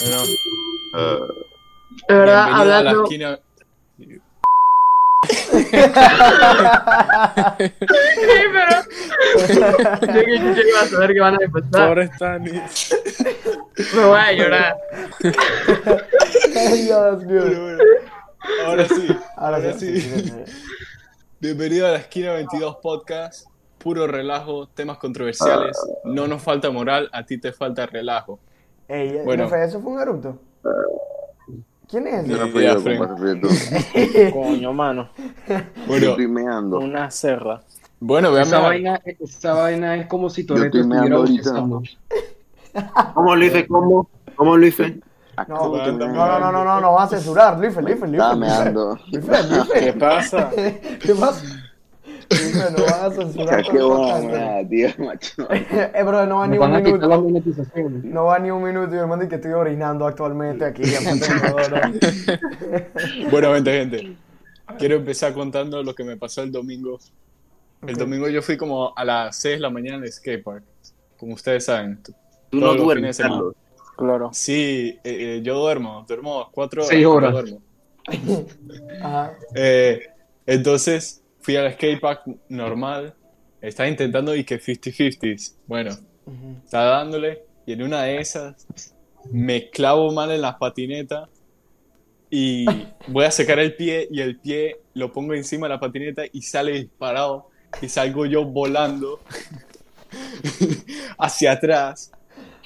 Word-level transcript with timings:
Bueno, 0.00 0.22
De 2.08 2.14
verdad, 2.14 2.44
bienvenido 2.46 2.74
a 2.76 2.82
la 2.82 2.90
hablando. 2.90 3.06
Sí, 3.06 3.18
pero. 8.52 8.74
Yo 10.00 10.24
que 10.24 10.38
yo 10.38 10.68
iba 10.68 10.80
a 10.82 10.86
saber 10.86 11.12
que 11.12 11.20
van 11.20 11.34
a 11.40 11.44
empezar. 11.44 11.88
Pobre 11.88 12.06
Stanis. 12.14 12.96
Me 13.94 14.04
voy 14.04 14.18
a 14.20 14.32
llorar. 14.32 14.76
Ay, 16.56 16.82
Dios 16.82 17.24
mío. 17.24 17.42
Bueno, 17.42 17.62
bueno. 17.62 17.78
Ahora 18.66 18.88
sí. 18.88 19.06
Ahora 19.36 19.56
Ahora 19.56 19.72
sí. 19.74 20.00
sí. 20.00 20.32
Bienvenido 21.40 21.86
a 21.86 21.90
la 21.92 21.98
esquina 21.98 22.32
22 22.32 22.76
podcast. 22.82 23.48
Puro 23.78 24.06
relajo, 24.06 24.68
temas 24.68 24.98
controversiales. 24.98 25.76
No 26.04 26.26
nos 26.28 26.42
falta 26.42 26.70
moral, 26.70 27.08
a 27.12 27.24
ti 27.26 27.38
te 27.38 27.52
falta 27.52 27.86
relajo. 27.86 28.38
Ey, 28.92 29.20
Bueno. 29.24 29.44
Nefe, 29.44 29.64
¿eso 29.64 29.80
fue 29.80 29.92
un 29.92 30.00
eructo? 30.00 30.38
¿Quién 31.88 32.06
es 32.06 32.26
Yo 32.26 32.34
ese? 32.36 32.44
no 32.44 32.48
fui 32.52 32.64
yo, 32.64 32.74
compadre, 32.82 33.36
tú. 33.36 33.48
Coño, 34.32 34.72
mano. 34.72 35.08
Bueno, 35.86 36.06
Estoy 36.10 36.28
meando. 36.28 36.78
Una 36.78 37.10
serra. 37.10 37.60
bueno, 38.00 38.36
Esa 38.38 38.50
veamos. 38.50 38.68
vaina, 38.68 39.00
esa 39.04 39.54
vaina 39.54 39.96
es 39.96 40.06
como 40.06 40.28
si 40.30 40.42
Yo 40.42 40.54
Toreto 40.54 40.66
estoy 40.78 40.80
estuviera 40.82 41.00
meando 41.02 41.18
ahorita. 41.18 41.50
bostezando. 41.52 41.82
¿Cómo 43.14 43.36
lo 43.36 43.44
hice? 43.44 43.66
¿Cómo? 43.66 44.08
¿Cómo 44.36 44.56
lo 44.56 44.66
hice? 44.66 45.00
No, 45.48 45.68
no, 45.68 45.92
no, 45.92 46.38
no, 46.40 46.52
no, 46.52 46.64
no, 46.64 46.80
no 46.80 46.92
vas 46.94 47.12
a 47.12 47.16
censurar. 47.16 47.58
Life, 47.58 47.80
Life, 47.80 48.06
Life. 48.06 48.16
Estaba 48.16 48.36
meando. 48.36 48.98
¿Qué 49.10 49.92
pasa? 49.98 50.50
¿Qué 50.54 51.14
pasa? 51.18 51.42
Life, 52.32 52.70
no 52.76 52.84
vas 52.84 53.02
a 53.02 53.10
censurar. 53.12 53.62
qué 53.62 53.82
buena 53.82 54.68
tío, 54.68 54.88
macho. 54.98 55.48
Eh, 55.50 56.02
bro, 56.04 56.26
no 56.26 56.38
va 56.38 56.46
ni 56.46 56.58
un 56.58 56.60
van 56.60 56.82
minuto. 56.82 57.08
No 58.04 58.24
va 58.24 58.38
ni 58.38 58.50
un 58.50 58.62
minuto 58.62 58.94
y 58.94 58.98
me 58.98 59.06
mandan 59.06 59.28
que 59.28 59.36
estoy 59.36 59.52
orinando 59.52 60.06
actualmente 60.06 60.64
aquí. 60.64 60.82
Bueno, 63.30 63.54
gente, 63.54 63.72
gente. 63.72 64.16
Quiero 64.78 64.96
empezar 64.96 65.32
contando 65.34 65.82
lo 65.82 65.94
que 65.94 66.04
me 66.04 66.16
pasó 66.16 66.42
el 66.42 66.52
domingo. 66.52 66.98
El 67.86 67.96
domingo 67.96 68.28
yo 68.28 68.42
fui 68.42 68.56
como 68.56 68.92
a 68.96 69.04
las 69.04 69.36
6 69.36 69.56
de 69.56 69.60
la 69.60 69.70
mañana 69.70 69.98
al 69.98 70.12
skatepark. 70.12 70.64
Como 71.18 71.34
ustedes 71.34 71.64
saben. 71.64 72.00
Tú 72.50 72.58
no 72.58 72.74
duermes. 72.74 73.18
Carlos. 73.18 73.54
Claro. 73.96 74.30
Sí, 74.32 74.98
eh, 75.04 75.36
eh, 75.36 75.40
yo 75.42 75.58
duermo. 75.58 76.04
Duermo 76.08 76.48
cuatro 76.52 76.82
horas. 76.82 76.90
Seis 76.90 77.02
pero 77.02 77.12
horas. 77.12 77.32
duermo. 77.32 77.60
Ajá. 79.02 79.32
Eh, 79.54 80.08
entonces 80.46 81.21
fui 81.42 81.56
al 81.56 81.72
skatepark 81.72 82.22
normal. 82.48 83.14
Estaba 83.60 83.88
intentando 83.88 84.34
y 84.34 84.44
que 84.44 84.60
50-50s. 84.60 85.56
Bueno, 85.66 85.90
Ujú. 86.26 86.56
estaba 86.64 86.98
dándole 86.98 87.42
y 87.66 87.72
en 87.72 87.82
una 87.82 88.02
de 88.04 88.18
esas 88.18 88.66
me 89.32 89.70
clavo 89.70 90.10
mal 90.12 90.30
en 90.32 90.40
la 90.40 90.58
patineta 90.58 91.28
y 92.28 92.66
voy 93.06 93.24
a 93.24 93.30
sacar 93.30 93.58
el 93.60 93.76
pie 93.76 94.08
y 94.10 94.20
el 94.20 94.40
pie 94.40 94.76
lo 94.94 95.12
pongo 95.12 95.34
encima 95.34 95.66
de 95.68 95.74
la 95.74 95.80
patineta 95.80 96.24
y 96.32 96.42
sale 96.42 96.72
disparado 96.72 97.48
y 97.80 97.88
salgo 97.88 98.26
yo 98.26 98.44
volando 98.44 99.20
hacia 101.18 101.52
atrás 101.52 102.10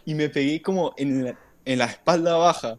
y 0.05 0.15
me 0.15 0.29
pegué 0.29 0.63
como 0.63 0.95
en 0.97 1.25
la, 1.25 1.39
en 1.65 1.79
la 1.79 1.87
espalda 1.87 2.37
baja, 2.37 2.79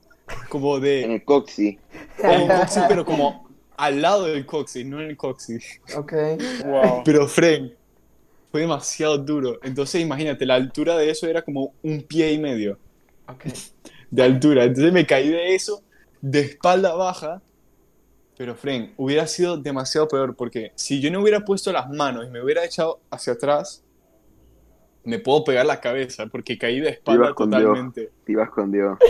como 0.49 0.77
En 0.77 0.81
de 0.83 1.13
el 1.15 1.25
coxi. 1.25 1.77
en 2.23 2.31
el 2.31 2.47
coxis, 2.47 2.83
pero 2.87 3.05
como 3.05 3.46
al 3.77 4.01
lado 4.01 4.25
del 4.25 4.45
coxis, 4.45 4.85
no 4.85 5.01
en 5.01 5.09
el 5.09 5.17
coxis. 5.17 5.79
Ok. 5.95 6.13
Wow. 6.65 7.03
Pero 7.05 7.27
Fren, 7.27 7.73
fue 8.51 8.61
demasiado 8.61 9.17
duro. 9.17 9.59
Entonces 9.63 10.01
imagínate, 10.01 10.45
la 10.45 10.55
altura 10.55 10.97
de 10.97 11.09
eso 11.09 11.27
era 11.27 11.41
como 11.43 11.73
un 11.83 12.01
pie 12.01 12.31
y 12.33 12.39
medio 12.39 12.77
Ok. 13.27 13.45
de 14.09 14.23
altura. 14.23 14.63
Entonces 14.63 14.91
me 14.91 15.05
caí 15.05 15.29
de 15.29 15.55
eso, 15.55 15.83
de 16.21 16.39
espalda 16.41 16.95
baja. 16.95 17.41
Pero 18.37 18.55
Fren, 18.55 18.93
hubiera 18.97 19.25
sido 19.27 19.57
demasiado 19.57 20.07
peor 20.07 20.35
porque 20.35 20.71
si 20.75 20.99
yo 21.01 21.09
no 21.11 21.21
hubiera 21.21 21.43
puesto 21.45 21.71
las 21.71 21.89
manos 21.89 22.27
y 22.27 22.29
me 22.29 22.41
hubiera 22.43 22.63
echado 22.63 22.99
hacia 23.09 23.33
atrás, 23.33 23.83
me 25.03 25.19
puedo 25.19 25.43
pegar 25.43 25.65
la 25.65 25.79
cabeza 25.79 26.27
porque 26.27 26.57
caí 26.57 26.79
de 26.79 26.89
espalda 26.89 27.33
totalmente. 27.33 28.11
Te 28.25 28.31
ibas 28.31 28.49
con 28.49 28.71
Dios. 28.71 28.97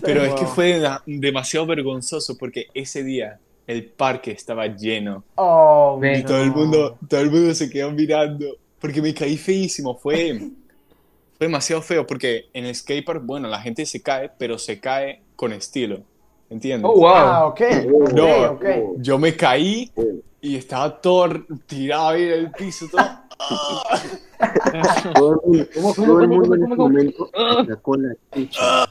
Pero 0.00 0.22
es 0.24 0.34
que 0.34 0.46
fue 0.46 0.80
demasiado 1.06 1.66
vergonzoso 1.66 2.36
porque 2.38 2.66
ese 2.74 3.02
día 3.02 3.38
el 3.66 3.84
parque 3.84 4.30
estaba 4.30 4.66
lleno. 4.66 5.24
Oh, 5.34 6.00
Y 6.02 6.22
todo 6.22 6.42
el 6.42 6.52
mundo, 6.52 6.98
todo 7.08 7.20
el 7.20 7.30
mundo 7.30 7.54
se 7.54 7.68
quedó 7.70 7.90
mirando. 7.90 8.56
Porque 8.78 9.02
me 9.02 9.12
caí 9.14 9.36
feísimo. 9.36 9.96
Fue, 9.96 10.38
fue 11.38 11.46
demasiado 11.46 11.82
feo. 11.82 12.06
Porque 12.06 12.46
en 12.52 12.66
el 12.66 12.74
skatepark, 12.74 13.24
bueno, 13.24 13.48
la 13.48 13.60
gente 13.60 13.84
se 13.86 14.00
cae, 14.02 14.30
pero 14.38 14.58
se 14.58 14.78
cae 14.78 15.22
con 15.34 15.52
estilo. 15.52 16.00
¿Entiendes? 16.48 16.88
Oh, 16.92 16.98
wow. 17.00 17.08
Ah, 17.08 17.46
ok. 17.46 17.60
Ok, 17.92 18.12
No. 18.12 18.52
ok. 18.52 18.64
Yo 18.98 19.18
me 19.18 19.34
caí 19.34 19.90
y 20.40 20.56
estaba 20.56 21.00
todo 21.00 21.28
tirado 21.66 22.10
ahí 22.10 22.22
en 22.22 22.32
el 22.32 22.50
piso. 22.52 22.86
Todo. 22.88 23.02
Todo 25.14 25.32
el 25.32 25.40
mundo, 25.44 25.66
¿Cómo, 25.74 25.94
cómo, 25.94 26.06
todo 26.06 26.20
el 26.20 26.28
cómo, 26.28 26.40
mundo 26.40 26.54
en 26.54 26.60
cómo, 26.62 26.66
ese 26.66 26.76
cómo? 26.76 26.88
momento 26.88 27.30
sacó 27.68 27.96
la 27.96 28.14
chicha. 28.34 28.86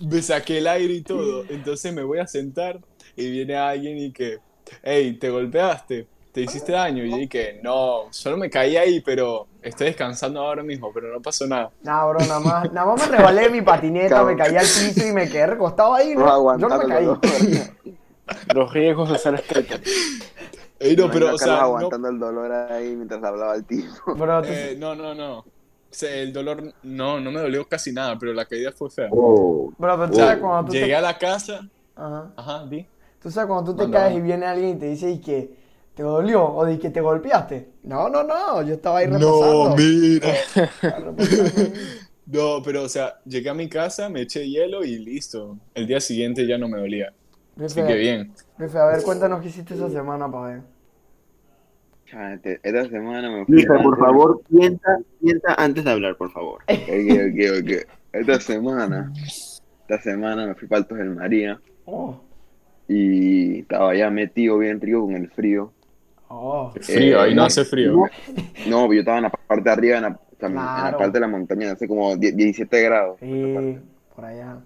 Me 0.00 0.22
saqué 0.22 0.58
el 0.58 0.66
aire 0.66 0.94
y 0.94 1.02
todo. 1.02 1.44
Entonces 1.48 1.92
me 1.92 2.02
voy 2.02 2.18
a 2.18 2.26
sentar 2.26 2.80
y 3.16 3.30
viene 3.30 3.56
alguien 3.56 3.98
y 3.98 4.12
que, 4.12 4.38
hey, 4.82 5.16
¿te 5.20 5.30
golpeaste? 5.30 6.06
¿Te 6.32 6.42
hiciste 6.42 6.72
daño? 6.72 7.04
Y 7.04 7.10
yo 7.10 7.16
dije, 7.16 7.60
no, 7.62 8.04
solo 8.10 8.36
me 8.36 8.48
caí 8.50 8.76
ahí, 8.76 9.00
pero 9.00 9.48
estoy 9.62 9.88
descansando 9.88 10.40
ahora 10.40 10.62
mismo, 10.62 10.92
pero 10.92 11.12
no 11.12 11.20
pasó 11.20 11.46
nada. 11.46 11.70
Nah, 11.82 12.06
bro, 12.06 12.20
nada 12.20 12.40
más, 12.40 12.72
nada 12.72 12.86
más 12.94 13.10
me 13.10 13.16
rebalé 13.16 13.42
de 13.42 13.50
mi 13.50 13.62
patineta, 13.62 14.16
Cabrón. 14.16 14.36
me 14.36 14.42
caí 14.44 14.56
al 14.56 14.66
piso 14.66 15.06
y 15.08 15.12
me 15.12 15.28
quedé 15.28 15.46
recostado 15.46 15.94
ahí, 15.94 16.14
No 16.14 16.26
¿no? 16.26 16.58
Yo 16.58 16.68
no 16.68 16.78
me 16.78 16.86
caí. 16.86 17.06
Los 18.54 18.72
riesgos 18.72 19.10
de 19.10 19.18
ser 19.18 19.38
skater. 19.38 19.80
Ey, 20.80 20.96
no, 20.96 21.10
pero, 21.10 21.32
o 21.34 21.38
sea, 21.38 21.62
no, 21.62 21.62
aguantando 21.62 22.08
el 22.08 22.18
dolor 22.18 22.52
ahí 22.52 22.94
mientras 22.96 23.22
hablaba 23.22 23.54
el 23.56 23.66
tipo. 23.66 23.92
Bro, 24.14 24.44
tú- 24.46 24.54
eh, 24.54 24.76
no, 24.78 24.94
no, 24.94 25.14
no. 25.14 25.38
O 25.40 25.46
sea, 25.90 26.14
el 26.16 26.32
dolor, 26.32 26.74
no, 26.82 27.20
no 27.20 27.30
me 27.32 27.40
dolió 27.40 27.66
casi 27.66 27.92
nada, 27.92 28.18
pero 28.18 28.32
la 28.34 28.46
caída 28.46 28.72
fue 28.72 28.90
fea. 28.90 29.10
Oh, 29.10 29.72
bro, 29.78 29.96
pero 29.98 30.10
tú 30.10 30.16
sabes 30.16 30.38
cuando 30.40 30.72
tú 30.72 30.78
Llegué 30.78 30.94
te... 30.94 30.96
a 30.96 31.00
la 31.00 31.18
casa, 31.18 31.68
Ajá. 31.96 32.32
ajá, 32.36 32.66
di. 32.66 32.88
Tú 33.20 33.30
sabes 33.30 33.48
cuando 33.48 33.72
tú 33.72 33.76
te 33.78 33.90
Manda, 33.90 33.90
caes 33.90 34.16
y 34.16 34.20
viene 34.20 34.46
alguien 34.46 34.76
y 34.76 34.80
te 34.80 34.86
dice 34.90 35.10
y 35.10 35.20
que 35.20 35.56
te 35.94 36.02
dolió 36.02 36.44
o 36.54 36.64
de 36.64 36.78
que 36.78 36.90
te 36.90 37.00
golpeaste. 37.00 37.74
No, 37.84 38.08
no, 38.08 38.22
no, 38.24 38.62
yo 38.62 38.74
estaba 38.74 38.98
ahí 39.00 39.06
No, 39.06 39.08
reposando. 39.08 39.76
mira. 39.76 40.34
No, 42.26 42.62
pero, 42.62 42.82
o 42.82 42.88
sea, 42.90 43.14
llegué 43.24 43.48
a 43.48 43.54
mi 43.54 43.68
casa, 43.70 44.08
me 44.10 44.22
eché 44.22 44.46
hielo 44.48 44.84
y 44.84 44.98
listo. 44.98 45.58
El 45.74 45.86
día 45.86 45.98
siguiente 46.00 46.46
ya 46.46 46.58
no 46.58 46.68
me 46.68 46.78
dolía. 46.78 47.14
Así 47.64 47.74
que 47.74 47.82
Rife, 47.82 47.98
bien. 47.98 48.32
Rife, 48.58 48.78
a 48.78 48.86
ver, 48.86 49.02
cuéntanos 49.02 49.40
qué 49.42 49.48
hiciste 49.48 49.74
esa 49.74 49.90
semana, 49.90 50.30
pa' 50.30 50.46
ver. 50.48 50.60
Chate, 52.06 52.60
Esta 52.62 52.88
semana 52.88 53.30
me 53.30 53.44
fui. 53.44 53.54
Luisa, 53.56 53.74
por 53.82 53.94
antes- 53.94 53.98
favor, 53.98 54.40
piensa, 54.48 54.98
piensa 55.20 55.54
antes 55.58 55.84
de 55.84 55.90
hablar, 55.90 56.16
por 56.16 56.30
favor. 56.32 56.62
Ok, 56.62 56.88
ok, 56.88 57.62
ok. 57.62 57.88
Esta 58.12 58.40
semana, 58.40 59.12
esta 59.82 60.00
semana 60.02 60.46
me 60.46 60.54
fui 60.54 60.66
para 60.68 60.78
Altos 60.82 60.96
del 60.98 61.10
María 61.14 61.60
Oh, 61.84 62.18
y 62.86 63.60
estaba 63.60 63.94
ya 63.94 64.08
metido 64.10 64.56
bien 64.58 64.80
frío 64.80 65.02
con 65.02 65.14
el 65.16 65.28
frío. 65.30 65.72
oh. 66.28 66.72
Qué 66.74 66.80
frío, 66.80 67.20
ahí 67.20 67.34
no 67.34 67.42
Eh, 67.42 67.46
hace 67.46 67.64
frío. 67.64 68.04
No, 68.68 68.90
yo 68.92 69.00
estaba 69.00 69.18
en 69.18 69.24
la 69.24 69.30
parte 69.30 69.64
de 69.64 69.70
arriba, 69.70 69.96
en 69.98 70.02
la, 70.04 70.08
o 70.10 70.36
sea, 70.38 70.48
en 70.48 70.54
la 70.54 70.60
Claro. 70.62 70.98
parte 70.98 71.12
de 71.12 71.20
la 71.20 71.28
montaña, 71.28 71.72
hace 71.72 71.86
como 71.88 72.16
10 72.16 72.34
17 72.36 72.82
grados. 72.82 73.18
Sí, 73.20 73.78
por 74.14 74.24
allá. 74.24 74.58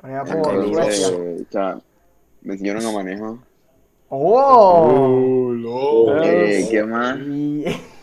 Por 0.00 0.10
allá 0.10 0.24
por 0.24 0.64
Entonces, 0.64 1.46
me 2.44 2.52
enseñaron 2.54 2.84
a 2.86 2.92
manejar. 2.92 3.34
Oh. 4.08 5.48
Oh, 5.48 5.52
no. 5.52 6.22
Eh, 6.22 6.66
¿Qué 6.70 6.84
más? 6.84 7.18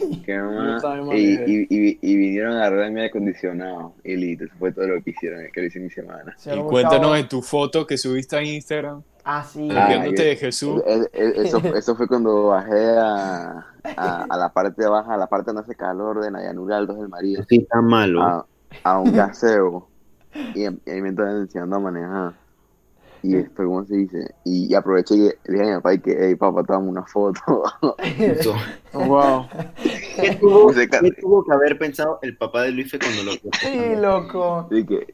Y- 0.03 0.21
¿Qué 0.25 0.37
más? 0.39 0.83
Y, 1.13 1.35
y, 1.35 1.67
y, 1.69 1.99
y 2.01 2.15
vinieron 2.17 2.53
a 2.53 2.65
agarrar 2.65 2.89
mi 2.89 2.97
aire 3.01 3.09
acondicionado. 3.09 3.93
Y 4.03 4.15
listo, 4.15 4.45
eso 4.45 4.53
fue 4.57 4.71
todo 4.73 4.87
lo 4.87 5.01
que 5.03 5.11
hicieron, 5.11 5.39
que 5.53 5.61
lo 5.61 5.67
hice 5.67 5.79
mi 5.79 5.89
semana. 5.91 6.33
se 6.37 6.55
Y 6.55 6.59
cuéntanos 6.63 7.13
de 7.15 7.23
tu 7.25 7.41
foto 7.43 7.85
que 7.85 7.97
subiste 7.97 8.35
a 8.35 8.41
Instagram, 8.43 9.03
Ah, 9.23 9.43
sí. 9.43 9.69
Ah, 9.71 10.03
yo- 10.03 10.11
de 10.11 10.35
Jesús. 10.35 10.81
Es- 10.87 11.09
es- 11.13 11.37
Eso, 11.45 11.57
eso 11.75 11.95
fue 11.95 12.07
cuando 12.07 12.47
bajé 12.47 12.97
a, 12.97 13.65
a, 13.95 14.23
a 14.27 14.37
la 14.37 14.49
parte 14.51 14.85
baja, 14.87 15.13
a 15.13 15.17
la 15.17 15.27
parte 15.27 15.51
donde 15.51 15.61
hace 15.61 15.75
calor 15.75 16.21
de 16.23 16.31
Nayanura 16.31 16.77
Altos 16.77 16.97
del 16.97 17.07
María, 17.07 17.39
Así 17.41 17.59
tan 17.59 17.85
malo. 17.85 18.23
a, 18.23 18.45
a 18.83 18.99
un 18.99 19.13
gaseo. 19.13 19.87
Y, 20.55 20.61
y 20.63 20.65
ahí 20.89 21.01
me 21.01 21.09
estaban 21.09 21.37
enseñando 21.41 21.75
a 21.75 21.79
manejar. 21.79 22.33
Y 23.23 23.35
esto, 23.35 23.63
¿cómo 23.63 23.85
se 23.85 23.95
dice? 23.97 24.33
Y, 24.45 24.71
y 24.71 24.75
aproveché 24.75 25.13
y 25.15 25.19
le 25.19 25.33
dije 25.47 25.63
a 25.63 25.67
mi 25.67 25.73
papá 25.75 25.93
y 25.93 25.99
que, 25.99 26.17
hey, 26.19 26.35
papá, 26.35 26.63
toma 26.63 26.79
una 26.79 27.03
foto. 27.03 27.63
Eso. 28.17 28.53
Wow. 28.93 29.47
¿Qué 30.19 30.35
tuvo, 30.35 30.73
qué 30.73 31.11
tuvo 31.21 31.43
que 31.45 31.53
haber 31.53 31.77
pensado 31.77 32.19
el 32.23 32.35
papá 32.35 32.63
de 32.63 32.71
Luis 32.71 32.91
cuando 32.99 33.23
lo 33.23 33.31
Sí, 33.61 33.95
loco. 33.95 34.67
Que, 34.69 35.13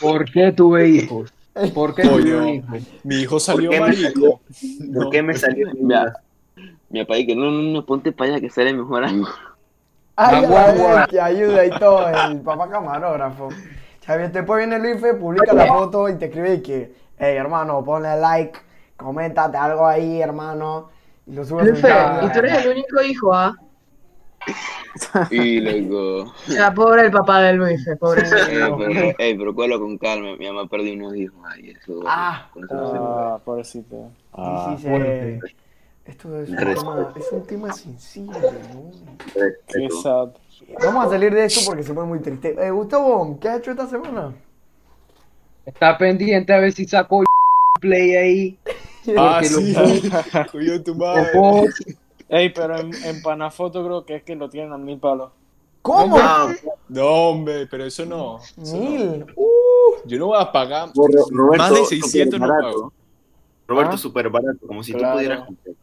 ¿Por 0.00 0.24
qué 0.30 0.52
tuve 0.52 0.88
hijos? 0.88 1.32
¿Por 1.74 1.94
qué 1.96 2.02
tuve? 2.04 2.62
Mi 3.02 3.16
hijo 3.22 3.40
salió 3.40 3.70
me 3.70 3.80
marico. 3.80 4.40
¿Por 4.94 5.04
No. 5.04 5.10
qué 5.10 5.22
me 5.22 5.34
salió? 5.34 5.68
Mi 6.90 7.00
papá 7.04 7.18
y 7.18 7.26
que, 7.26 7.34
no, 7.34 7.50
no, 7.50 7.62
no, 7.62 7.84
ponte 7.84 8.12
para 8.12 8.30
allá 8.32 8.40
que 8.40 8.50
sale 8.50 8.72
mejor 8.72 9.04
amigo. 9.04 9.28
Ay, 10.14 10.44
guau, 10.46 10.76
guau. 10.76 10.96
ay, 10.98 11.06
que 11.08 11.20
ayuda 11.20 11.64
y 11.66 11.70
todo, 11.78 12.06
el 12.08 12.40
papá 12.42 12.68
camarógrafo. 12.68 13.48
Chavi, 14.02 14.28
después 14.28 14.58
viene 14.66 14.78
Luis 14.78 15.00
Fe, 15.00 15.14
publica 15.14 15.52
la 15.52 15.66
foto 15.66 16.08
y 16.08 16.14
te 16.16 16.26
escribe 16.26 16.54
y 16.54 16.62
que, 16.62 16.92
hey 17.20 17.36
hermano, 17.36 17.84
ponle 17.84 18.16
like, 18.18 18.58
coméntate 18.96 19.56
algo 19.56 19.86
ahí, 19.86 20.20
hermano. 20.20 20.90
Y 21.26 21.34
lo 21.34 21.44
subes 21.44 21.84
a 21.84 22.24
y 22.24 22.32
tú 22.32 22.38
eres 22.40 22.64
el 22.64 22.72
único 22.72 23.02
hijo, 23.02 23.32
¿ah? 23.32 23.54
Y 25.30 25.60
loco. 25.60 26.32
O 26.48 26.50
sea, 26.50 26.74
pobre 26.74 27.02
el 27.02 27.12
papá 27.12 27.42
de 27.42 27.52
Luife, 27.52 27.96
pobre. 27.96 28.22
Eh, 28.22 28.74
pero, 28.78 29.14
ey, 29.18 29.38
pero 29.38 29.54
cuelo 29.54 29.78
con 29.78 29.96
calma. 29.98 30.36
Mi 30.36 30.46
mamá 30.46 30.66
perdió 30.66 30.94
unos 30.94 31.14
hijos. 31.14 31.38
Ay, 31.44 31.70
eso. 31.70 32.00
Ah. 32.06 32.48
con 32.52 32.64
eso 32.64 32.74
no 32.74 32.86
se 32.86 32.98
puede. 32.98 33.12
Ah, 33.12 33.38
pobrecito. 33.44 34.10
Sí, 34.34 34.78
sí, 34.78 34.82
sí. 34.82 35.54
Esto 36.06 36.40
es 36.40 36.48
un, 36.48 36.56
tema, 36.56 37.12
es 37.14 37.32
un 37.32 37.46
tema 37.46 37.72
sensible, 37.72 38.38
¿no? 38.74 38.90
Qué 39.68 39.88
sad. 40.02 40.30
Vamos 40.82 41.06
a 41.06 41.10
salir 41.10 41.32
de 41.32 41.44
esto 41.44 41.60
porque 41.66 41.82
se 41.82 41.94
pone 41.94 42.08
muy 42.08 42.18
triste. 42.20 42.56
Eh, 42.58 42.70
Gustavo, 42.70 43.38
¿qué 43.40 43.48
has 43.48 43.58
hecho 43.58 43.70
esta 43.70 43.86
semana? 43.86 44.32
Está 45.66 45.96
pendiente 45.98 46.52
a 46.52 46.58
ver 46.58 46.72
si 46.72 46.86
saco 46.86 47.20
el 47.22 47.26
play 47.80 48.16
ahí. 48.16 48.58
Ah, 49.16 49.40
sí. 49.42 49.74
Cuyo 50.52 50.82
tu 50.84 50.94
madre. 50.94 51.30
Ey, 52.28 52.50
pero 52.50 52.78
en, 52.78 52.92
en 53.02 53.22
Panafoto 53.22 53.82
creo 53.84 54.04
que 54.04 54.16
es 54.16 54.22
que 54.22 54.36
lo 54.36 54.50
tienen 54.50 54.72
a 54.74 54.78
mil 54.78 54.98
palos. 54.98 55.32
¿Cómo? 55.80 56.18
No, 56.90 57.06
hombre, 57.30 57.66
pero 57.66 57.86
eso 57.86 58.04
no. 58.04 58.38
eso 58.40 58.76
no. 58.76 58.78
Mil. 58.90 59.24
Uh, 59.34 60.06
Yo 60.06 60.18
no 60.18 60.26
voy 60.26 60.38
a 60.38 60.52
pagar. 60.52 60.90
Ro- 60.94 61.06
Roberto, 61.30 61.62
Más 61.64 61.74
de 61.74 61.84
600 61.86 62.38
no 62.38 62.46
pago. 62.46 62.92
Roberto, 63.66 63.94
Ah. 63.94 63.98
súper 63.98 64.28
barato, 64.28 64.66
como 64.66 64.82
si 64.82 64.92
Claro. 64.92 65.08
tú 65.08 65.16
pudieras 65.16 65.46
comprar. 65.46 65.74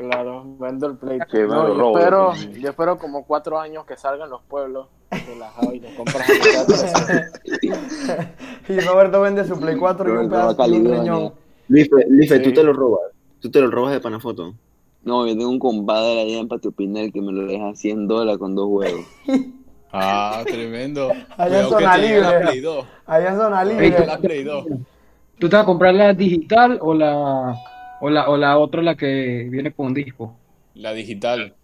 Claro, 0.00 0.44
vendo 0.58 0.86
el 0.86 0.96
play. 0.96 1.18
Que 1.30 1.42
No, 1.42 1.68
yo, 1.68 1.74
robo, 1.74 1.98
espero, 1.98 2.34
yo 2.34 2.50
yo 2.52 2.68
espero 2.70 2.96
como 2.98 3.26
cuatro 3.26 3.60
años 3.60 3.84
que 3.84 3.98
salgan 3.98 4.30
los 4.30 4.40
pueblos 4.44 4.88
relajado 5.10 5.74
y 5.74 5.80
lo 5.80 5.88
compras 5.94 6.26
de 6.26 6.34
y 8.74 8.80
Roberto 8.80 9.20
vende 9.20 9.44
su 9.44 9.58
Play 9.60 9.76
4 9.76 10.08
y 10.08 10.16
un 10.16 10.30
pedazo 10.30 10.66
y 10.66 10.72
un 10.72 10.84
riñón. 10.90 11.32
Luis, 11.68 11.90
Sí. 12.28 12.42
tú 12.42 12.52
te 12.52 12.62
lo 12.64 12.72
robas. 12.72 13.02
Tú 13.40 13.50
te 13.50 13.60
lo 13.60 13.70
robas 13.70 13.92
de 13.92 14.00
Panafoto. 14.00 14.54
No, 15.02 15.26
yo 15.26 15.32
tengo 15.36 15.50
un 15.50 15.58
compadre 15.58 16.22
allá 16.22 16.38
en 16.38 16.48
Patio 16.48 16.72
Pinel 16.72 17.12
que 17.12 17.20
me 17.20 17.32
lo 17.32 17.46
deja 17.46 17.74
100 17.74 18.08
dólares 18.08 18.38
con 18.38 18.54
dos 18.54 18.68
huevos. 18.68 19.04
Ah, 19.92 20.44
tremendo. 20.46 21.10
Allá 21.36 21.62
en 21.62 21.68
zona 21.68 21.96
libre. 21.98 22.40
Play 22.42 22.60
2. 22.60 22.86
Allá 23.06 23.28
en 23.30 23.36
zona 23.36 23.60
Te 23.64 23.68
libre. 23.70 23.90
llega 23.90 24.06
la 24.06 24.18
Play 24.18 24.44
2. 24.44 24.64
¿Tú 25.40 25.48
te 25.48 25.56
vas 25.56 25.64
a 25.64 25.66
comprar 25.66 25.94
la 25.94 26.14
digital 26.14 26.78
o 26.80 26.94
la, 26.94 27.56
o 28.00 28.10
la, 28.10 28.28
o 28.28 28.36
la 28.36 28.58
otra, 28.58 28.82
la 28.82 28.96
que 28.96 29.48
viene 29.50 29.72
con 29.74 29.94
disco? 29.94 30.36
La 30.74 30.92
digital. 30.92 31.54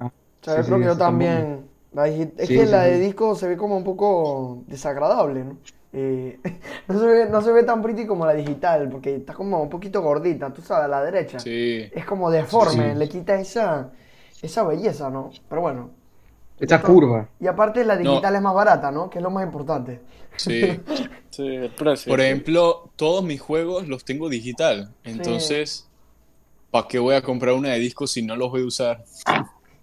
O 0.00 0.10
sea, 0.44 0.56
yo 0.56 0.64
creo 0.64 0.78
sí, 0.78 0.82
que 0.82 0.86
yo 0.86 0.96
también. 0.96 1.68
La 1.92 2.06
digi- 2.08 2.32
es 2.36 2.48
Sí, 2.48 2.54
que 2.54 2.66
sí, 2.66 2.66
la 2.66 2.82
de 2.84 2.98
disco 2.98 3.34
se 3.34 3.48
ve 3.48 3.56
como 3.56 3.76
un 3.76 3.84
poco 3.84 4.64
desagradable, 4.66 5.44
¿no? 5.44 5.58
Eh, 5.92 6.40
no, 6.88 6.98
se 6.98 7.06
ve, 7.06 7.28
no 7.30 7.42
se 7.42 7.52
ve 7.52 7.62
tan 7.64 7.82
pretty 7.82 8.06
como 8.06 8.26
la 8.26 8.34
digital, 8.34 8.88
porque 8.90 9.16
está 9.16 9.34
como 9.34 9.62
un 9.62 9.70
poquito 9.70 10.02
gordita, 10.02 10.52
tú 10.52 10.62
sabes, 10.62 10.84
a 10.84 10.88
la 10.88 11.02
derecha. 11.02 11.38
Sí. 11.38 11.88
Es 11.92 12.04
como 12.04 12.30
deforme, 12.30 12.94
Sí. 12.94 12.98
le 12.98 13.08
quita 13.08 13.34
esa, 13.40 13.90
esa 14.42 14.64
belleza, 14.64 15.10
¿no? 15.10 15.30
Pero 15.48 15.62
bueno. 15.62 15.90
Esa 16.58 16.82
curva. 16.82 17.28
Y 17.40 17.46
aparte 17.46 17.84
la 17.84 17.96
No. 18.00 18.00
digital 18.10 18.34
es 18.36 18.42
más 18.42 18.54
barata, 18.54 18.90
¿no? 18.90 19.08
Que 19.10 19.18
es 19.18 19.22
lo 19.22 19.30
más 19.30 19.44
importante. 19.44 20.00
Sí. 20.38 20.80
Sí, 21.30 21.46
el 21.46 21.70
precio. 21.70 22.10
Por 22.10 22.20
ejemplo, 22.20 22.90
todos 22.96 23.22
mis 23.22 23.40
juegos 23.40 23.86
los 23.88 24.04
tengo 24.04 24.28
digital. 24.28 24.90
Entonces, 25.04 25.88
¿para 26.70 26.88
qué 26.88 26.98
voy 26.98 27.14
a 27.14 27.22
comprar 27.22 27.54
una 27.54 27.70
de 27.70 27.78
disco 27.78 28.06
si 28.06 28.22
no 28.22 28.34
los 28.36 28.50
voy 28.50 28.62
a 28.62 28.66
usar? 28.66 29.04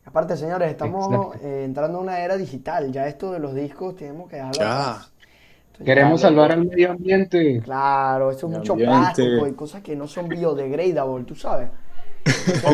Aparte, 0.06 0.36
señores, 0.38 0.70
estamos 0.70 1.36
eh, 1.42 1.64
entrando 1.66 1.98
en 2.00 2.04
una 2.04 2.20
era 2.20 2.38
digital. 2.38 2.92
Ya 2.92 3.08
esto 3.08 3.32
de 3.32 3.40
los 3.40 3.56
discos 3.56 3.96
tenemos 3.96 4.30
que 4.30 4.36
dejarlo 4.38 4.60
Ya. 4.60 4.66
ya- 5.80 5.86
Queremos 5.86 6.22
salvar 6.22 6.52
al 6.54 6.66
medio 6.66 6.92
ambiente. 6.92 7.62
Claro, 7.64 8.32
eso 8.32 8.48
es 8.48 8.54
El 8.54 8.60
mucho 8.60 8.74
ambiente. 8.74 8.96
plástico 8.96 9.48
y 9.48 9.54
cosas 9.54 9.82
que 9.82 9.96
no 9.96 10.08
son 10.08 10.30
biodegradable, 10.30 11.26
tú 11.26 11.36
sabes. 11.36 11.70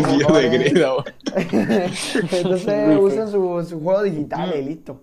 Entonces 2.32 2.98
usen 3.00 3.28
su, 3.30 3.66
su 3.68 3.80
juego 3.82 4.04
digital 4.04 4.54
y 4.58 4.62
listo. 4.62 5.02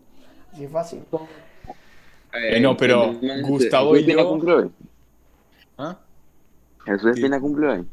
Así 0.52 0.64
es 0.64 0.70
fácil. 0.70 1.00
Eh, 2.32 2.60
no, 2.60 2.76
pero 2.76 3.12
Gustavo 3.42 3.96
y 3.96 4.00
¿Jesús 4.00 4.08
Espina 4.08 4.22
yo- 4.22 4.28
cumple 4.28 4.52
hoy? 4.54 4.70
¿Ah? 5.78 5.96
¿Jesús 6.84 7.10
Espina 7.12 7.40
cumple 7.40 7.68
hoy? 7.68 7.86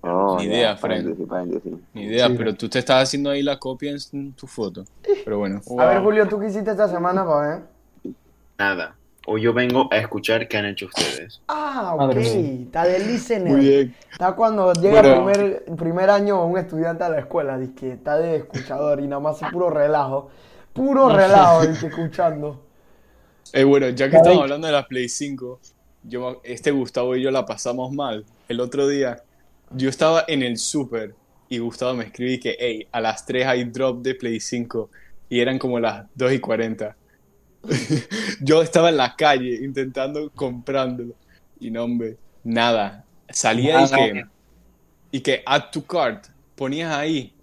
Oh, 0.00 0.36
Ni 0.38 0.46
ya, 0.46 0.52
idea, 0.54 0.76
Fred. 0.76 0.90
paréntesis, 0.90 1.26
paréntesis. 1.28 1.72
Ni 1.92 2.02
idea, 2.04 2.28
Sí. 2.28 2.34
pero 2.38 2.54
tú 2.54 2.68
te 2.68 2.78
estás 2.78 3.02
haciendo 3.02 3.30
ahí 3.30 3.42
la 3.42 3.58
copia 3.58 3.92
en 4.12 4.32
tu 4.32 4.46
foto. 4.46 4.84
Pero 5.24 5.38
bueno. 5.38 5.60
A 5.78 5.86
ver, 5.86 6.02
Julio, 6.02 6.28
¿tú 6.28 6.38
qué 6.38 6.46
hiciste 6.46 6.70
esta 6.70 6.88
semana 6.88 7.26
para 7.26 7.48
ver? 7.48 8.14
Nada. 8.58 8.94
O 9.26 9.36
yo 9.36 9.52
vengo 9.52 9.88
a 9.92 9.96
escuchar 9.98 10.48
qué 10.48 10.56
han 10.56 10.66
hecho 10.66 10.86
ustedes. 10.86 11.42
Ah, 11.48 11.94
ok. 11.98 12.14
Está 12.16 12.84
de 12.84 12.98
listener. 13.00 13.52
Muy 13.52 13.60
bien. 13.60 13.94
Está 14.10 14.32
cuando 14.32 14.72
llega 14.72 15.02
Bueno. 15.02 15.28
el 15.30 15.34
primer, 15.34 15.64
primer 15.76 16.10
año 16.10 16.46
un 16.46 16.56
estudiante 16.56 17.04
a 17.04 17.08
la 17.10 17.18
escuela, 17.18 17.58
dice 17.58 17.74
que 17.74 17.92
está 17.92 18.16
de 18.16 18.36
escuchador 18.36 19.00
y 19.00 19.06
nada 19.08 19.20
más 19.20 19.42
es 19.42 19.50
puro 19.50 19.68
relajo. 19.68 20.30
Puro 20.72 21.08
relajo, 21.10 21.66
dice, 21.66 21.88
escuchando. 21.88 22.62
Eh, 23.52 23.64
bueno, 23.64 23.88
ya 23.90 24.10
que 24.10 24.16
estamos 24.16 24.42
hablando 24.42 24.66
de 24.66 24.72
la 24.72 24.86
Play 24.86 25.08
5, 25.08 25.60
yo, 26.04 26.40
este 26.44 26.70
Gustavo 26.70 27.16
y 27.16 27.22
yo 27.22 27.30
la 27.30 27.46
pasamos 27.46 27.92
mal. 27.92 28.24
El 28.48 28.60
otro 28.60 28.86
día, 28.88 29.22
yo 29.70 29.88
estaba 29.88 30.24
en 30.28 30.42
el 30.42 30.58
súper 30.58 31.14
y 31.48 31.58
Gustavo 31.58 31.94
me 31.94 32.04
escribí 32.04 32.38
que, 32.38 32.56
hey, 32.58 32.86
a 32.92 33.00
las 33.00 33.24
3 33.26 33.46
hay 33.46 33.64
drop 33.64 34.02
de 34.02 34.14
Play 34.14 34.40
5 34.40 34.90
y 35.30 35.40
eran 35.40 35.58
como 35.58 35.80
las 35.80 36.06
2 36.14 36.32
y 36.32 36.38
40. 36.40 36.96
yo 38.40 38.62
estaba 38.62 38.88
en 38.90 38.96
la 38.96 39.16
calle 39.16 39.64
intentando 39.64 40.30
comprándolo 40.34 41.14
y 41.60 41.70
no, 41.70 41.84
hombre, 41.84 42.16
nada. 42.44 43.04
Salía 43.30 43.80
y 43.80 43.82
Nada. 43.82 43.96
que, 43.96 44.24
y 45.10 45.20
que 45.20 45.42
add 45.44 45.70
to 45.72 45.82
cart, 45.84 46.26
ponías 46.54 46.92
ahí, 46.94 47.34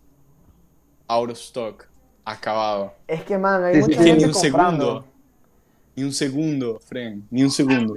out 1.07 1.29
of 1.31 1.37
stock, 1.37 1.87
acabado. 2.23 2.93
Es 3.07 3.23
que, 3.23 3.37
man, 3.37 3.63
hay 3.63 3.75
Sí, 3.75 3.79
mucha 3.81 4.03
sí, 4.03 4.09
Es 4.09 4.15
que 4.15 4.15
ni 4.15 4.21
gente 4.21 4.25
un 4.25 4.31
comprando. 4.33 4.85
segundo. 4.85 5.14
Ni 5.95 6.03
un 6.03 6.11
segundo, 6.13 6.79
Fren. 6.79 7.25
Ni 7.31 7.43
un 7.43 7.51
segundo. 7.51 7.95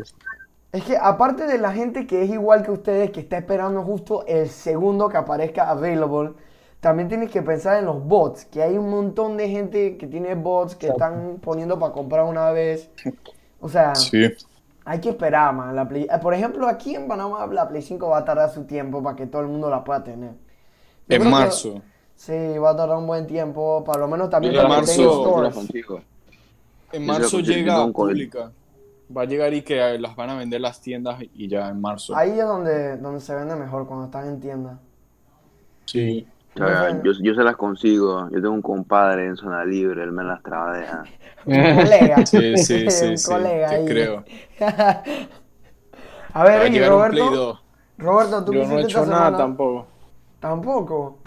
Es 0.70 0.84
que 0.84 0.96
aparte 0.96 1.46
de 1.46 1.58
la 1.58 1.72
gente 1.72 2.06
que 2.06 2.22
es 2.22 2.30
igual 2.30 2.62
que 2.62 2.70
ustedes, 2.70 3.10
que 3.10 3.20
está 3.20 3.38
esperando 3.38 3.82
justo 3.82 4.24
el 4.26 4.48
segundo 4.48 5.08
que 5.08 5.16
aparezca 5.16 5.68
available, 5.70 6.32
también 6.80 7.08
tienes 7.08 7.30
que 7.30 7.42
pensar 7.42 7.78
en 7.78 7.86
los 7.86 8.04
bots, 8.04 8.44
que 8.44 8.62
hay 8.62 8.76
un 8.78 8.88
montón 8.90 9.36
de 9.36 9.48
gente 9.48 9.96
que 9.96 10.06
tiene 10.06 10.34
bots 10.34 10.74
que 10.76 10.88
están 10.88 11.38
poniendo 11.40 11.78
para 11.78 11.92
comprar 11.92 12.24
una 12.24 12.50
vez. 12.50 12.90
O 13.60 13.68
sea, 13.68 13.94
Sí. 13.96 14.22
hay 14.84 15.00
que 15.00 15.08
esperar, 15.08 15.52
man. 15.54 15.74
La 15.74 15.88
Play- 15.88 16.04
eh, 16.08 16.18
Por 16.22 16.34
ejemplo, 16.34 16.68
aquí 16.68 16.94
en 16.94 17.08
Panamá 17.08 17.46
la 17.48 17.66
Play 17.68 17.82
5 17.82 18.08
va 18.10 18.18
a 18.18 18.24
tardar 18.24 18.50
su 18.50 18.64
tiempo 18.64 19.02
para 19.02 19.16
que 19.16 19.26
todo 19.26 19.42
el 19.42 19.48
mundo 19.48 19.68
la 19.70 19.82
pueda 19.82 20.04
tener. 20.04 20.32
Yo 21.08 21.16
En 21.16 21.22
que- 21.22 21.28
marzo. 21.28 21.82
Sí, 22.14 22.58
va 22.58 22.70
a 22.70 22.76
tardar 22.76 22.98
un 22.98 23.06
buen 23.06 23.26
tiempo, 23.26 23.82
para 23.84 24.00
lo 24.00 24.08
menos 24.08 24.28
también 24.28 24.54
En 24.54 24.60
para 24.62 24.68
que 24.68 24.80
marzo- 24.80 24.92
tenga 24.96 25.10
se 25.10 25.42
la 25.42 25.50
stores. 25.50 25.94
En 26.92 27.06
marzo 27.06 27.40
llega 27.40 27.82
a 27.82 27.88
pública. 27.90 28.52
Va 29.14 29.22
a 29.22 29.24
llegar 29.24 29.54
y 29.54 29.62
que 29.62 29.98
las 29.98 30.14
van 30.16 30.30
a 30.30 30.36
vender 30.36 30.60
las 30.60 30.80
tiendas 30.80 31.18
y 31.34 31.48
ya 31.48 31.68
en 31.68 31.80
marzo. 31.80 32.14
Ahí 32.14 32.38
es 32.38 32.44
donde, 32.46 32.96
donde 32.98 33.20
se 33.20 33.34
vende 33.34 33.56
mejor, 33.56 33.86
cuando 33.86 34.06
están 34.06 34.26
en 34.28 34.40
tienda. 34.40 34.78
Sí. 35.86 36.26
O 36.54 36.58
sea, 36.58 37.02
yo, 37.02 37.12
yo 37.22 37.34
se 37.34 37.42
las 37.42 37.56
consigo. 37.56 38.28
Yo 38.30 38.40
tengo 38.42 38.50
un 38.52 38.62
compadre 38.62 39.26
en 39.26 39.36
zona 39.36 39.64
libre, 39.64 40.02
él 40.02 40.12
me 40.12 40.24
las 40.24 40.42
trabaja. 40.42 41.04
Un 41.46 41.54
colega. 41.54 42.16
Sí, 42.26 42.56
sí, 42.58 42.90
sí, 42.90 43.04
un 43.06 43.18
sí. 43.18 43.30
colega 43.30 43.68
Te 43.68 43.74
ahí. 43.76 43.84
creo. 43.86 44.24
A 46.34 46.44
ver, 46.44 46.72
y 46.72 46.84
Roberto, 46.84 47.30
2. 47.30 47.62
Roberto, 47.98 48.44
¿tú 48.44 48.52
Yo 48.52 48.66
no 48.66 48.78
he 48.78 48.82
hecho 48.82 48.98
nada 49.06 49.24
semana? 49.26 49.38
tampoco. 49.38 49.86
Tampoco. 50.40 51.18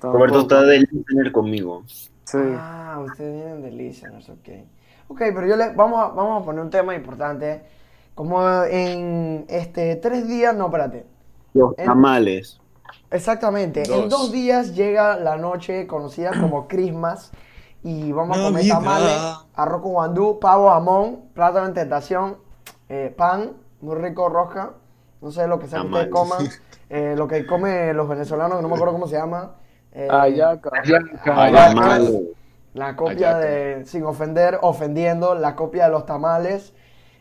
Roberto 0.00 0.40
está 0.42 0.62
de 0.62 0.80
listener 0.80 1.32
conmigo. 1.32 1.82
Sí. 2.24 2.38
Ah, 2.56 3.02
ustedes 3.04 3.34
vienen 3.34 3.62
de 3.62 3.70
listeners, 3.72 4.28
ok. 4.28 4.48
Ok, 5.08 5.18
pero 5.18 5.46
yo 5.46 5.56
le, 5.56 5.70
vamos, 5.74 6.00
a, 6.00 6.08
vamos 6.08 6.42
a 6.42 6.44
poner 6.44 6.62
un 6.62 6.70
tema 6.70 6.94
importante. 6.94 7.62
Como 8.14 8.42
en 8.64 9.44
este 9.48 9.96
tres 9.96 10.26
días, 10.26 10.54
no, 10.56 10.66
espérate. 10.66 11.06
Los 11.54 11.76
En- 11.78 11.86
tamales. 11.86 12.60
Exactamente. 13.10 13.82
En 13.82 14.08
Dos. 14.08 14.08
dos 14.08 14.32
días 14.32 14.74
llega 14.74 15.16
la 15.16 15.36
noche 15.36 15.86
conocida 15.86 16.30
como 16.40 16.66
Christmas 16.68 17.30
y 17.82 18.10
vamos 18.12 18.36
a 18.38 18.42
comer 18.42 18.66
tamales, 18.68 19.16
arroz 19.54 19.82
con 19.82 19.92
guandú, 19.92 20.38
pavo, 20.40 20.70
jamón, 20.70 21.20
plátano 21.34 21.66
en 21.66 21.74
tentación, 21.74 22.38
eh, 22.88 23.14
pan, 23.16 23.52
muy 23.80 23.94
rico, 23.96 24.28
roja, 24.28 24.72
no 25.20 25.30
sé 25.30 25.46
lo 25.46 25.58
que 25.58 25.66
sea 25.68 25.80
que 25.82 25.86
ustedes 25.86 26.10
Tamales. 26.10 26.38
coman, 26.38 26.48
eh, 26.90 27.14
lo 27.16 27.28
que 27.28 27.46
comen 27.46 27.96
los 27.96 28.08
venezolanos, 28.08 28.56
que 28.56 28.62
no 28.62 28.68
me 28.68 28.74
acuerdo 28.74 28.92
cómo 28.94 29.06
se 29.06 29.16
llama. 29.16 29.52
eh, 29.92 30.08
Ayaca. 30.10 30.70
Ayaca. 30.82 31.22
Tamales. 31.24 32.12
La 32.76 32.94
copia 32.96 33.36
Ayaca. 33.36 33.38
de, 33.38 33.84
sin 33.86 34.04
ofender, 34.04 34.58
ofendiendo, 34.62 35.34
la 35.34 35.56
copia 35.56 35.86
de 35.86 35.90
los 35.92 36.06
tamales. 36.06 36.74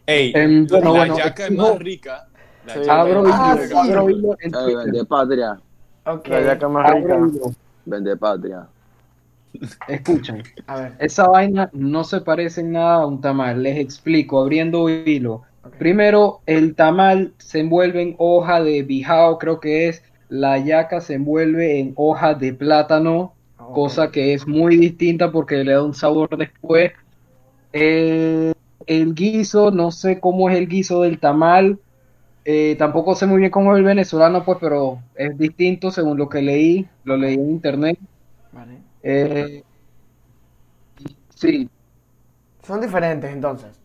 Ey, 0.08 0.34
Em, 0.34 0.68
bueno, 0.68 0.92
la 0.92 1.06
bueno, 1.06 1.16
yaca 1.16 1.48
es 1.48 1.52
no. 1.52 1.74
más 1.74 1.80
rica. 1.80 2.30
La 2.64 2.74
Sí. 2.74 2.82
Abro 2.88 3.24
Ah, 3.26 3.56
hilo, 3.56 3.58
sí. 3.58 3.80
rica. 3.80 3.82
abro 3.82 4.10
hilo 4.10 4.36
en 4.40 4.54
Ay, 4.54 4.62
Twitter. 4.64 4.92
vende 4.92 5.06
patria. 5.06 5.62
Ok. 6.06 6.28
La 6.28 6.42
yaca 6.42 6.68
más 6.70 6.88
rica. 6.90 7.30
Vende 7.86 8.16
patria. 8.18 8.70
Escuchen, 9.88 10.44
A 10.68 10.76
ver. 10.78 10.94
esa 11.00 11.28
vaina 11.28 11.70
no 11.74 12.04
se 12.04 12.22
parece 12.22 12.62
en 12.62 12.74
nada 12.74 12.96
a 13.04 13.06
un 13.08 13.22
tamal. 13.22 13.64
Les 13.64 13.78
explico, 13.78 14.40
abriendo 14.42 14.90
hilo. 14.90 15.44
Primero, 15.78 16.44
el 16.46 16.76
tamal 16.76 17.36
se 17.38 17.60
envuelve 17.62 18.02
en 18.02 18.16
hoja 18.18 18.62
de 18.64 18.84
bijao, 18.84 19.38
creo 19.40 19.60
que 19.60 19.88
es. 19.90 20.04
La 20.30 20.58
yaca 20.60 21.02
se 21.02 21.16
envuelve 21.16 21.80
en 21.80 21.94
hoja 21.98 22.34
de 22.34 22.54
plátano, 22.54 23.35
Cosa 23.72 24.12
que 24.12 24.34
es 24.34 24.48
muy 24.48 24.78
distinta 24.78 25.32
porque 25.32 25.64
le 25.64 25.74
da 25.74 25.84
un 25.84 25.94
sabor 25.94 26.38
después. 26.38 26.94
Eh, 27.74 28.54
el 28.88 29.16
guiso, 29.16 29.72
no 29.72 29.92
sé 29.92 30.20
cómo 30.20 30.50
es 30.50 30.58
el 30.58 30.68
guiso 30.68 31.02
del 31.04 31.20
tamal. 31.20 31.80
Eh, 32.46 32.76
tampoco 32.78 33.16
sé 33.16 33.26
muy 33.28 33.40
bien 33.40 33.52
cómo 33.52 33.74
es 33.74 33.80
el 33.80 33.86
venezolano, 33.86 34.46
pues, 34.46 34.58
pero 34.62 35.00
es 35.16 35.38
distinto 35.38 35.92
según 35.92 36.18
lo 36.18 36.30
que 36.30 36.42
leí. 36.42 36.88
Lo 37.04 37.18
leí 37.18 37.36
en 37.36 37.50
internet. 37.52 38.00
Vale. 38.52 38.82
Eh, 39.04 39.64
sí, 41.36 41.70
Son 42.64 42.82
diferentes 42.82 43.32
entonces. 43.32 43.80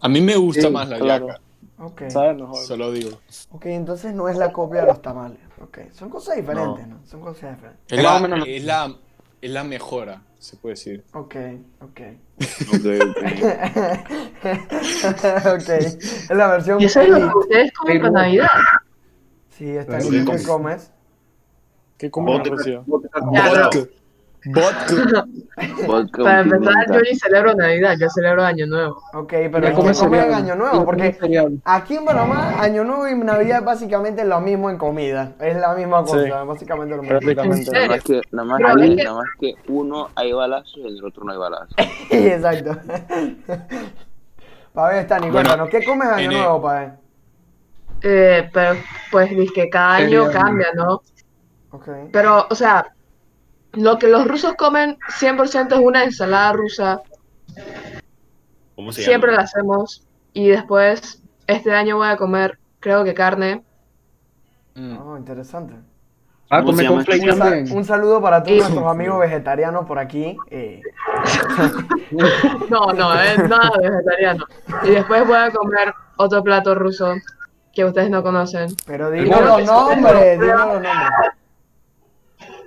A 0.00 0.08
mí 0.08 0.20
me 0.20 0.36
gusta 0.36 0.68
Sí, 0.68 0.70
más 0.70 0.88
la 0.88 0.98
claro. 0.98 1.26
yaca, 1.28 1.40
Ok. 1.78 2.02
¿Sabes 2.08 2.36
mejor? 2.36 2.56
solo 2.56 2.92
digo. 2.92 3.20
Ok, 3.50 3.66
entonces 3.66 4.14
no 4.14 4.28
es 4.28 4.36
la 4.36 4.52
copia 4.52 4.82
de 4.82 4.86
los 4.88 5.02
tamales. 5.02 5.38
Ok. 5.62 5.78
Son 5.92 6.08
cosas 6.10 6.36
diferentes, 6.36 6.86
¿no? 6.88 7.00
Son 7.06 7.20
cosas 7.20 7.54
diferentes. 7.56 7.80
Es 7.88 8.02
la, 8.02 8.18
menos- 8.20 8.44
es 8.48 8.64
la, 8.64 8.96
es 9.40 9.50
la 9.50 9.64
mejora, 9.64 10.22
se 10.38 10.56
puede 10.56 10.74
decir. 10.74 11.04
Ok, 11.14 11.36
ok. 11.80 12.00
Ok. 15.54 15.68
Es 15.72 16.30
la 16.30 16.46
versión. 16.48 16.80
Y 16.80 16.84
eso 16.86 17.00
es 17.00 17.08
lo 17.08 17.18
que 17.18 17.38
ustedes 17.38 17.72
comen 17.72 17.98
para 18.00 18.10
Navidad. 18.12 18.48
Sí, 19.50 19.70
está 19.70 19.98
bien. 19.98 20.24
¿Qué 20.26 20.42
comes? 20.44 20.90
¿Qué 21.98 22.10
comes. 22.10 22.48
Rocío? 22.48 22.84
Pero- 23.32 23.70
Vodka. 24.46 25.24
Vodka. 25.86 26.22
Para 26.24 26.40
empezar, 26.40 26.86
yo 26.92 27.00
ni 27.00 27.14
celebro 27.16 27.54
Navidad, 27.54 27.94
yo 28.00 28.08
celebro 28.10 28.44
Año 28.44 28.66
Nuevo. 28.66 29.00
Ok, 29.14 29.28
pero 29.30 29.60
Ya 29.60 29.68
¿qué 29.70 29.74
come 29.74 29.92
comen 29.92 29.94
cereal. 29.94 30.28
en 30.28 30.34
Año 30.34 30.54
Nuevo? 30.56 30.84
Porque 30.84 31.16
aquí 31.64 31.96
en 31.96 32.04
Panamá, 32.04 32.60
Año 32.60 32.82
Nuevo 32.84 33.08
y 33.08 33.14
Navidad 33.14 33.58
es 33.60 33.64
básicamente 33.64 34.24
lo 34.24 34.40
mismo 34.40 34.68
en 34.70 34.78
comida. 34.78 35.32
Es 35.40 35.56
la 35.56 35.74
misma 35.74 36.02
cosa, 36.02 36.24
Sí. 36.24 36.30
básicamente 36.46 36.96
lo 36.96 37.02
mismo. 37.02 37.18
Prácticamente. 37.18 37.70
¿En 37.70 37.72
Nada 37.72 37.88
más 37.88 38.02
que, 38.04 38.20
nada 38.32 38.44
más 38.44 38.58
que- 38.58 38.84
es 38.84 38.96
que- 38.96 39.04
nada 39.04 39.14
más 39.16 39.28
que 39.38 39.54
uno 39.68 40.08
hay 40.16 40.32
balazos 40.32 40.76
y 40.76 40.86
el 40.86 41.04
otro 41.04 41.24
no 41.24 41.32
hay 41.32 41.38
balazos. 41.38 41.74
Exacto. 42.10 42.76
Pa' 44.74 44.88
ver, 44.88 45.04
Stani, 45.04 45.30
Bueno, 45.30 45.50
cuéntanos, 45.50 45.68
¿qué 45.68 45.84
comes 45.84 46.08
Año 46.08 46.30
el- 46.30 46.36
Nuevo, 46.38 46.62
pa' 46.62 46.74
ver? 46.80 46.90
Eh, 48.04 48.50
pero 48.52 48.74
pues 49.10 49.30
dice 49.30 49.52
que 49.52 49.68
cada 49.70 49.96
año 49.96 50.30
cambia, 50.32 50.68
¿no? 50.74 51.02
Ok. 51.70 51.88
Pero, 52.10 52.46
o 52.50 52.54
sea, 52.54 52.86
lo 53.72 53.98
que 53.98 54.08
los 54.08 54.26
rusos 54.26 54.54
comen 54.54 54.98
100% 55.20 55.72
es 55.72 55.78
una 55.78 56.04
ensalada 56.04 56.52
rusa. 56.52 57.00
¿Cómo 58.76 58.92
se 58.92 59.02
Siempre 59.02 59.30
llama? 59.30 59.42
la 59.42 59.44
hacemos. 59.44 60.06
Y 60.32 60.48
después, 60.48 61.22
este 61.46 61.72
año 61.74 61.96
voy 61.96 62.08
a 62.08 62.16
comer, 62.16 62.58
creo 62.80 63.04
que 63.04 63.14
carne. 63.14 63.62
Mm. 64.74 64.96
Oh, 64.98 65.16
interesante. 65.18 65.74
Ah, 66.48 66.60
¿Cómo 66.60 66.72
come 66.72 66.78
se 66.78 66.84
llama 66.84 66.96
con 66.96 67.04
flake 67.06 67.32
Un, 67.32 67.38
también. 67.38 67.76
un 67.76 67.84
saludo 67.84 68.20
para 68.20 68.42
todos 68.42 68.58
nuestros 68.58 68.86
amigos 68.86 69.20
vegetarianos 69.20 69.86
por 69.86 69.98
aquí. 69.98 70.36
eh, 70.50 70.80
No, 72.68 72.92
no, 72.92 73.14
es 73.20 73.38
nada 73.48 73.70
vegetariano. 73.80 74.44
Y 74.82 74.90
después 74.90 75.26
voy 75.26 75.36
a 75.36 75.50
comer 75.50 75.94
otro 76.16 76.42
plato 76.42 76.74
ruso 76.74 77.14
que 77.72 77.84
ustedes 77.84 78.10
no 78.10 78.22
conocen. 78.22 78.68
pero 78.86 79.10
bol. 79.10 79.24
los 79.28 79.64
nombres, 79.66 80.38
los 80.38 80.56
nombres. 80.56 80.92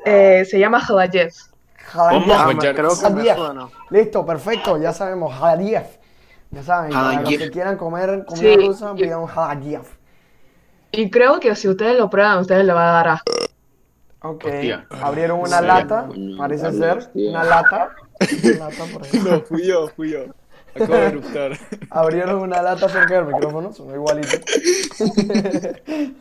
Eh, 0.06 0.46
se 0.46 0.60
llama 0.60 0.80
Jadiev. 0.80 1.34
suena. 3.36 3.70
Listo, 3.90 4.26
perfecto, 4.26 4.78
ya 4.78 4.94
sabemos, 4.94 5.34
Jadiev. 5.38 5.86
Ya 6.52 6.64
saben, 6.64 6.92
para 6.92 7.22
los 7.22 7.30
que 7.30 7.50
quieran 7.52 7.76
comer 7.78 8.24
comida 8.26 8.54
Sí. 8.54 8.56
rusa, 8.68 8.94
pidan 8.96 9.26
Jadiev. 9.26 9.82
Y 10.92 11.10
creo 11.10 11.40
que 11.40 11.56
si 11.56 11.68
ustedes 11.68 11.98
lo 11.98 12.10
prueban, 12.10 12.38
ustedes 12.40 12.66
les 12.66 12.76
va 12.76 12.90
a 12.90 12.94
dar 12.94 13.08
asco. 13.10 13.34
Ok, 14.22 14.46
Hostia. 14.46 14.88
abrieron 14.90 15.40
una 15.40 15.60
Sí. 15.60 15.66
lata, 15.66 16.06
Coño, 16.08 16.38
parece 16.38 16.72
ser, 16.72 17.06
tío. 17.12 17.30
una 17.32 17.44
lata. 17.44 17.90
Una 18.44 18.70
lata 18.70 18.84
por 18.94 19.02
ahí. 19.06 19.20
No, 19.24 19.42
fui 19.42 19.68
yo, 19.68 19.88
fui 19.90 20.12
yo. 20.12 20.20
Acabo 20.76 20.94
de 20.94 21.06
eruptar. 21.08 21.52
Abrieron 21.90 22.42
una 22.42 22.62
lata 22.62 22.90
cerca 22.90 23.16
del 23.16 23.26
micrófono, 23.26 23.72
son 23.74 23.94
igualitos. 23.94 24.40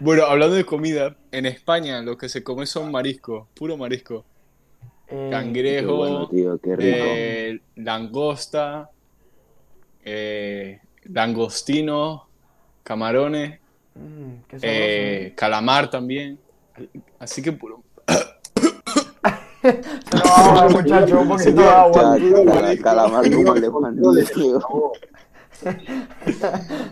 Bueno, 0.00 0.24
hablando 0.24 0.56
de 0.56 0.64
comida, 0.64 1.16
en 1.32 1.46
España 1.46 2.00
lo 2.02 2.16
que 2.16 2.28
se 2.28 2.42
come 2.42 2.66
son 2.66 2.90
mariscos, 2.90 3.46
puro 3.54 3.76
marisco. 3.76 4.24
Eh, 5.08 5.28
Cangrejo, 5.30 5.96
bueno, 5.96 6.28
tío, 6.28 6.58
eh, 6.78 7.60
langosta, 7.76 8.90
eh, 10.04 10.80
langostino, 11.04 12.26
camarones, 12.82 13.60
mm, 13.94 14.32
qué 14.48 14.56
calamar 15.36 15.90
también. 15.90 16.38
Así 17.18 17.42
que 17.42 17.52
puro. 17.52 17.82
No, 19.64 20.68
muchacho, 20.70 21.20
un 21.20 21.28
poquito 21.28 21.52
de 21.62 21.68
agua. 21.68 22.02
Cala- 22.18 22.42
cala- 22.44 22.76
Calamar 22.82 23.30
como 23.32 23.54
el 23.54 23.62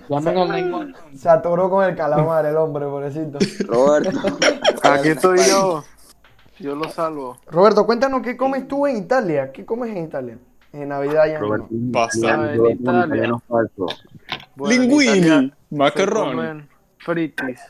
911. 0.09 0.95
Se 1.17 1.29
atoró 1.29 1.71
con 1.71 1.85
el 1.85 1.97
calamar 1.97 2.47
el 2.47 2.57
hombre, 2.57 2.87
pobrecito. 2.87 3.39
Roberto. 3.67 4.11
Aquí 4.83 5.09
estoy 5.09 5.39
yo. 5.49 5.85
Yo 6.59 6.75
lo 6.77 6.89
salvo. 6.91 7.39
Roberto, 7.51 7.85
cuéntanos 7.87 8.23
qué 8.23 8.37
comes 8.37 8.69
tú 8.69 8.87
en 8.87 8.99
Italia. 8.99 9.51
¿Qué 9.53 9.65
comes 9.65 9.91
en 9.91 10.05
Italia? 10.05 10.39
En 10.73 10.89
Navidad 10.89 11.27
y 11.27 11.31
Año 11.31 11.47
Nuevo. 11.47 11.69
Pasta. 11.93 12.41
Ah, 12.41 12.55
en 12.55 12.67
Italia. 12.67 13.33
Bueno, 14.55 14.75
en 14.75 14.81
Linguini, 14.81 15.53
se 15.95 16.07
comen 16.07 16.69
Fritis. 16.99 17.61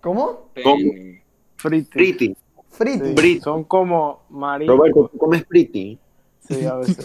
¿Cómo? 0.00 0.50
Pene. 0.54 1.22
Fritis. 1.56 1.88
Pretty. 1.88 2.36
Friti. 2.68 3.04
Sí, 3.06 3.14
Fritis. 3.16 3.42
Son 3.42 3.64
como 3.64 4.22
mariscos. 4.28 4.76
Roberto, 4.76 5.10
¿tú 5.12 5.18
comes 5.18 5.44
pretty? 5.44 5.98
Sí, 6.40 6.66
a 6.66 6.74
veces. 6.76 7.04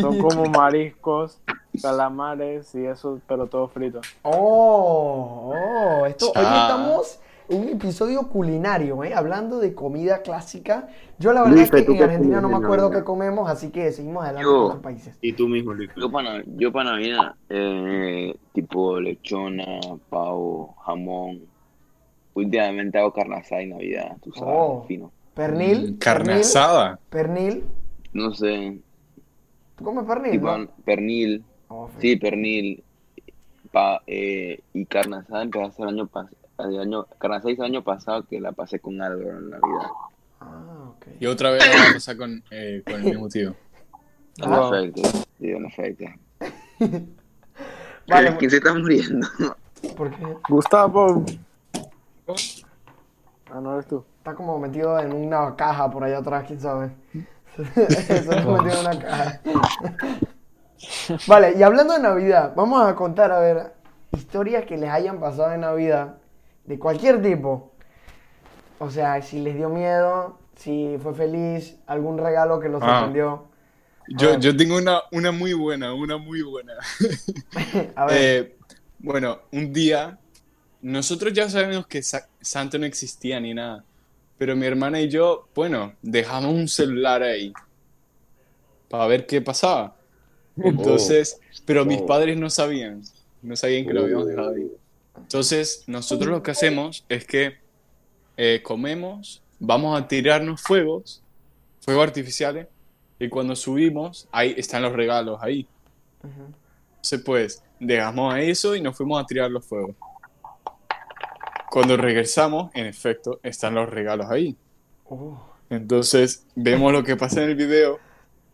Son 0.00 0.18
como 0.18 0.46
mariscos, 0.46 1.40
calamares 1.80 2.74
y 2.74 2.84
eso, 2.84 3.20
pero 3.26 3.46
todo 3.46 3.68
frito. 3.68 4.00
Oh, 4.22 5.52
oh, 5.54 6.06
esto, 6.06 6.26
hoy 6.28 6.32
Cha. 6.34 6.62
estamos 6.62 7.20
en 7.48 7.62
un 7.62 7.68
episodio 7.70 8.28
culinario, 8.28 9.02
¿eh? 9.04 9.14
Hablando 9.14 9.58
de 9.58 9.74
comida 9.74 10.22
clásica. 10.22 10.88
Yo 11.18 11.32
la 11.32 11.42
verdad 11.42 11.56
Luis, 11.56 11.64
es 11.66 11.70
que 11.70 11.82
¿tú 11.82 11.92
en 11.92 12.02
Argentina 12.02 12.40
no 12.40 12.48
me 12.48 12.56
acuerdo 12.56 12.90
qué 12.90 13.04
comemos, 13.04 13.48
así 13.50 13.70
que 13.70 13.90
seguimos 13.92 14.24
adelante 14.24 14.44
Yo. 14.44 14.52
con 14.56 14.66
otros 14.66 14.82
países. 14.82 15.18
Y 15.20 15.32
tú 15.32 15.48
mismo, 15.48 15.72
Luis. 15.72 15.90
Yo 15.96 16.10
para, 16.10 16.42
yo 16.56 16.72
para 16.72 16.92
Navidad, 16.92 17.34
eh, 17.48 18.34
tipo 18.52 19.00
lechona, 19.00 19.80
pavo, 20.08 20.74
jamón. 20.84 21.40
Últimamente 22.34 22.98
hago 22.98 23.12
carne 23.12 23.36
asada 23.36 23.60
en 23.62 23.70
Navidad, 23.70 24.16
tú 24.22 24.32
sabes, 24.32 24.54
Oh. 24.56 24.84
fino. 24.88 25.10
Pernil. 25.34 25.92
Mm, 25.92 25.98
Carne 25.98 26.24
pernil, 26.26 26.40
asada. 26.42 26.98
Pernil. 27.10 27.64
No 28.12 28.32
sé, 28.34 28.78
¿Tú 29.76 29.84
comes 29.84 30.04
pernil? 30.04 30.30
tipo 30.32 30.56
no? 30.58 30.68
pernil, 30.84 31.44
sí, 31.98 32.16
pernil, 32.16 32.82
pa, 33.70 34.02
eh, 34.06 34.60
y 34.74 34.84
carne 34.86 35.16
asada 35.16 35.42
empecé 35.42 35.64
a 35.64 35.68
hacer 35.68 35.82
el 35.84 35.94
año 35.94 36.06
pasado, 36.06 36.36
año, 36.80 37.06
carne 37.18 37.36
asada 37.36 37.52
hice 37.52 37.62
el 37.62 37.66
año 37.66 37.82
pasado 37.82 38.24
que 38.26 38.40
la 38.40 38.52
pasé 38.52 38.78
con 38.80 39.00
Álvaro 39.00 39.38
en 39.38 39.50
Navidad. 39.50 39.88
Ah, 40.40 40.90
ok. 40.96 41.06
Y 41.20 41.26
otra 41.26 41.50
vez 41.50 41.62
vamos 41.68 41.90
a 41.90 41.94
pasar 41.94 42.16
con, 42.16 42.42
eh, 42.50 42.82
con 42.84 42.94
el 42.96 43.04
mismo 43.04 43.28
tío. 43.28 43.54
En 44.38 44.50
Ah. 44.50 44.70
efecto, 44.72 45.02
sí, 45.38 45.50
en 45.50 45.66
efecto. 45.66 46.04
Vale, 48.08 48.36
¿Quién 48.38 48.50
se 48.50 48.56
está 48.56 48.72
muriendo? 48.74 49.26
¿por 49.96 50.10
qué? 50.10 50.36
Gustavo. 50.48 51.24
Ah, 53.50 53.60
no 53.60 53.74
eres 53.74 53.86
tú. 53.86 54.02
Está 54.18 54.34
como 54.34 54.58
metido 54.58 54.98
en 54.98 55.12
una 55.12 55.54
caja 55.54 55.90
por 55.90 56.02
allá 56.04 56.18
atrás, 56.18 56.44
quién 56.46 56.60
sabe. 56.60 56.90
Se 57.56 57.62
está 58.16 58.36
metido 58.36 58.72
en 58.72 58.80
una 58.80 58.98
caja. 58.98 59.40
Vale, 61.26 61.54
y 61.56 61.62
hablando 61.62 61.94
de 61.94 62.00
Navidad, 62.00 62.52
vamos 62.56 62.84
a 62.86 62.94
contar, 62.94 63.30
a 63.32 63.38
ver, 63.40 63.72
historias 64.12 64.64
que 64.64 64.76
les 64.76 64.90
hayan 64.90 65.18
pasado 65.20 65.52
en 65.52 65.60
Navidad, 65.62 66.16
de 66.64 66.78
cualquier 66.78 67.22
tipo. 67.22 67.72
O 68.78 68.90
sea, 68.90 69.20
si 69.22 69.40
les 69.40 69.54
dio 69.54 69.68
miedo, 69.68 70.38
si 70.56 70.98
fue 71.02 71.14
feliz, 71.14 71.76
algún 71.86 72.18
regalo 72.18 72.58
que 72.60 72.68
los 72.68 72.82
Ah. 72.82 72.86
sorprendió. 73.00 73.44
Yo, 74.08 74.36
yo 74.38 74.56
tengo 74.56 74.76
una, 74.76 75.00
una 75.12 75.30
muy 75.30 75.52
buena, 75.52 75.94
una 75.94 76.16
muy 76.18 76.42
buena. 76.42 76.74
A 77.94 78.06
ver, 78.06 78.16
Eh, 78.20 78.56
bueno, 78.98 79.38
un 79.52 79.72
día, 79.72 80.18
nosotros 80.82 81.32
ya 81.32 81.48
sabemos 81.48 81.86
que 81.86 82.02
Sa- 82.02 82.26
Santa 82.40 82.78
no 82.78 82.86
existía 82.86 83.38
ni 83.38 83.54
nada, 83.54 83.84
pero 84.38 84.56
mi 84.56 84.66
hermana 84.66 85.00
y 85.00 85.08
yo, 85.08 85.46
bueno, 85.54 85.92
dejamos 86.02 86.52
un 86.52 86.66
celular 86.66 87.22
ahí 87.22 87.52
para 88.88 89.06
ver 89.06 89.26
qué 89.26 89.40
pasaba. 89.40 89.94
Entonces, 90.56 91.40
pero 91.64 91.84
mis 91.84 92.00
Oh. 92.00 92.06
padres 92.06 92.36
no 92.36 92.50
sabían, 92.50 93.02
no 93.42 93.56
sabían 93.56 93.86
que 93.86 93.92
lo 93.92 94.02
habíamos 94.02 94.26
dejado 94.26 94.54
ahí. 94.54 94.70
Entonces, 95.16 95.84
nosotros 95.86 96.30
lo 96.30 96.42
que 96.42 96.50
hacemos 96.50 97.04
es 97.08 97.26
que 97.26 97.56
eh, 98.36 98.60
comemos, 98.62 99.42
vamos 99.58 100.00
a 100.00 100.08
tirarnos 100.08 100.60
fuegos 100.60 101.22
fuegos 101.82 102.04
artificiales 102.04 102.68
y 103.18 103.28
cuando 103.28 103.54
subimos, 103.54 104.28
ahí 104.32 104.54
están 104.56 104.82
los 104.82 104.92
regalos 104.92 105.38
ahí. 105.42 105.66
Entonces, 106.22 107.22
pues, 107.24 107.62
dejamos 107.78 108.36
eso 108.38 108.74
y 108.74 108.80
nos 108.80 108.96
fuimos 108.96 109.22
a 109.22 109.26
tirar 109.26 109.50
los 109.50 109.64
fuegos. 109.64 109.94
Cuando 111.70 111.96
regresamos, 111.96 112.70
en 112.74 112.86
efecto, 112.86 113.40
están 113.42 113.74
los 113.74 113.88
regalos 113.88 114.30
ahí. 114.30 114.56
Oh. 115.08 115.40
Entonces, 115.70 116.46
vemos 116.54 116.92
lo 116.92 117.02
que 117.02 117.16
pasa 117.16 117.42
en 117.42 117.50
el 117.50 117.56
video 117.56 117.98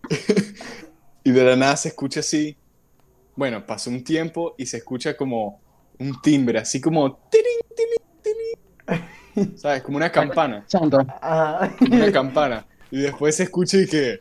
y 1.28 1.30
de 1.30 1.44
la 1.44 1.56
nada 1.56 1.76
se 1.76 1.88
escucha 1.88 2.20
así. 2.20 2.56
Bueno, 3.36 3.66
pasa 3.66 3.90
un 3.90 4.02
tiempo 4.02 4.54
y 4.56 4.64
se 4.64 4.78
escucha 4.78 5.14
como 5.14 5.60
un 5.98 6.22
timbre, 6.22 6.58
así 6.58 6.80
como... 6.80 7.20
¿Sabes? 9.56 9.82
Como 9.82 9.98
una 9.98 10.10
campana. 10.10 10.64
Santo. 10.66 11.06
Ajá. 11.20 11.76
Una 11.82 12.10
campana. 12.10 12.66
Y 12.90 13.00
después 13.00 13.36
se 13.36 13.42
escucha 13.42 13.76
y 13.76 13.86
que... 13.86 14.18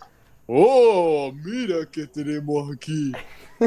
¡Oh! 0.48 1.32
Mira 1.34 1.78
qué 1.90 2.08
tenemos 2.08 2.76
aquí. 2.76 3.14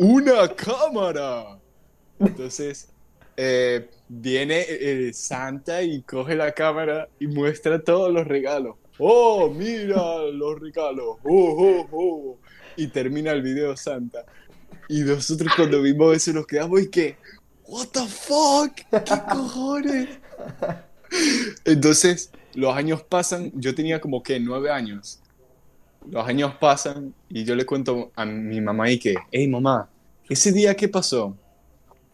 ¡Una 0.00 0.48
cámara! 0.48 1.56
Entonces, 2.18 2.88
eh, 3.36 3.88
viene 4.08 4.66
eh, 4.68 5.12
Santa 5.12 5.82
y 5.84 6.02
coge 6.02 6.34
la 6.34 6.50
cámara 6.50 7.08
y 7.20 7.28
muestra 7.28 7.78
todos 7.78 8.12
los 8.12 8.26
regalos. 8.26 8.74
¡Oh, 8.98 9.50
mira 9.50 10.24
los 10.32 10.60
regalos! 10.60 11.16
¡Oh, 11.22 11.54
oh, 11.58 11.88
oh! 11.92 12.38
Y 12.76 12.88
termina 12.88 13.32
el 13.32 13.42
video 13.42 13.76
Santa. 13.76 14.24
Y 14.88 15.02
nosotros 15.02 15.52
cuando 15.54 15.82
vimos 15.82 16.16
eso 16.16 16.32
nos 16.32 16.46
quedamos 16.46 16.82
y 16.82 16.88
que... 16.88 17.16
¿What 17.66 17.88
the 17.92 18.06
fuck? 18.06 18.74
¿Qué 18.90 19.14
cojones? 19.30 20.08
Entonces, 21.64 22.30
los 22.54 22.74
años 22.74 23.02
pasan, 23.02 23.52
yo 23.54 23.74
tenía 23.74 24.00
como 24.00 24.22
que 24.22 24.40
nueve 24.40 24.70
años. 24.70 25.20
Los 26.10 26.26
años 26.26 26.54
pasan 26.58 27.14
y 27.28 27.44
yo 27.44 27.54
le 27.54 27.66
cuento 27.66 28.10
a 28.16 28.24
mi 28.24 28.60
mamá 28.60 28.90
y 28.90 28.98
que, 28.98 29.14
hey 29.30 29.46
mamá, 29.46 29.90
¿ese 30.28 30.52
día 30.52 30.74
qué 30.74 30.88
pasó? 30.88 31.36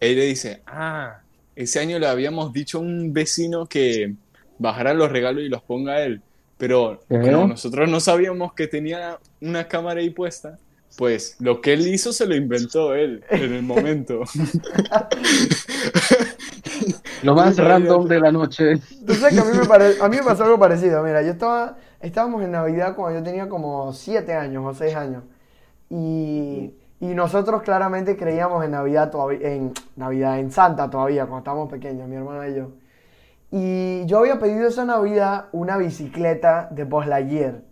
Él 0.01 0.17
le 0.17 0.27
dice, 0.27 0.63
ah, 0.67 1.21
ese 1.55 1.79
año 1.79 1.99
le 1.99 2.07
habíamos 2.07 2.53
dicho 2.53 2.79
a 2.79 2.81
un 2.81 3.13
vecino 3.13 3.67
que 3.67 4.15
bajara 4.59 4.93
los 4.93 5.11
regalos 5.11 5.45
y 5.45 5.49
los 5.49 5.63
ponga 5.63 5.95
a 5.95 6.03
él. 6.03 6.21
Pero 6.57 7.01
como 7.09 7.47
nosotros 7.49 7.89
no 7.89 8.01
sabíamos 8.01 8.53
que 8.55 8.67
tenía 8.69 9.19
una 9.41 9.67
cámara 9.69 10.01
ahí 10.01 10.11
puesta, 10.11 10.59
pues 10.97 11.37
lo 11.41 11.61
que 11.61 11.73
él 11.73 11.89
hizo 11.89 12.13
se 12.13 12.27
lo 12.27 12.37
inventó 12.37 12.95
él 12.95 13.25
en 13.31 13.53
el 13.53 13.63
momento. 13.63 14.21
Lo 17.23 17.35
más 17.35 17.57
random 17.59 18.07
de 18.07 18.21
la 18.21 18.33
noche. 18.33 18.77
Tú 19.07 19.15
sabes 19.15 19.35
que 19.35 19.41
a 19.41 19.45
mí, 19.45 19.59
me 19.59 19.65
pare- 19.67 19.95
a 20.01 20.09
mí 20.09 20.17
me 20.17 20.23
pasó 20.23 20.45
algo 20.45 20.59
parecido. 20.59 21.03
Mira, 21.03 21.23
yo 21.23 21.33
estaba, 21.33 21.77
estábamos 22.01 22.43
en 22.43 22.53
Navidad 22.53 22.95
cuando 22.95 23.19
yo 23.19 23.25
tenía 23.25 23.49
como 23.49 23.93
7 23.93 24.35
años 24.35 24.65
o 24.67 24.75
6 24.75 24.95
años. 24.95 25.23
Y, 25.91 26.75
y 27.01 27.07
nosotros 27.15 27.63
claramente 27.63 28.17
creíamos 28.17 28.65
en 28.65 28.73
Navidad 28.73 29.11
todavía, 29.11 29.49
en 29.53 29.73
Navidad, 29.97 30.39
en 30.39 30.51
Santa 30.51 30.91
todavía, 30.91 31.23
cuando 31.27 31.39
estábamos 31.39 31.71
pequeños, 31.71 32.09
mi 32.09 32.17
hermana 32.17 32.49
y 32.49 32.55
yo. 32.57 32.71
Y 33.57 34.05
yo 34.07 34.19
había 34.19 34.39
pedido 34.41 34.67
esa 34.69 34.85
Navidad 34.85 35.47
una 35.53 35.77
bicicleta 35.77 36.69
de 36.73 36.85
Buzz 36.85 37.07
Lightyear. 37.07 37.63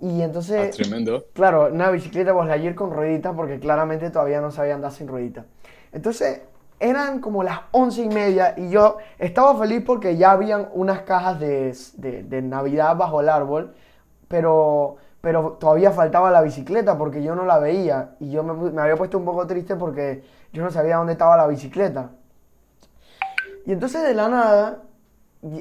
Y 0.00 0.22
Ah, 0.56 0.66
entonces, 0.66 0.70
tremendo. 0.70 1.26
Claro, 1.34 1.68
una 1.72 1.90
bicicleta 1.90 2.32
Buzz 2.32 2.46
Lightyear 2.48 2.74
con 2.76 2.92
rueditas 2.92 3.34
porque 3.36 3.60
claramente 3.60 4.10
todavía 4.10 4.40
no 4.42 4.50
sabía 4.52 4.74
andar 4.76 4.92
sin 4.92 5.08
rueditas. 5.08 5.46
Entonces, 5.92 6.42
eran 6.80 7.20
como 7.20 7.42
las 7.44 7.60
once 7.72 8.02
y 8.02 8.08
media 8.08 8.54
y 8.56 8.70
yo 8.70 8.98
estaba 9.18 9.56
feliz 9.58 9.82
porque 9.86 10.16
ya 10.16 10.32
habían 10.32 10.68
unas 10.74 11.02
cajas 11.02 11.40
de, 11.40 11.74
de- 11.96 12.24
de 12.24 12.42
Navidad 12.42 12.96
bajo 12.96 13.20
el 13.22 13.28
árbol, 13.30 13.74
pero, 14.28 14.96
pero 15.22 15.52
todavía 15.60 15.92
faltaba 15.92 16.30
la 16.32 16.42
bicicleta 16.42 16.98
porque 16.98 17.22
yo 17.22 17.34
no 17.36 17.46
la 17.46 17.58
veía 17.60 18.16
y 18.20 18.30
yo 18.32 18.42
me, 18.44 18.54
me 18.72 18.82
había 18.82 18.96
puesto 18.96 19.18
un 19.18 19.24
poco 19.26 19.46
triste 19.46 19.76
porque 19.76 20.24
yo 20.52 20.62
no 20.64 20.70
sabía 20.72 20.96
dónde 20.98 21.12
estaba 21.14 21.36
la 21.36 21.46
bicicleta. 21.48 22.10
Y 23.64 23.72
entonces 23.72 24.02
de 24.02 24.14
la 24.14 24.28
nada, 24.28 24.82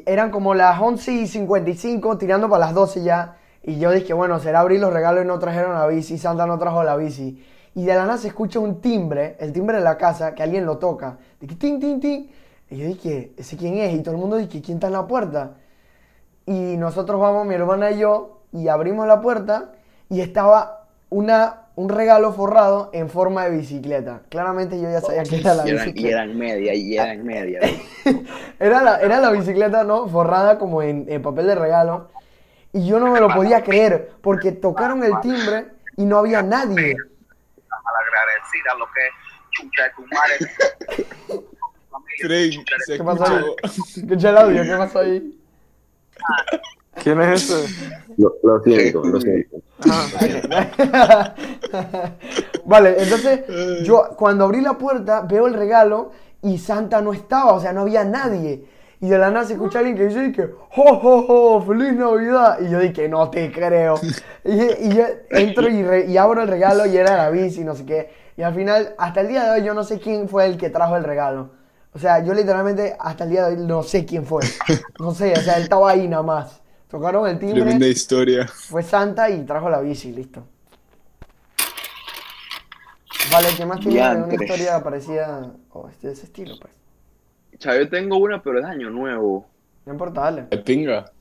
eran 0.06 0.32
como 0.32 0.54
las 0.54 0.80
11 0.80 1.12
y 1.12 1.28
55, 1.28 2.17
tirando 2.17 2.50
para 2.50 2.65
las 2.65 2.74
12 2.74 3.04
ya. 3.04 3.38
Y 3.63 3.80
yo 3.80 3.91
dije, 3.91 4.13
bueno, 4.13 4.39
será 4.39 4.60
abrir 4.60 4.80
los 4.80 4.94
regalos 4.94 5.24
y 5.24 5.28
no 5.28 5.39
trajeron 5.39 5.74
la 5.74 5.88
bici, 5.88 6.17
Santa 6.17 6.46
no 6.46 6.58
trajo 6.58 6.84
la 6.84 6.96
bici. 6.96 7.44
Y 7.74 7.86
de 7.86 7.96
la 7.96 8.06
nada 8.06 8.17
se 8.17 8.28
escucha 8.28 8.60
un 8.60 8.82
timbre, 8.82 9.38
el 9.39 9.54
timbre 9.54 9.78
de 9.78 9.84
la 9.84 9.98
casa, 9.98 10.36
que 10.36 10.44
alguien 10.44 10.65
lo 10.65 10.78
toca. 10.78 11.17
Dije, 11.39 11.56
tin, 11.56 11.80
tin, 11.80 12.00
tin. 12.00 12.32
Y 12.70 12.78
yo 12.78 12.86
dije, 12.88 13.34
¿ese 13.38 13.58
quién 13.58 13.78
es? 13.78 13.94
Y 13.94 14.02
todo 14.02 14.15
el 14.15 14.22
mundo 14.22 14.38
dije, 14.38 14.62
¿quién 14.62 14.78
está 14.78 14.88
en 14.88 14.94
la 14.94 15.08
puerta? 15.08 15.58
Y 16.46 16.78
nosotros 16.78 17.20
vamos, 17.20 17.46
mi 17.46 17.54
hermana 17.54 17.91
y 17.91 18.00
yo, 18.00 18.41
y 18.52 18.67
abrimos 18.67 19.08
la 19.08 19.22
puerta 19.22 19.72
y 20.10 20.22
estaba 20.22 20.88
una, 21.10 21.61
un 21.82 21.89
regalo 21.89 22.32
forrado 22.32 22.91
en 22.94 23.10
forma 23.10 23.46
de 23.46 23.58
bicicleta. 23.58 24.22
Claramente 24.30 24.80
yo 24.80 24.89
ya 24.91 25.02
sabía 25.02 25.24
que 25.24 25.38
era 25.38 25.56
la 25.56 25.63
eran, 25.63 25.67
y 25.67 25.72
bicicleta. 25.80 26.10
eran 26.10 26.38
media, 26.38 26.74
y 26.76 26.96
eran 26.96 27.26
media. 27.26 27.60
Era 28.60 28.84
la, 28.84 29.00
era 29.00 29.20
la 29.20 29.32
bicicleta, 29.32 29.84
¿no? 29.84 30.08
Forrada 30.08 30.60
como 30.60 30.84
en, 30.84 31.08
en 31.10 31.24
papel 31.24 31.48
de 31.48 31.56
regalo. 31.56 32.12
Y 32.74 32.86
yo 32.86 33.00
no 33.00 33.12
me 33.12 33.20
lo 33.20 33.30
podía 33.30 33.63
creer, 33.63 34.12
porque 34.22 34.52
tocaron 34.52 35.04
el 35.04 35.20
timbre 35.22 35.65
y 35.98 36.06
no 36.06 36.20
había 36.20 36.44
nadie. 36.44 36.96
malagradecida, 37.84 38.76
lo 38.78 38.86
que 38.86 39.10
chucha 39.50 39.84
de 39.84 39.89
tu 39.96 40.06
madre. 40.13 40.38
¿Qué 42.86 43.04
pasó? 43.04 43.24
audio, 44.38 44.63
¿qué 44.63 44.76
pasó 44.78 45.00
ahí? 45.00 45.39
¿Quién 46.95 47.21
es 47.21 47.49
ese? 47.49 47.73
Lo, 48.17 48.34
lo 48.43 48.62
siento, 48.63 49.04
lo 49.04 49.19
siento. 49.19 49.58
Vale, 52.65 52.95
entonces 52.99 53.41
yo 53.84 54.10
cuando 54.17 54.45
abrí 54.45 54.62
la 54.62 54.77
puerta 54.77 55.21
veo 55.21 55.47
el 55.47 55.54
regalo 55.54 56.12
y 56.41 56.58
Santa 56.58 57.01
no 57.01 57.13
estaba, 57.13 57.54
o 57.54 57.60
sea, 57.60 57.73
no 57.73 57.82
había 57.82 58.04
nadie. 58.04 58.65
Y 58.99 59.10
de 59.10 59.17
la 59.17 59.32
nada 59.32 59.45
se 59.45 59.54
escucha 59.54 59.80
alguien 59.80 59.97
que 59.97 60.08
dice 60.08 60.32
que, 60.32 60.43
¡Jo, 60.69 60.99
jo, 60.99 61.23
jo! 61.23 61.62
¡Feliz 61.65 61.93
Navidad! 61.93 62.60
Y 62.62 62.69
yo 62.69 62.80
dije, 62.80 63.10
no 63.10 63.32
te 63.32 63.51
creo. 63.51 63.95
Y, 64.43 64.62
y 64.62 64.93
yo 64.95 65.04
entro 65.32 65.67
y, 65.69 65.82
re- 65.82 66.06
y 66.06 66.17
abro 66.17 66.43
el 66.43 66.47
regalo 66.47 66.86
y 66.86 66.97
era 66.97 67.17
la 67.17 67.30
bici, 67.32 67.63
no 67.63 67.73
sé 67.75 67.84
qué. 67.86 68.12
Y 68.38 68.43
al 68.43 68.54
final, 68.54 68.93
hasta 68.99 69.21
el 69.21 69.27
día 69.30 69.43
de 69.45 69.51
hoy, 69.60 69.65
yo 69.65 69.73
no 69.73 69.84
sé 69.84 69.99
quién 69.99 70.30
fue 70.30 70.45
el 70.45 70.58
que 70.58 70.69
trajo 70.69 70.97
el 70.97 71.04
regalo. 71.04 71.49
O 71.93 71.99
sea, 71.99 72.23
yo 72.23 72.34
literalmente 72.36 72.95
hasta 72.99 73.23
el 73.23 73.32
día 73.32 73.47
de 73.47 73.56
hoy 73.56 73.65
no 73.65 73.82
sé 73.82 74.06
quién 74.06 74.23
fue. 74.23 74.43
No 74.99 75.13
sé, 75.15 75.34
o 75.34 75.41
sea, 75.41 75.58
él 75.58 75.63
estaba 75.63 75.89
ahí 75.89 76.08
nada 76.08 76.23
más. 76.23 76.61
Tocaron 76.91 77.25
el 77.25 77.39
timbre. 77.39 77.62
Tremenda 77.62 77.88
historia. 77.88 78.47
Fue 78.47 78.84
Santa 78.84 79.30
y 79.30 79.45
trajo 79.45 79.69
la 79.69 79.80
bici, 79.80 80.12
listo. 80.12 80.43
Vale, 83.32 83.47
¿qué 83.56 83.65
más 83.65 83.80
tiene 83.80 84.23
una 84.23 84.34
historia 84.34 84.84
parecida 84.84 85.54
o 85.69 85.88
este, 85.88 86.08
de 86.08 86.13
ese 86.13 86.25
estilo, 86.25 86.56
pues? 86.60 86.73
Chao, 87.60 87.77
yo 87.77 87.88
tengo 87.88 88.17
una, 88.17 88.43
pero 88.43 88.60
es 88.60 88.65
año 88.65 88.89
nuevo. 88.89 89.45
No 89.86 89.93
importa, 89.93 90.21
dale. 90.21 90.47
De 90.49 90.58
pinga. 90.58 91.12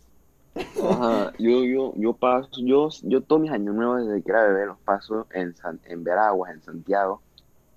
Ajá, 0.56 1.32
yo, 1.38 1.62
yo, 1.62 1.92
yo 1.94 2.12
paso, 2.14 2.48
yo, 2.56 2.88
yo 3.02 3.20
todos 3.20 3.40
mis 3.40 3.52
años 3.52 3.72
nuevos 3.72 4.04
desde 4.04 4.22
que 4.22 4.30
era 4.30 4.42
bebé 4.42 4.66
los 4.66 4.78
paso 4.78 5.28
en, 5.32 5.54
San, 5.54 5.78
en 5.84 6.02
Veraguas, 6.02 6.52
en 6.52 6.62
Santiago, 6.62 7.22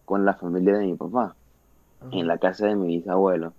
con 0.06 0.26
la 0.26 0.34
familia 0.34 0.78
de 0.78 0.86
mi 0.86 0.96
papá, 0.96 1.36
en 2.12 2.26
la 2.26 2.40
casa 2.40 2.66
de 2.66 2.76
mi 2.76 2.98
bisabuelo. 2.98 3.54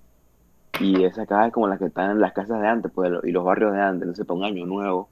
Y 0.80 1.04
esa 1.04 1.26
casa 1.26 1.46
es 1.46 1.52
como 1.52 1.68
las 1.68 1.78
que 1.78 1.86
están 1.86 2.10
en 2.12 2.20
las 2.20 2.32
casas 2.32 2.60
de 2.60 2.66
antes, 2.66 2.90
pues, 2.94 3.12
y 3.24 3.30
los 3.30 3.44
barrios 3.44 3.72
de 3.72 3.80
antes, 3.80 4.02
entonces 4.02 4.26
para 4.26 4.38
un 4.38 4.44
año 4.44 4.66
nuevo, 4.66 5.08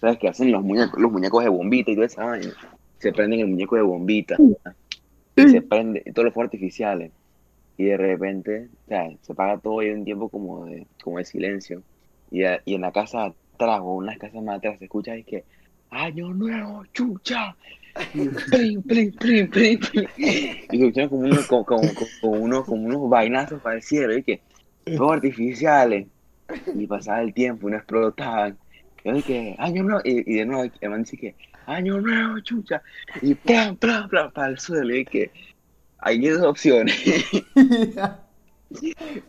¿sabes 0.00 0.18
qué 0.18 0.28
hacen 0.28 0.50
los 0.50 0.62
muñecos, 0.62 0.98
los 1.00 1.12
muñecos 1.12 1.44
de 1.44 1.50
bombita 1.50 1.90
y 1.90 1.94
toda 1.94 2.06
esa 2.06 2.24
vaina? 2.24 2.52
Se 2.98 3.12
prenden 3.12 3.40
el 3.40 3.48
muñeco 3.48 3.76
de 3.76 3.82
bombita, 3.82 4.36
y 5.36 5.48
se 5.48 5.62
prende, 5.62 6.02
y 6.04 6.12
todos 6.12 6.24
los 6.24 6.34
fuegos 6.34 6.48
artificiales, 6.48 7.12
y 7.76 7.84
de 7.84 7.96
repente, 7.96 8.68
se 8.88 9.32
apaga 9.32 9.58
todo 9.58 9.82
y 9.82 9.86
hay 9.86 9.92
un 9.92 10.04
tiempo 10.04 10.28
como 10.28 10.64
de, 10.66 10.86
como 11.04 11.18
de 11.18 11.24
silencio. 11.24 11.82
Y, 12.30 12.42
a- 12.44 12.60
y 12.64 12.74
en 12.74 12.80
la 12.80 12.90
casa 12.90 13.32
atrás, 13.54 13.80
o 13.82 13.94
unas 13.94 14.18
casas 14.18 14.42
más 14.42 14.56
atrás, 14.58 14.78
se 14.78 14.86
escucha 14.86 15.16
y 15.16 15.22
que 15.22 15.44
¡Año 15.90 16.34
nuevo, 16.34 16.84
chucha! 16.92 17.56
Plim, 18.12 18.82
plim, 18.82 19.12
plim. 19.12 19.50
Y 20.18 20.68
se 20.68 20.76
escuchan 20.76 21.08
como 21.08 21.22
unos, 21.22 21.46
como, 21.46 21.64
como, 21.64 21.82
como 22.20 22.36
unos, 22.36 22.64
como 22.64 22.84
unos 22.84 23.08
vainazos 23.08 23.60
para 23.62 23.76
el 23.76 23.82
cielo, 23.82 24.16
y 24.16 24.22
que 24.22 24.40
fuegos 24.96 25.16
artificiales. 25.16 26.06
Y 26.74 26.86
pasaba 26.86 27.20
el 27.20 27.34
tiempo 27.34 27.68
no 27.68 27.76
explotaban. 27.76 28.56
Y 29.04 29.08
yo 29.08 29.14
dije, 29.14 29.56
año 29.58 29.82
nuevo, 29.82 30.00
y, 30.04 30.32
y 30.32 30.36
de 30.36 30.46
nuevo 30.46 30.70
el 30.80 30.90
man 30.90 31.02
dice 31.02 31.16
que, 31.16 31.34
año 31.66 32.00
nuevo, 32.00 32.40
chucha. 32.40 32.82
Y 33.22 33.34
plan, 33.34 33.76
plan, 33.76 34.08
plan, 34.08 34.30
para 34.32 34.48
el 34.48 34.58
suelo. 34.58 34.96
Y 34.96 35.04
que 35.04 35.30
hay 35.98 36.20
dos 36.26 36.42
opciones. 36.42 36.96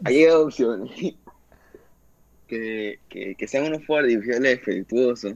Hay 0.03 0.25
dos 0.25 0.47
opciones. 0.47 1.15
Que, 2.47 2.99
que, 3.07 3.35
que 3.35 3.47
sean 3.47 3.67
unos 3.67 3.85
fuegos 3.85 4.05
artificiales 4.05 4.59
efectuosos. 4.59 5.35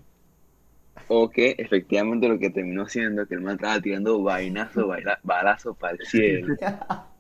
O 1.08 1.30
que 1.30 1.56
efectivamente 1.58 2.28
lo 2.28 2.38
que 2.38 2.50
terminó 2.50 2.88
siendo 2.88 3.26
que 3.28 3.36
el 3.36 3.42
man 3.42 3.56
estaba 3.56 3.80
tirando 3.82 4.22
vainazo, 4.22 4.90
balazo 5.24 5.74
para 5.74 5.94
el 5.94 6.06
cielo. 6.06 6.56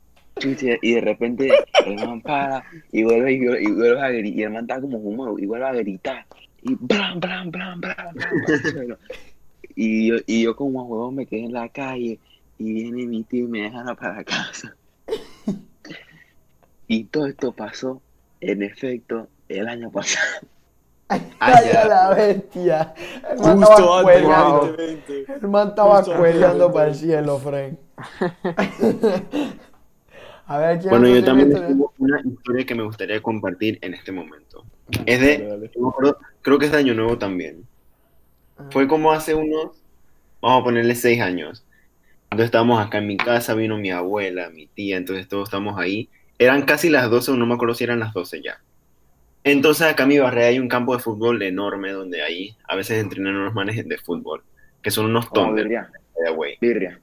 Y 0.81 0.93
de 0.95 1.01
repente 1.01 1.53
el 1.85 1.95
man 1.95 2.21
para 2.21 2.63
y 2.91 3.03
vuelve 3.03 3.33
y, 3.33 3.39
vuelve- 3.39 3.61
y 3.61 3.71
vuelve 3.71 4.01
a 4.01 4.09
gritar. 4.09 4.37
Y 4.39 4.43
el 4.43 4.49
man 4.51 4.63
está 4.63 4.81
como 4.81 5.01
fumado 5.01 5.39
y 5.39 5.45
vuelve 5.45 5.65
a 5.67 5.73
gritar. 5.73 6.25
Y 6.61 6.75
blan, 6.79 7.19
blan, 7.19 7.51
blan, 7.51 7.81
blan. 7.81 8.15
Y 9.75 10.07
yo, 10.07 10.15
y 10.27 10.43
yo 10.43 10.55
como 10.55 10.83
huevón 10.83 11.15
me 11.15 11.25
quedé 11.25 11.45
en 11.45 11.53
la 11.53 11.67
calle 11.67 12.19
y 12.59 12.73
viene 12.73 13.07
mi 13.07 13.23
tío 13.23 13.45
y 13.45 13.47
me 13.47 13.61
dejan 13.63 13.95
para 13.95 14.23
casa. 14.23 14.75
Y 16.87 17.05
todo 17.05 17.25
esto 17.25 17.51
pasó, 17.53 17.99
en 18.39 18.61
efecto, 18.61 19.27
el 19.49 19.67
año 19.67 19.89
pasado. 19.89 20.45
Ay, 21.39 21.69
a 21.75 21.85
la 21.85 22.13
bestia. 22.13 22.93
El 23.31 23.39
man 23.39 23.57
Justo 23.63 24.09
estaba. 24.11 24.59
2020. 24.59 25.25
El 25.41 25.47
man 25.47 25.67
estaba 25.69 26.01
del 26.03 26.71
para 26.71 26.87
el 26.89 26.95
cielo, 26.95 27.39
Frank. 27.39 27.73
A 30.53 30.57
ver, 30.59 30.77
¿quién 30.77 30.89
Bueno, 30.91 31.07
yo 31.07 31.23
también 31.23 31.51
tengo 31.51 31.91
una 31.97 32.21
historia 32.21 32.63
que 32.63 32.75
me 32.75 32.83
gustaría 32.83 33.19
compartir 33.23 33.79
en 33.81 33.95
este 33.95 34.11
momento. 34.11 34.63
Es 35.07 35.19
de, 35.19 35.39
Dale, 35.39 35.47
dale. 35.49 35.71
acuerdo- 35.89 36.17
creo 36.43 36.59
que 36.59 36.65
es 36.67 36.71
de 36.71 36.77
Año 36.77 36.93
Nuevo 36.93 37.17
también. 37.17 37.65
Fue 38.69 38.87
como 38.87 39.11
hace 39.11 39.33
unos, 39.33 39.81
vamos 40.39 40.61
a 40.61 40.63
ponerle 40.63 40.93
seis 40.93 41.19
años. 41.21 41.65
Entonces 42.25 42.45
estábamos 42.45 42.85
acá 42.85 42.99
en 42.99 43.07
mi 43.07 43.17
casa, 43.17 43.55
vino 43.55 43.79
mi 43.79 43.89
abuela, 43.89 44.51
mi 44.51 44.67
tía, 44.67 44.97
entonces 44.97 45.27
todos 45.27 45.47
estamos 45.49 45.79
ahí. 45.79 46.07
Eran 46.37 46.61
casi 46.65 46.89
las 46.89 47.09
12, 47.09 47.31
o 47.31 47.35
no 47.35 47.47
me 47.47 47.55
acuerdo 47.55 47.73
si 47.73 47.85
eran 47.85 47.99
las 47.99 48.13
12 48.13 48.43
ya. 48.43 48.61
Entonces 49.43 49.87
acá 49.87 50.03
en 50.03 50.09
mi 50.09 50.19
barrio 50.19 50.45
hay 50.45 50.59
un 50.59 50.67
campo 50.69 50.95
de 50.95 51.01
fútbol 51.01 51.41
enorme 51.41 51.91
donde 51.93 52.21
ahí 52.21 52.55
a 52.67 52.75
veces 52.75 53.01
entrenan 53.01 53.35
unos 53.37 53.55
manes 53.55 53.87
de 53.87 53.97
fútbol, 53.97 54.43
que 54.83 54.91
son 54.91 55.07
unos 55.07 55.25
Como 55.29 55.47
Thunder, 55.47 55.63
birria, 55.63 55.89
by 56.15 56.25
the 56.25 56.31
way. 56.31 56.57
birria. 56.61 56.99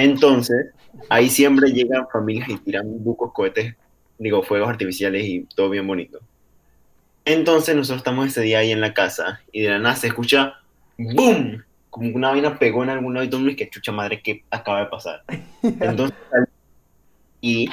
Entonces, 0.00 0.68
ahí 1.10 1.28
siempre 1.28 1.72
llegan 1.72 2.06
familias 2.10 2.48
y 2.48 2.56
tiran 2.56 2.86
bucos, 3.04 3.32
cohetes, 3.34 3.74
digo, 4.18 4.42
fuegos 4.42 4.70
artificiales 4.70 5.26
y 5.26 5.46
todo 5.54 5.68
bien 5.68 5.86
bonito. 5.86 6.20
Entonces, 7.26 7.76
nosotros 7.76 7.98
estamos 7.98 8.28
ese 8.28 8.40
día 8.40 8.60
ahí 8.60 8.72
en 8.72 8.80
la 8.80 8.94
casa 8.94 9.42
y 9.52 9.60
de 9.60 9.68
la 9.68 9.78
nada 9.78 9.96
se 9.96 10.06
escucha 10.06 10.54
¡boom! 10.96 11.62
Como 11.90 12.08
una 12.16 12.30
vaina 12.30 12.58
pegó 12.58 12.82
en 12.82 12.88
algún 12.88 13.12
lado 13.12 13.26
y 13.26 13.28
todo 13.28 13.46
el 13.46 13.56
que 13.56 13.68
chucha 13.68 13.92
madre, 13.92 14.22
¿qué 14.22 14.42
acaba 14.50 14.80
de 14.80 14.86
pasar? 14.86 15.22
Entonces, 15.62 16.16
y 17.42 17.68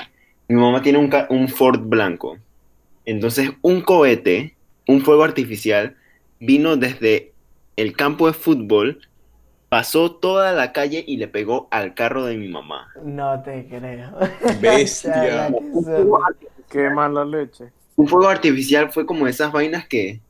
mi 0.49 0.59
mamá 0.59 0.81
tiene 0.81 0.97
un, 0.97 1.09
un 1.29 1.47
Ford 1.47 1.79
blanco. 1.79 2.37
Entonces, 3.05 3.51
un 3.61 3.79
cohete, 3.79 4.57
un 4.85 4.99
fuego 4.99 5.23
artificial, 5.23 5.95
vino 6.41 6.75
desde 6.75 7.31
el 7.77 7.95
campo 7.95 8.27
de 8.27 8.33
fútbol 8.33 9.06
pasó 9.69 10.11
toda 10.11 10.53
la 10.53 10.71
calle 10.71 11.03
y 11.05 11.17
le 11.17 11.27
pegó 11.27 11.67
al 11.71 11.93
carro 11.93 12.25
de 12.25 12.37
mi 12.37 12.47
mamá. 12.47 12.87
No 13.03 13.41
te 13.43 13.67
creo. 13.67 14.11
Bestia. 14.61 15.53
Qué 16.69 16.89
mala 16.89 17.25
leche. 17.25 17.71
Un 17.95 18.07
fuego 18.07 18.27
artificial 18.27 18.91
fue 18.91 19.05
como 19.05 19.27
esas 19.27 19.51
vainas 19.51 19.87
que, 19.87 20.21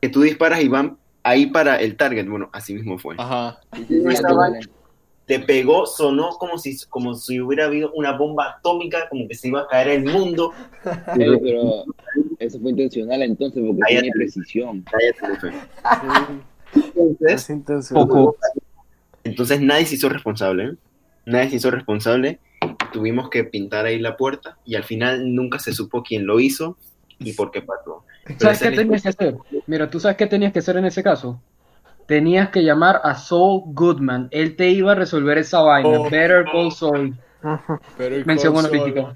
que 0.00 0.08
tú 0.08 0.22
disparas 0.22 0.62
y 0.62 0.68
van 0.68 0.96
ahí 1.22 1.46
para 1.46 1.76
el 1.80 1.96
target. 1.96 2.28
Bueno, 2.28 2.48
así 2.52 2.74
mismo 2.74 2.98
fue. 2.98 3.16
Ajá. 3.18 3.60
Le 5.26 5.40
pegó, 5.40 5.84
sonó 5.84 6.30
como 6.38 6.56
si, 6.56 6.78
como 6.86 7.14
si 7.14 7.38
hubiera 7.38 7.66
habido 7.66 7.92
una 7.92 8.16
bomba 8.16 8.56
atómica, 8.56 9.08
como 9.10 9.28
que 9.28 9.34
se 9.34 9.48
iba 9.48 9.60
a 9.60 9.66
caer 9.66 9.88
el 9.88 10.04
mundo. 10.04 10.52
Pero 11.16 11.84
eso 12.38 12.58
fue 12.60 12.70
intencional 12.70 13.22
entonces 13.22 13.62
porque 13.66 13.80
Cállate. 13.80 14.02
tiene 14.02 14.14
precisión. 14.14 14.84
Cállate, 14.90 15.56
Entonces, 16.74 17.32
es 17.32 17.50
intencional. 17.50 18.08
Poco. 18.08 18.36
Entonces 19.28 19.60
nadie 19.60 19.86
se 19.86 19.96
hizo 19.96 20.08
responsable. 20.08 20.64
¿eh? 20.64 20.74
Nadie 21.26 21.50
se 21.50 21.56
hizo 21.56 21.70
responsable. 21.70 22.40
Tuvimos 22.92 23.28
que 23.30 23.44
pintar 23.44 23.86
ahí 23.86 23.98
la 23.98 24.16
puerta 24.16 24.58
y 24.64 24.74
al 24.74 24.84
final 24.84 25.34
nunca 25.34 25.58
se 25.58 25.72
supo 25.72 26.02
quién 26.02 26.26
lo 26.26 26.40
hizo 26.40 26.76
y 27.18 27.32
por 27.34 27.50
qué 27.50 27.62
pasó. 27.62 28.04
Pero 28.24 28.40
¿Sabes 28.40 28.60
qué 28.60 28.70
tenías 28.70 29.02
que 29.02 29.08
hacer? 29.08 29.36
Mira, 29.66 29.90
¿tú 29.90 30.00
sabes 30.00 30.16
qué 30.16 30.26
tenías 30.26 30.52
que 30.52 30.60
hacer 30.60 30.76
en 30.76 30.86
ese 30.86 31.02
caso? 31.02 31.40
Tenías 32.06 32.48
que 32.48 32.64
llamar 32.64 33.00
a 33.04 33.14
Saul 33.14 33.62
Goodman. 33.66 34.28
Él 34.30 34.56
te 34.56 34.70
iba 34.70 34.92
a 34.92 34.94
resolver 34.94 35.36
esa 35.36 35.60
vaina. 35.60 36.00
Oh. 36.00 36.10
Better 36.10 36.46
Call 36.50 36.72
Saul. 36.72 37.16
Pero 37.98 38.24
Mención 38.24 38.56
honorífica. 38.56 39.14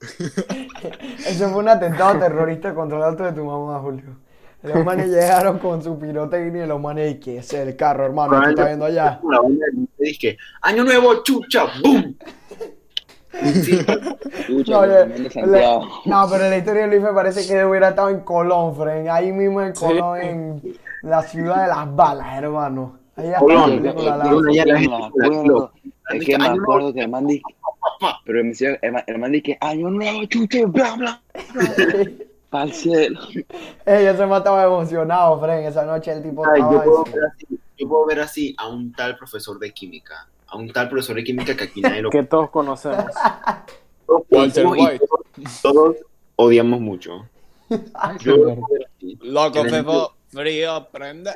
Ese 0.00 1.48
fue 1.48 1.58
un 1.58 1.68
atentado 1.68 2.18
terrorista 2.18 2.74
contra 2.74 2.98
el 2.98 3.04
auto 3.04 3.24
de 3.24 3.32
tu 3.32 3.44
mamá, 3.44 3.78
Julio. 3.80 4.16
Los 4.62 4.84
manes 4.84 5.08
llegaron 5.08 5.58
con 5.58 5.82
su 5.82 5.98
pirotecnia 5.98 6.64
y 6.64 6.66
los 6.66 6.80
manes, 6.80 7.12
¿y 7.12 7.20
qué 7.20 7.38
es 7.38 7.52
el 7.54 7.76
carro, 7.76 8.04
hermano? 8.06 8.40
¿Qué 8.42 8.50
está 8.50 8.66
viendo 8.66 8.84
allá? 8.86 9.20
La 9.30 9.40
vaina 9.40 9.66
de- 9.72 10.04
dije, 10.04 10.36
año 10.62 10.84
nuevo, 10.84 11.22
chucha, 11.22 11.66
boom. 11.82 12.16
Sí, 13.62 13.78
Escucha, 13.78 14.72
No, 14.72 14.86
le- 14.86 15.06
no, 16.06 16.26
pero 16.28 16.48
la 16.50 16.56
historia 16.56 16.82
de 16.82 16.88
Luis 16.88 17.02
me 17.02 17.12
parece 17.12 17.46
que 17.46 17.64
hubiera 17.64 17.90
estado 17.90 18.08
en 18.08 18.20
Colón, 18.20 18.74
Fren. 18.74 19.08
Ahí 19.08 19.30
mismo 19.30 19.62
en 19.62 19.72
Colón, 19.74 20.20
en 20.20 20.62
la 21.02 21.22
ciudad 21.22 21.62
de 21.62 21.68
las 21.68 21.94
balas, 21.94 22.26
hermano. 22.42 22.98
Ahí 23.14 23.30
Colón, 23.38 23.76
la 23.84 23.92
película 23.94 24.16
la- 24.16 24.24
es 26.16 26.24
que 26.24 26.38
me 26.38 26.46
acuerdo 26.48 26.92
que 26.94 27.00
el 27.02 27.08
man 27.08 27.26
dice, 27.26 27.42
pero 28.24 28.42
me 28.42 28.48
decía, 28.50 28.78
el 28.82 29.18
man, 29.18 29.30
dice, 29.32 29.56
año 29.60 29.88
nuevo, 29.90 30.24
chuche, 30.24 30.64
bla, 30.66 30.94
bla, 30.96 31.20
pa'l 32.50 32.72
cielo. 32.72 33.20
Ey, 33.84 34.06
ese 34.06 34.26
man 34.26 34.38
estaba 34.38 34.64
emocionado, 34.64 35.38
Fren. 35.40 35.64
Esa 35.64 35.84
noche 35.84 36.12
el 36.12 36.22
tipo 36.22 36.44
Ay, 36.46 36.60
yo, 36.60 36.66
estaba 36.66 36.84
puedo 36.84 37.06
en 37.06 37.12
ver 37.12 37.24
así, 37.24 37.46
yo 37.78 37.88
puedo 37.88 38.06
ver 38.06 38.20
así 38.20 38.54
a 38.58 38.68
un 38.68 38.92
tal 38.92 39.16
profesor 39.16 39.58
de 39.58 39.72
química, 39.72 40.28
a 40.46 40.56
un 40.56 40.72
tal 40.72 40.88
profesor 40.88 41.16
de 41.16 41.24
química 41.24 41.56
que 41.56 41.64
aquí 41.64 41.80
nadie 41.80 42.02
lo 42.02 42.10
Que 42.10 42.22
todos 42.22 42.50
conocemos. 42.50 43.04
todos 44.06 44.22
Walter 44.30 44.66
White. 44.66 45.06
Todos, 45.06 45.62
todos 45.62 45.96
odiamos 46.36 46.80
mucho. 46.80 47.28
Ay, 47.94 48.16
Yo 48.20 48.32
señor. 48.32 48.48
lo 48.48 48.54
puedo 48.56 48.66
ver 48.72 48.88
así. 48.96 49.18
Loco, 49.22 49.62
Pepo, 49.62 50.14
frío, 50.28 50.88
prende. 50.90 51.32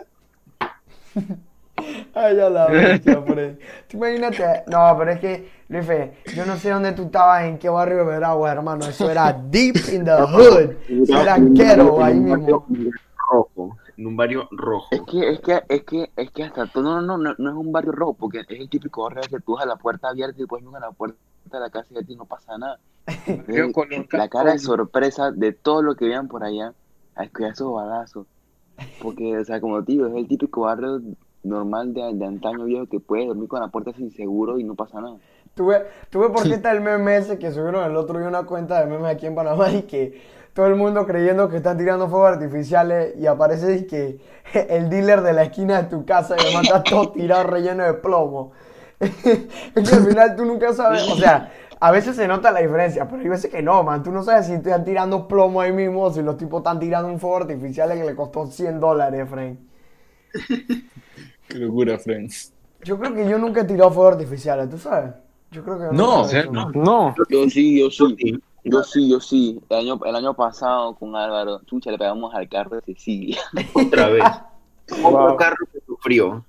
Ay, 2.14 2.36
ya 2.36 2.50
la 2.50 2.66
bestia. 2.68 3.24
Tú 3.88 3.96
imagínate. 3.96 4.64
No, 4.66 4.94
pero 4.98 5.10
es 5.12 5.20
que, 5.20 5.50
Luife, 5.68 6.12
yo 6.34 6.44
no 6.46 6.56
sé 6.56 6.70
dónde 6.70 6.92
tú 6.92 7.04
estabas, 7.04 7.44
en 7.44 7.58
qué 7.58 7.68
barrio 7.68 7.98
de 7.98 8.04
Veragua, 8.04 8.52
hermano. 8.52 8.86
Eso 8.86 9.10
era 9.10 9.32
deep 9.32 9.76
in 9.92 10.04
the 10.04 10.12
hood. 10.12 10.70
Eso 10.88 11.20
era 11.20 11.36
barrio- 11.38 12.02
ahí 12.02 12.12
en 12.12 12.18
un 12.18 12.24
mismo. 12.24 12.60
barrio 12.60 12.64
rojo, 13.30 13.76
en 13.96 14.06
un 14.06 14.16
barrio 14.16 14.48
rojo. 14.50 14.88
Es 14.90 15.02
que, 15.02 15.30
es 15.30 15.40
que, 15.40 15.62
es 15.68 15.84
que, 15.84 16.10
es 16.16 16.30
que 16.30 16.44
hasta 16.44 16.66
todo, 16.66 16.82
no, 16.82 17.00
no, 17.00 17.16
no, 17.16 17.34
no 17.38 17.50
es 17.50 17.56
un 17.56 17.72
barrio 17.72 17.92
rojo, 17.92 18.14
porque 18.14 18.40
es 18.40 18.46
el 18.50 18.68
típico 18.68 19.04
barrio 19.04 19.22
que 19.22 19.40
tú 19.40 19.52
dejas 19.54 19.66
la 19.68 19.76
puerta 19.76 20.08
abierta 20.08 20.36
y 20.36 20.40
después 20.42 20.62
nunca 20.62 20.80
la 20.80 20.90
puerta 20.90 21.16
de 21.50 21.60
la 21.60 21.70
casa 21.70 21.88
y 21.90 21.98
a 21.98 22.02
ti 22.02 22.14
no 22.14 22.26
pasa 22.26 22.58
nada. 22.58 22.78
Yo 23.48 23.72
con 23.72 23.88
un 23.92 24.06
la 24.12 24.28
cara 24.28 24.52
de 24.52 24.58
sorpresa 24.58 25.30
de 25.32 25.52
todo 25.52 25.82
lo 25.82 25.94
que 25.96 26.06
vean 26.06 26.28
por 26.28 26.44
allá, 26.44 26.74
a 27.14 27.24
escuchar 27.24 27.52
esos 27.52 27.72
balazos. 27.72 28.26
Porque, 29.00 29.36
o 29.38 29.44
sea, 29.44 29.60
como 29.60 29.82
te 29.84 29.92
digo, 29.92 30.06
es 30.06 30.14
el 30.14 30.28
típico 30.28 30.62
barrio 30.62 31.00
normal 31.42 31.92
de, 31.94 32.14
de 32.14 32.24
antaño 32.24 32.64
viejo 32.64 32.86
que 32.86 33.00
puedes 33.00 33.26
dormir 33.26 33.48
con 33.48 33.60
la 33.60 33.68
puerta 33.68 33.92
sin 33.92 34.10
seguro 34.10 34.58
y 34.58 34.64
no 34.64 34.74
pasa 34.74 35.00
nada. 35.00 35.16
Tuve, 35.54 35.82
tuve 36.08 36.30
por 36.30 36.44
qué 36.44 36.54
está 36.54 36.72
el 36.72 36.80
meme 36.80 37.16
ese 37.16 37.38
que 37.38 37.52
subieron 37.52 37.84
el 37.84 37.96
otro 37.96 38.18
día 38.18 38.28
una 38.28 38.44
cuenta 38.44 38.80
de 38.80 38.86
memes 38.86 39.14
aquí 39.14 39.26
en 39.26 39.34
Panamá 39.34 39.70
y 39.70 39.82
que 39.82 40.20
todo 40.54 40.66
el 40.66 40.76
mundo 40.76 41.06
creyendo 41.06 41.48
que 41.48 41.58
están 41.58 41.76
tirando 41.76 42.08
fuegos 42.08 42.32
artificiales 42.32 43.14
y 43.18 43.26
aparece 43.26 43.76
y 43.76 43.86
que 43.86 44.20
el 44.68 44.88
dealer 44.88 45.22
de 45.22 45.32
la 45.32 45.44
esquina 45.44 45.82
de 45.82 45.88
tu 45.88 46.04
casa 46.04 46.36
y 46.38 46.42
además 46.42 46.64
está 46.64 46.82
todo 46.82 47.10
tirado 47.10 47.44
relleno 47.44 47.84
de 47.84 47.94
plomo. 47.94 48.52
es 49.00 49.10
que 49.10 49.96
al 49.96 50.06
final 50.06 50.36
tú 50.36 50.44
nunca 50.44 50.72
sabes, 50.72 51.10
o 51.10 51.16
sea, 51.16 51.50
a 51.80 51.90
veces 51.90 52.14
se 52.14 52.28
nota 52.28 52.52
la 52.52 52.60
diferencia, 52.60 53.08
pero 53.08 53.20
hay 53.20 53.28
veces 53.28 53.50
que 53.50 53.60
no, 53.60 53.82
man, 53.82 54.02
tú 54.02 54.12
no 54.12 54.22
sabes 54.22 54.46
si 54.46 54.52
están 54.52 54.84
tirando 54.84 55.26
plomo 55.26 55.60
ahí 55.60 55.72
mismo 55.72 56.02
o 56.02 56.12
si 56.12 56.22
los 56.22 56.36
tipos 56.36 56.60
están 56.60 56.78
tirando 56.78 57.08
un 57.08 57.18
fuego 57.18 57.38
artificial 57.38 57.90
que 57.90 58.04
le 58.04 58.14
costó 58.14 58.46
100 58.46 58.78
dólares, 58.78 59.28
Frank. 59.28 59.58
Qué 61.52 61.58
locura, 61.58 61.98
friend. 61.98 62.30
Yo 62.84 62.98
creo 62.98 63.14
que 63.14 63.28
yo 63.28 63.38
nunca 63.38 63.60
he 63.60 63.64
tirado 63.64 63.90
fuegos 63.92 64.14
artificiales, 64.14 64.68
¿tú 64.70 64.78
sabes? 64.78 65.12
Yo 65.50 65.62
creo 65.62 65.78
que 65.78 65.84
No, 65.96 66.22
nunca 66.22 66.32
lo 66.32 66.38
he 66.38 66.40
hecho. 66.40 66.52
No. 66.80 67.14
Yo 67.28 67.50
sí, 67.50 67.78
yo 67.80 67.90
sí. 67.90 68.40
Yo 68.64 68.82
sí, 68.84 69.08
yo 69.10 69.20
sí. 69.20 69.60
El 69.68 69.78
año, 69.78 70.00
el 70.04 70.16
año 70.16 70.34
pasado 70.34 70.94
con 70.94 71.14
Álvaro, 71.16 71.60
chucha, 71.66 71.90
le 71.90 71.98
pegamos 71.98 72.34
al 72.34 72.48
carro 72.48 72.76
de 72.76 72.82
Cecilia. 72.94 73.38
Otra 73.74 74.08
vez. 74.08 74.24
Otro 74.90 75.10
Wow. 75.10 75.36
carro 75.36 75.56
que 75.72 75.80
sufrió. 75.86 76.44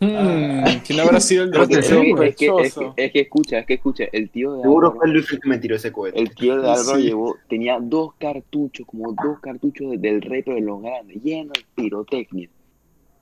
Hmm, 0.00 0.64
¿Quién 0.86 1.00
habrá 1.00 1.20
sido 1.20 1.44
el 1.44 1.50
de 1.52 1.58
que, 1.66 1.78
es, 1.78 1.88
que, 1.88 2.46
es, 2.46 2.74
que, 2.74 2.92
es 2.96 3.12
que 3.12 3.20
escucha, 3.20 3.58
es 3.60 3.66
que 3.66 3.74
escucha, 3.74 4.04
el 4.12 4.28
tío 4.28 4.52
de 4.56 4.62
Seguro 4.62 4.88
Álvaro, 4.88 5.00
fue 5.00 5.08
Luis 5.08 5.32
el 5.32 5.40
que 5.40 5.48
me 5.48 5.58
tiró 5.58 5.76
ese 5.76 5.92
cohete. 5.92 6.18
el 6.20 6.34
tío 6.34 6.60
de 6.60 6.68
Álvaro 6.68 6.98
Sí. 6.98 7.02
llevó, 7.04 7.36
tenía 7.48 7.78
dos 7.80 8.12
cartuchos, 8.18 8.86
como 8.86 9.12
dos 9.12 9.38
cartuchos 9.40 9.92
de- 9.92 9.98
del 9.98 10.20
rey, 10.20 10.42
pero 10.42 10.56
de 10.56 10.62
los 10.62 10.82
grandes, 10.82 11.22
llenos 11.22 11.52
de 11.54 11.64
pirotecnia. 11.74 12.48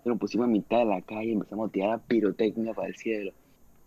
Nos 0.05 0.19
pusimos 0.19 0.47
en 0.47 0.53
mitad 0.53 0.79
de 0.81 0.85
la 0.87 1.03
calle 1.03 1.33
empezamos 1.33 1.69
a 1.69 1.73
tirar 1.73 2.03
pirotecnia 2.07 2.75
para 2.75 2.89
el 2.89 2.97
cielo. 2.97 3.33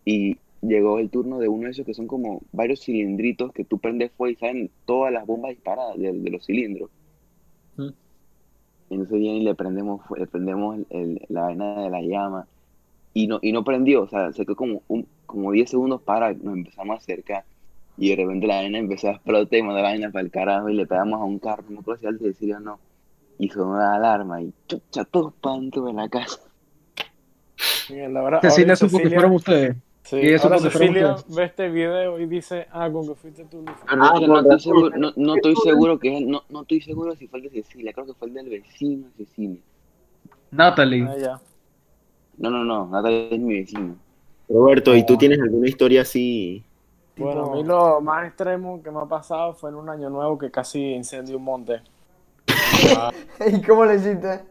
Y 0.05 0.41
llegó 0.61 0.99
el 0.99 1.11
turno 1.11 1.39
de 1.39 1.49
uno 1.49 1.65
de 1.65 1.71
esos 1.71 1.85
que 1.85 1.93
son 1.93 2.07
como 2.07 2.47
varios 2.51 2.81
cilindritos 2.83 3.53
que 3.53 3.65
tú 3.65 3.79
prendes 3.79 4.13
fuego 4.13 4.31
y 4.33 4.37
salen 4.37 4.71
todas 4.85 5.13
las 5.13 5.25
bombas 5.27 5.51
disparadas 5.51 5.97
de, 5.97 6.13
de 6.13 6.29
los 6.31 6.45
cilindros. 6.45 6.91
Mm. 7.77 7.91
Y 8.89 8.93
entonces 8.95 9.19
viene 9.19 9.37
y 9.39 9.43
le 9.43 9.55
prendemos, 9.55 10.01
le 10.17 10.27
prendemos 10.27 10.77
el- 10.77 10.87
el- 10.89 11.21
la 11.29 11.43
vaina 11.43 11.81
de 11.83 11.89
la 11.89 12.01
llama 12.01 12.47
y 13.13 13.27
no, 13.27 13.39
y 13.41 13.51
no 13.53 13.63
prendió, 13.63 14.03
o 14.03 14.09
sea, 14.09 14.33
se 14.33 14.45
quedó 14.45 14.55
como, 14.57 14.83
un, 14.87 15.09
como 15.25 15.51
10 15.51 15.69
segundos 15.71 16.03
para, 16.03 16.33
nos 16.33 16.55
empezamos 16.55 16.95
a 16.95 16.99
acercar 16.99 17.45
Y 17.97 18.09
de 18.11 18.17
repente 18.17 18.47
la 18.47 18.57
vaina 18.57 18.79
empezó 18.79 19.09
a 19.09 19.13
explotar 19.13 19.59
y 19.59 19.63
mandó 19.63 19.77
la 19.81 19.89
vaina 19.89 20.11
para 20.11 20.25
el 20.25 20.31
carajo 20.31 20.69
y 20.69 20.75
le 20.75 20.87
pegamos 20.87 21.21
a 21.21 21.25
un 21.25 21.39
carro, 21.39 21.63
no 21.65 21.71
me 21.73 21.79
acuerdo 21.81 22.01
si 22.01 22.07
antes 22.07 22.39
de 22.39 22.59
no. 22.61 22.84
Y 23.37 23.49
sonó 23.49 23.77
la 23.77 23.95
alarma 23.95 24.41
y 24.41 24.53
chucha, 24.67 25.03
todos 25.05 25.33
para 25.41 25.57
dentro 25.57 25.83
de 25.85 25.93
la 25.93 26.07
casa. 26.09 26.39
Miguel, 27.89 28.17
ahora, 28.17 28.41
Cecilia 28.41 28.75
supo 28.75 28.97
que 28.97 29.03
Cecilia- 29.03 29.15
fueron 29.19 29.35
ustedes. 29.35 29.75
Sí, 30.03 30.17
Y 30.17 30.27
eso 30.33 30.43
ahora 30.47 30.57
porque 30.57 30.69
fueron 30.69 30.87
Cecilia 30.93 31.13
ustedes. 31.15 31.35
ve 31.35 31.43
este 31.45 31.69
video 31.69 32.19
y 32.19 32.25
dice, 32.27 32.67
ah, 32.71 32.89
con 32.91 33.07
que 33.07 33.15
fuiste 33.15 33.43
tú. 33.45 33.65
Ah, 33.87 34.13
que 34.19 34.27
no 34.27 34.39
estoy 34.39 34.59
seguro, 34.59 34.89
no, 34.97 35.11
no 35.15 35.35
estoy 35.35 35.55
seguro 35.63 35.99
que 35.99 36.21
no, 36.21 36.43
no 36.49 36.61
estoy 36.61 36.81
seguro 36.81 37.15
si 37.15 37.27
fue 37.27 37.39
el 37.39 37.45
de 37.45 37.61
Cecilia, 37.63 37.91
creo 37.91 38.05
que 38.05 38.13
fue 38.13 38.27
el 38.27 38.33
del 38.35 38.49
vecino 38.49 39.07
de 39.17 39.25
Cecilia. 39.25 39.61
Natalie. 40.51 41.07
Ah, 41.09 41.17
ya. 41.17 41.41
No, 42.37 42.49
no, 42.51 42.63
no, 42.63 42.87
Natalia 42.87 43.29
es 43.31 43.39
mi 43.39 43.55
vecino. 43.61 43.95
Roberto, 44.47 44.95
¿y 44.95 45.03
tú 45.05 45.17
tienes 45.17 45.39
alguna 45.41 45.67
historia 45.67 46.01
así? 46.03 46.63
Bueno, 47.17 47.45
a 47.51 47.55
mí 47.55 47.63
lo 47.63 47.99
más 48.01 48.27
extremo 48.27 48.83
que 48.83 48.91
me 48.91 48.99
ha 48.99 49.05
pasado 49.05 49.53
fue 49.53 49.69
en 49.71 49.75
un 49.77 49.89
año 49.89 50.09
nuevo 50.09 50.37
que 50.37 50.51
casi 50.51 50.79
incendió 50.93 51.37
un 51.37 51.43
monte. 51.45 51.81
¿Y 53.47 53.61
cómo 53.61 53.85
le 53.85 53.95
hiciste? 53.95 54.41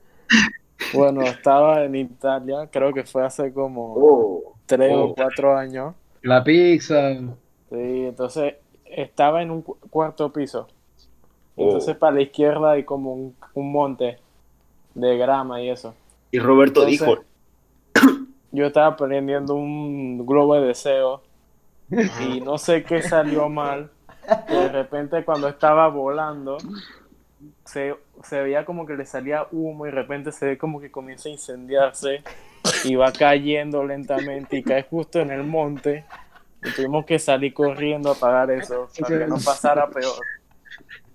Bueno, 0.93 1.23
estaba 1.23 1.85
en 1.85 1.95
Italia, 1.97 2.69
creo 2.71 2.93
que 2.93 3.05
fue 3.05 3.25
hace 3.25 3.53
como 3.53 3.95
Oh, 3.97 4.55
tres 4.67 4.93
Oh. 4.95 5.05
o 5.07 5.15
cuatro 5.15 5.57
años. 5.57 5.95
La 6.23 6.43
pizza. 6.43 7.13
Sí, 7.15 7.27
entonces 8.07 8.55
estaba 8.85 9.43
en 9.43 9.51
un 9.51 9.63
cu- 9.63 9.79
cuarto 9.91 10.33
piso. 10.33 10.69
Oh. 11.57 11.65
Entonces 11.65 11.97
para 11.97 12.15
la 12.17 12.23
izquierda 12.23 12.73
hay 12.73 12.85
como 12.85 13.13
un, 13.15 13.37
un 13.55 13.73
monte 13.73 14.19
de 14.95 15.17
grama 15.19 15.61
y 15.63 15.71
eso. 15.71 15.95
Y 16.31 16.39
Roberto 16.39 16.87
Entonces, 16.87 17.01
dijo, 17.01 17.25
Yo 18.53 18.67
estaba 18.67 18.97
prendiendo 18.97 19.55
un 19.55 20.25
globo 20.27 20.55
de 20.55 20.67
deseo 20.69 21.23
y 22.29 22.41
no 22.41 22.59
sé 22.59 22.83
qué 22.85 23.03
salió 23.03 23.49
mal. 23.49 23.91
de 24.49 24.69
repente 24.69 25.25
cuando 25.25 25.49
estaba 25.49 25.89
volando 25.89 26.57
se, 27.65 27.95
se 28.23 28.41
veía 28.43 28.65
como 28.65 28.87
que 28.87 28.95
le 28.95 29.07
salía 29.07 29.47
humo 29.53 29.87
y 29.87 29.91
de 29.91 29.95
repente 29.95 30.33
se 30.33 30.47
ve 30.47 30.59
como 30.59 30.81
que 30.81 30.91
comienza 30.91 31.29
a 31.29 31.33
incendiarse 31.33 32.23
y 32.85 32.95
va 32.95 33.13
cayendo 33.13 33.85
lentamente 33.85 34.59
y 34.59 34.63
cae 34.63 34.83
justo 34.83 35.21
en 35.21 35.31
el 35.31 35.45
monte. 35.45 36.05
Y 36.63 36.71
tuvimos 36.73 37.05
que 37.05 37.19
salir 37.19 37.53
corriendo 37.53 38.11
a 38.11 38.15
apagar 38.15 38.51
eso 38.51 38.89
para 38.99 39.19
que 39.19 39.27
no 39.27 39.37
pasara 39.37 39.89
peor. 39.89 40.17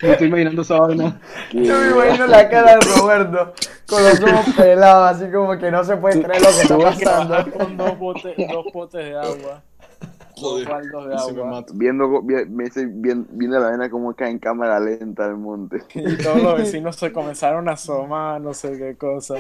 Me 0.02 0.12
estoy 0.12 0.28
imaginando 0.28 0.62
esa 0.62 0.80
vaina. 0.80 1.20
Yo 1.52 1.78
me 1.78 1.90
imagino 1.90 2.28
la 2.28 2.48
cara 2.48 2.76
de 2.76 2.80
Roberto 2.82 3.54
con 3.88 4.04
los 4.04 4.22
ojos 4.22 4.56
pelados, 4.56 5.16
así 5.16 5.32
como 5.32 5.58
que 5.58 5.72
no 5.72 5.84
se 5.84 5.98
puede 5.98 6.22
creer 6.22 6.42
lo 6.42 6.48
que 6.48 6.62
está 6.62 6.78
pasando. 6.78 7.52
con 7.52 7.76
dos 7.76 7.98
botes, 7.98 8.36
dos 8.50 8.66
potes 8.72 9.06
de 9.06 9.18
agua, 9.18 9.64
Joder, 10.42 10.68
baldos 10.70 11.06
de 11.06 11.12
casi 11.16 11.34
me 11.34 11.40
agua. 11.42 11.52
mato. 11.52 11.74
Viendo, 11.76 12.22
vi- 12.22 12.46
me 12.46 12.70
viendo 12.86 13.60
la 13.60 13.70
vaina 13.70 13.90
como 13.90 14.14
cae 14.14 14.30
en 14.32 14.40
cámara 14.40 14.80
lenta 14.80 15.26
al 15.26 15.38
monte. 15.38 15.82
Y 15.94 16.18
todos 16.18 16.42
los 16.42 16.58
vecinos 16.58 16.96
se 16.96 17.12
comenzaron 17.12 17.68
a 17.70 17.74
asomar, 17.74 18.40
no 18.42 18.54
sé 18.54 18.78
qué 18.78 18.96
cosa. 18.98 19.36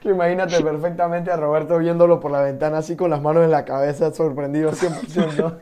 Que 0.00 0.10
Imagínate 0.10 0.60
perfectamente 0.62 1.30
a 1.32 1.36
Roberto 1.36 1.76
viéndolo 1.78 2.20
por 2.20 2.30
la 2.30 2.42
ventana 2.42 2.78
así 2.78 2.94
con 2.94 3.10
las 3.10 3.20
manos 3.20 3.44
en 3.44 3.50
la 3.50 3.64
cabeza, 3.64 4.12
sorprendido 4.14 4.70
100%. 4.72 5.58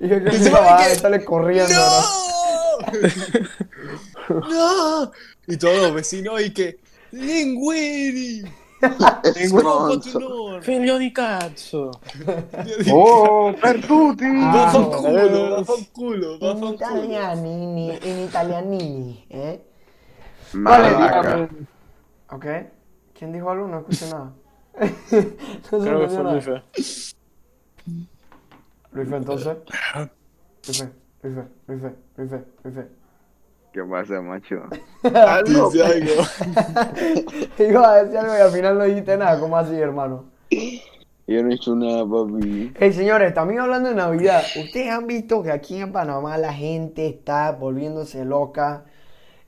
Y 0.00 0.08
yo 0.08 0.22
que 0.22 0.28
Y 0.28 0.32
se 0.38 0.44
se 0.44 0.50
va 0.50 0.60
va 0.60 0.84
a 0.84 0.88
que- 0.88 0.94
sale 0.94 1.24
corriendo, 1.24 1.74
¿no? 1.74 3.00
¡No! 4.28 4.40
¡No! 4.48 5.10
Y 5.46 5.56
todos 5.56 5.82
los 5.82 5.94
vecinos 5.94 6.40
y 6.40 6.52
que 6.54 6.78
¡Linguini! 7.10 8.42
Stronzo. 9.46 10.60
Figlio 10.62 10.96
di 10.98 11.12
cazzo. 11.12 11.90
¡Oh, 12.92 13.52
Pertuti! 13.54 14.24
Vaffanculo, 14.26 15.50
vaffanculo, 15.56 16.38
In 16.38 16.38
vaffanculo. 16.38 16.72
italianini, 16.74 17.98
in 18.02 18.18
italianini, 18.20 19.24
¿eh? 19.28 19.60
Malaca. 20.52 21.48
Ok. 22.30 22.46
¿Quién 23.14 23.32
dijo 23.32 23.50
algo? 23.50 23.66
No 23.68 23.78
escuché 23.80 24.06
nada. 24.08 24.32
no 25.70 25.80
se 25.80 25.84
Creo 25.84 26.00
que 26.00 26.08
entendió 26.08 26.08
fue 26.08 26.24
nada. 26.24 26.32
Luis 26.32 26.44
Fe. 26.44 26.62
Luis 28.92 29.08
Fe, 29.08 29.16
entonces. 29.16 29.56
Luis 30.66 30.78
Fe, 30.78 30.92
Luis 31.22 31.34
Fe, 31.36 31.44
Luis 31.66 31.80
Fe, 31.82 31.94
Luis 32.16 32.30
Fe, 32.30 32.44
Luis 32.64 32.74
Fe. 32.76 32.99
¿Qué 33.72 33.84
pasa, 33.84 34.20
macho? 34.20 34.62
Dice 35.02 35.84
algo. 35.84 36.22
Iba 37.58 37.92
a 37.92 38.02
decir 38.02 38.18
algo 38.18 38.34
y 38.36 38.40
al 38.40 38.50
final 38.50 38.78
no 38.78 38.84
dijiste 38.84 39.16
nada. 39.16 39.38
¿Cómo 39.38 39.56
así, 39.56 39.76
hermano? 39.76 40.24
Yo 40.50 41.42
no 41.44 41.50
he 41.50 41.54
hecho 41.54 41.76
nada, 41.76 42.04
papi. 42.04 42.72
Hey, 42.76 42.92
señores, 42.92 43.32
también 43.32 43.60
hablando 43.60 43.88
de 43.88 43.94
Navidad, 43.94 44.42
ustedes 44.58 44.90
han 44.90 45.06
visto 45.06 45.42
que 45.44 45.52
aquí 45.52 45.76
en 45.76 45.92
Panamá 45.92 46.36
la 46.38 46.52
gente 46.52 47.06
está 47.06 47.52
volviéndose 47.52 48.24
loca 48.24 48.84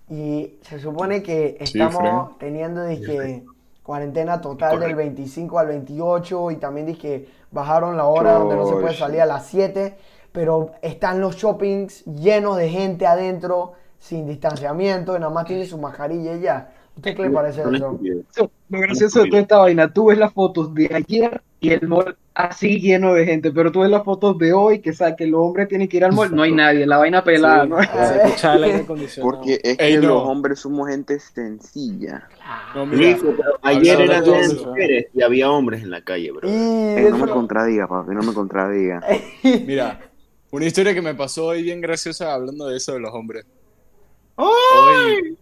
y 0.09 0.59
se 0.63 0.79
supone 0.79 1.23
que 1.25 1.57
Sí, 1.65 1.81
estamos 1.81 2.29
Fred. 2.29 2.39
teniendo 2.39 2.85
dizque, 2.87 3.43
cuarentena 3.83 4.41
total 4.41 4.79
del 4.79 4.95
25 4.95 5.59
al 5.59 5.67
28 5.67 6.53
y 6.53 6.57
también 6.57 6.87
dizque, 6.87 7.29
bajaron 7.51 7.97
la 7.97 8.07
hora 8.07 8.35
donde 8.35 8.55
no 8.55 8.67
se 8.67 8.75
puede 8.75 8.95
salir 8.95 9.21
a 9.21 9.27
las 9.27 9.47
7, 9.47 9.97
pero 10.31 10.71
están 10.83 11.21
los 11.21 11.35
shoppings 11.35 12.05
llenos 12.05 12.57
de 12.57 12.69
gente 12.69 13.09
adentro 13.09 13.73
sin 14.03 14.27
distanciamiento 14.27 15.17
y 15.17 15.21
nada 15.21 15.33
más 15.33 15.47
tiene 15.47 15.65
su 15.65 15.79
mascarilla 15.79 16.35
y 16.37 16.41
ya. 16.41 16.73
¿Usted 16.97 17.17
qué 17.17 17.23
le 17.23 17.31
parece 17.31 17.63
Son 17.63 17.75
eso? 17.77 17.87
estúpidos. 17.87 18.25
Lo 18.69 18.81
gracioso 18.81 19.23
de 19.23 19.31
toda 19.31 19.43
esta 19.43 19.59
vaina, 19.59 19.93
tú 19.95 20.07
ves 20.07 20.19
las 20.19 20.33
fotos 20.33 20.75
de 20.75 20.91
ayer 20.93 21.41
y 21.61 21.71
el 21.71 21.87
mall 21.89 22.17
así 22.35 22.81
lleno 22.81 23.15
de 23.15 23.25
gente, 23.25 23.53
pero 23.53 23.71
tú 23.71 23.81
ves 23.81 23.91
las 23.91 24.03
fotos 24.03 24.37
de 24.39 24.53
hoy 24.53 24.81
que 24.81 24.93
sabe 24.93 25.15
que 25.17 25.27
los 25.27 25.41
hombres 25.41 25.69
tienen 25.69 25.87
que 25.89 25.99
ir 25.99 26.05
al 26.05 26.13
mall, 26.13 26.35
no 26.35 26.43
hay 26.43 26.53
nadie, 26.53 26.85
la 26.85 26.99
vaina 26.99 27.23
pelada, 27.23 27.65
¿no? 27.65 27.79
Se 27.81 28.17
escuchaba 28.25 28.57
el 28.57 28.65
aire 28.65 28.79
acondicionado. 28.81 29.31
Porque 29.37 29.61
es 29.63 29.79
Ey, 29.79 29.95
que 29.95 30.01
no. 30.01 30.09
los 30.15 30.23
hombres 30.25 30.59
somos 30.59 30.89
gente 30.89 31.19
sencilla. 31.21 32.29
No, 32.75 32.85
mira, 32.87 33.17
ayer 33.63 34.01
eran 34.01 34.25
eso. 34.25 34.67
mujeres 34.67 35.07
y 35.15 35.23
había 35.23 35.49
hombres 35.51 35.83
en 35.83 35.91
la 35.91 36.03
calle, 36.03 36.33
bro. 36.33 36.49
Y 36.49 36.53
Ey, 36.53 37.07
no 37.11 37.19
me 37.19 37.31
contradiga, 37.31 37.87
papi, 37.87 38.15
no 38.15 38.23
me 38.23 38.35
contradiga. 38.35 39.01
mira. 39.67 40.01
Una 40.51 40.67
historia 40.67 40.93
que 40.93 41.01
me 41.01 41.15
pasó 41.15 41.47
hoy 41.47 41.63
bien 41.63 41.81
graciosa 41.81 42.35
hablando 42.35 42.67
de 42.67 42.77
eso 42.77 42.93
de 42.93 43.01
los 43.01 43.15
hombres. 43.15 43.47
Hoy, 44.37 45.37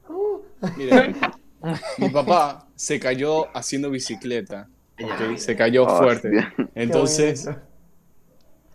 mira, 0.77 1.39
mi 1.99 2.09
papá 2.09 2.67
se 2.75 2.99
cayó 2.99 3.55
haciendo 3.57 3.91
bicicleta. 3.91 4.69
Se 5.37 5.57
cayó 5.57 5.87
fuerte. 5.87 6.31
Entonces, 6.75 7.49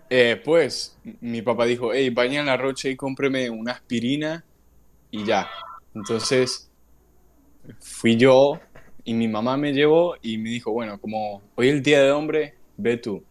eh, 0.10 0.42
pues, 0.44 0.98
mi 1.22 1.42
papá 1.42 1.66
dijo, 1.66 1.94
hey, 1.94 2.10
vaya 2.10 2.40
en 2.40 2.48
la 2.48 2.58
rocha 2.58 2.90
y 2.90 2.96
cómpreme 2.96 3.50
una 3.50 3.74
aspirina 3.74 4.44
y 5.12 5.24
ya. 5.24 5.48
Entonces, 5.94 6.70
fui 7.80 8.18
yo 8.18 8.60
y 9.04 9.14
mi 9.14 9.28
mamá 9.28 9.58
me 9.58 9.74
llevó 9.74 10.16
y 10.22 10.38
me 10.38 10.50
dijo, 10.50 10.72
bueno, 10.72 11.00
como 11.00 11.42
hoy 11.56 11.70
es 11.70 11.74
el 11.76 11.84
día 11.84 12.02
de 12.02 12.12
hombre, 12.12 12.56
ve 12.78 12.98
tú. 12.98 13.24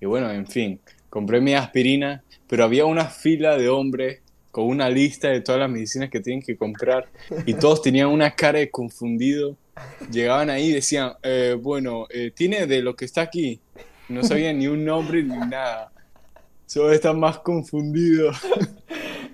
Y 0.00 0.06
bueno, 0.06 0.30
en 0.30 0.46
fin, 0.46 0.80
compré 1.10 1.40
mi 1.40 1.54
aspirina, 1.54 2.22
pero 2.48 2.64
había 2.64 2.86
una 2.86 3.06
fila 3.06 3.56
de 3.56 3.68
hombres 3.68 4.20
con 4.54 4.66
una 4.68 4.88
lista 4.88 5.30
de 5.30 5.40
todas 5.40 5.60
las 5.60 5.68
medicinas 5.68 6.10
que 6.10 6.20
tienen 6.20 6.40
que 6.40 6.56
comprar 6.56 7.08
y 7.44 7.54
todos 7.54 7.82
tenían 7.82 8.06
una 8.06 8.36
cara 8.36 8.60
de 8.60 8.70
confundido. 8.70 9.56
Llegaban 10.12 10.48
ahí 10.48 10.66
y 10.68 10.72
decían, 10.74 11.14
eh, 11.24 11.56
bueno, 11.60 12.06
eh, 12.08 12.30
tiene 12.32 12.68
de 12.68 12.80
lo 12.80 12.94
que 12.94 13.04
está 13.04 13.22
aquí. 13.22 13.60
No 14.08 14.22
sabían 14.22 14.60
ni 14.60 14.68
un 14.68 14.84
nombre 14.84 15.24
ni 15.24 15.36
nada. 15.36 15.90
Solo 16.66 16.92
están 16.92 17.18
más 17.18 17.40
confundidos. 17.40 18.36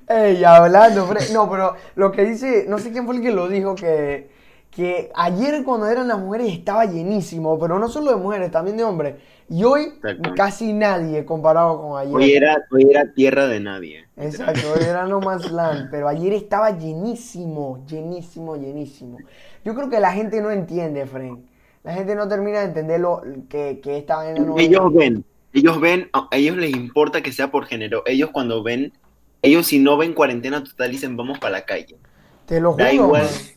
Ey, 0.08 0.42
hablando, 0.42 1.06
Fre- 1.06 1.30
no, 1.34 1.50
pero 1.50 1.74
lo 1.96 2.10
que 2.10 2.24
dice, 2.24 2.64
no 2.66 2.78
sé 2.78 2.90
quién 2.90 3.04
fue 3.04 3.16
el 3.16 3.20
que 3.20 3.30
lo 3.30 3.46
dijo, 3.46 3.74
que, 3.74 4.30
que 4.70 5.10
ayer 5.14 5.62
cuando 5.64 5.86
eran 5.86 6.08
las 6.08 6.18
mujeres 6.18 6.50
estaba 6.50 6.86
llenísimo, 6.86 7.58
pero 7.58 7.78
no 7.78 7.90
solo 7.90 8.12
de 8.12 8.16
mujeres, 8.16 8.50
también 8.50 8.78
de 8.78 8.84
hombres. 8.84 9.16
Y 9.50 9.64
hoy 9.64 9.94
casi 10.34 10.72
nadie 10.72 11.24
comparado 11.24 11.78
con 11.82 11.98
ayer. 11.98 12.14
Hoy 12.14 12.32
era, 12.32 12.64
hoy 12.70 12.86
era 12.88 13.12
tierra 13.12 13.48
de 13.48 13.60
nadie. 13.60 14.06
Exacto, 14.20 14.76
era 14.78 15.06
No 15.06 15.20
Man's 15.22 15.50
Land, 15.50 15.88
pero 15.90 16.08
ayer 16.08 16.32
estaba 16.34 16.76
llenísimo, 16.76 17.84
llenísimo, 17.86 18.56
llenísimo. 18.56 19.24
Yo 19.64 19.74
creo 19.74 19.88
que 19.88 19.98
la 20.00 20.12
gente 20.12 20.42
no 20.42 20.50
entiende, 20.50 21.06
Frank. 21.06 21.40
La 21.82 21.94
gente 21.94 22.14
no 22.14 22.28
termina 22.28 22.60
de 22.60 22.66
entender 22.66 23.00
lo 23.00 23.22
que, 23.48 23.80
que 23.82 23.96
esta 23.98 24.16
vaina 24.16 24.44
no 24.44 24.56
Ellos 24.56 24.92
ven, 24.92 25.24
ellos 25.52 25.80
ven, 25.80 26.08
a 26.12 26.28
ellos 26.32 26.56
les 26.56 26.70
importa 26.72 27.22
que 27.22 27.32
sea 27.32 27.50
por 27.50 27.66
género. 27.66 28.02
Ellos 28.06 28.30
cuando 28.32 28.62
ven, 28.62 28.92
ellos 29.42 29.66
si 29.66 29.78
no 29.78 29.96
ven 29.96 30.14
cuarentena 30.14 30.62
total 30.64 30.90
dicen 30.90 31.16
vamos 31.16 31.38
para 31.38 31.52
la 31.52 31.64
calle. 31.66 31.98
Te 32.46 32.60
lo 32.60 32.72
Da 32.76 32.92
juro, 32.92 32.92
igual. 32.92 33.22
man. 33.22 33.50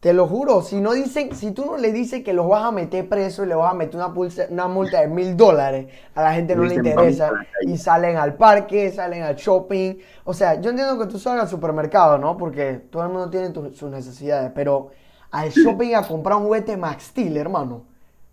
Te 0.00 0.14
lo 0.14 0.26
juro, 0.26 0.62
si 0.62 0.80
no 0.80 0.92
dicen, 0.94 1.34
si 1.34 1.52
tú 1.52 1.66
no 1.66 1.76
le 1.76 1.92
dices 1.92 2.24
que 2.24 2.32
los 2.32 2.48
vas 2.48 2.64
a 2.64 2.72
meter 2.72 3.06
preso 3.08 3.44
y 3.44 3.48
le 3.48 3.54
vas 3.54 3.70
a 3.72 3.74
meter 3.76 3.96
una, 3.96 4.14
pulsa- 4.14 4.46
una 4.50 4.66
multa 4.66 5.00
de 5.02 5.08
mil 5.08 5.36
dólares, 5.36 5.88
a 6.14 6.22
la 6.22 6.32
gente 6.34 6.56
no 6.56 6.64
le 6.64 6.74
interesa 6.74 7.36
y 7.66 7.76
salen 7.76 8.16
al 8.16 8.34
parque, 8.36 8.90
salen 8.92 9.22
al 9.24 9.36
shopping. 9.36 9.96
O 10.24 10.32
sea, 10.32 10.58
yo 10.60 10.70
entiendo 10.70 10.98
que 10.98 11.06
tú 11.06 11.18
salgas 11.18 11.44
al 11.44 11.50
supermercado, 11.50 12.16
¿no? 12.18 12.36
Porque 12.38 12.74
todo 12.90 13.02
el 13.02 13.10
mundo 13.10 13.28
tiene 13.30 13.50
tu- 13.50 13.72
sus 13.74 13.90
necesidades, 13.90 14.50
pero 14.54 14.90
al 15.30 15.50
shopping 15.52 15.94
a 15.94 16.06
comprar 16.06 16.38
un 16.38 16.44
juguete 16.44 16.76
Max 16.78 17.04
Steel, 17.08 17.36
hermano, 17.36 17.84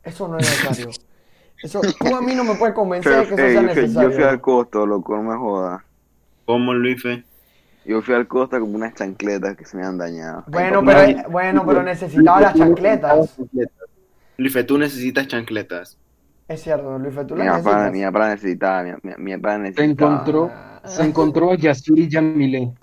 eso 0.04 0.28
no 0.30 0.38
es 0.40 0.44
necesario. 0.46 0.98
Eso, 1.62 1.94
tú 2.00 2.16
a 2.16 2.22
mí 2.22 2.36
no 2.36 2.44
me 2.46 2.56
puedes 2.56 2.76
convencer 2.76 3.18
de 3.20 3.28
que 3.28 3.36
eso 3.36 3.50
sea 3.50 3.62
yo, 3.62 3.70
fui, 3.70 3.96
yo 3.98 4.12
fui 4.12 4.24
necesario. 4.24 4.26
al 4.26 4.42
costo, 4.42 4.86
loco, 4.86 5.16
no 5.18 5.24
me 5.24 5.38
jodas. 5.38 5.84
¿Cómo, 6.46 6.74
Luife? 6.76 7.27
Yo 7.88 8.02
fui 8.02 8.14
al 8.16 8.28
costa 8.28 8.60
con 8.60 8.76
unas 8.76 8.94
chancletas 8.96 9.56
que 9.56 9.66
se 9.66 9.78
me 9.78 9.86
han 9.86 9.98
dañado. 9.98 10.44
Bueno, 10.48 10.84
pero, 10.86 11.30
bueno, 11.30 11.66
pero 11.66 11.84
necesitaba 11.84 12.42
las 12.42 12.56
chancletas. 12.56 13.40
Luife, 14.38 14.64
tú 14.66 14.78
necesitas 14.78 15.28
chancletas. 15.28 15.98
Es 16.48 16.62
cierto, 16.64 16.98
Luis, 17.00 17.16
tú 17.28 17.36
las 17.36 17.50
papá, 17.62 17.90
mi 17.92 18.02
necesitas. 18.02 18.12
papá 18.12 18.30
necesitaba, 18.30 18.84
mi, 18.84 18.92
mi, 19.04 19.14
mi 19.18 19.38
papá 19.38 19.58
Se 19.76 19.86
necesitaba. 19.86 19.86
encontró, 19.86 20.60
se 20.84 21.04
encontró 21.04 21.52
a 21.52 21.56
Yasiri 21.56 22.10
Yamile. 22.10 22.74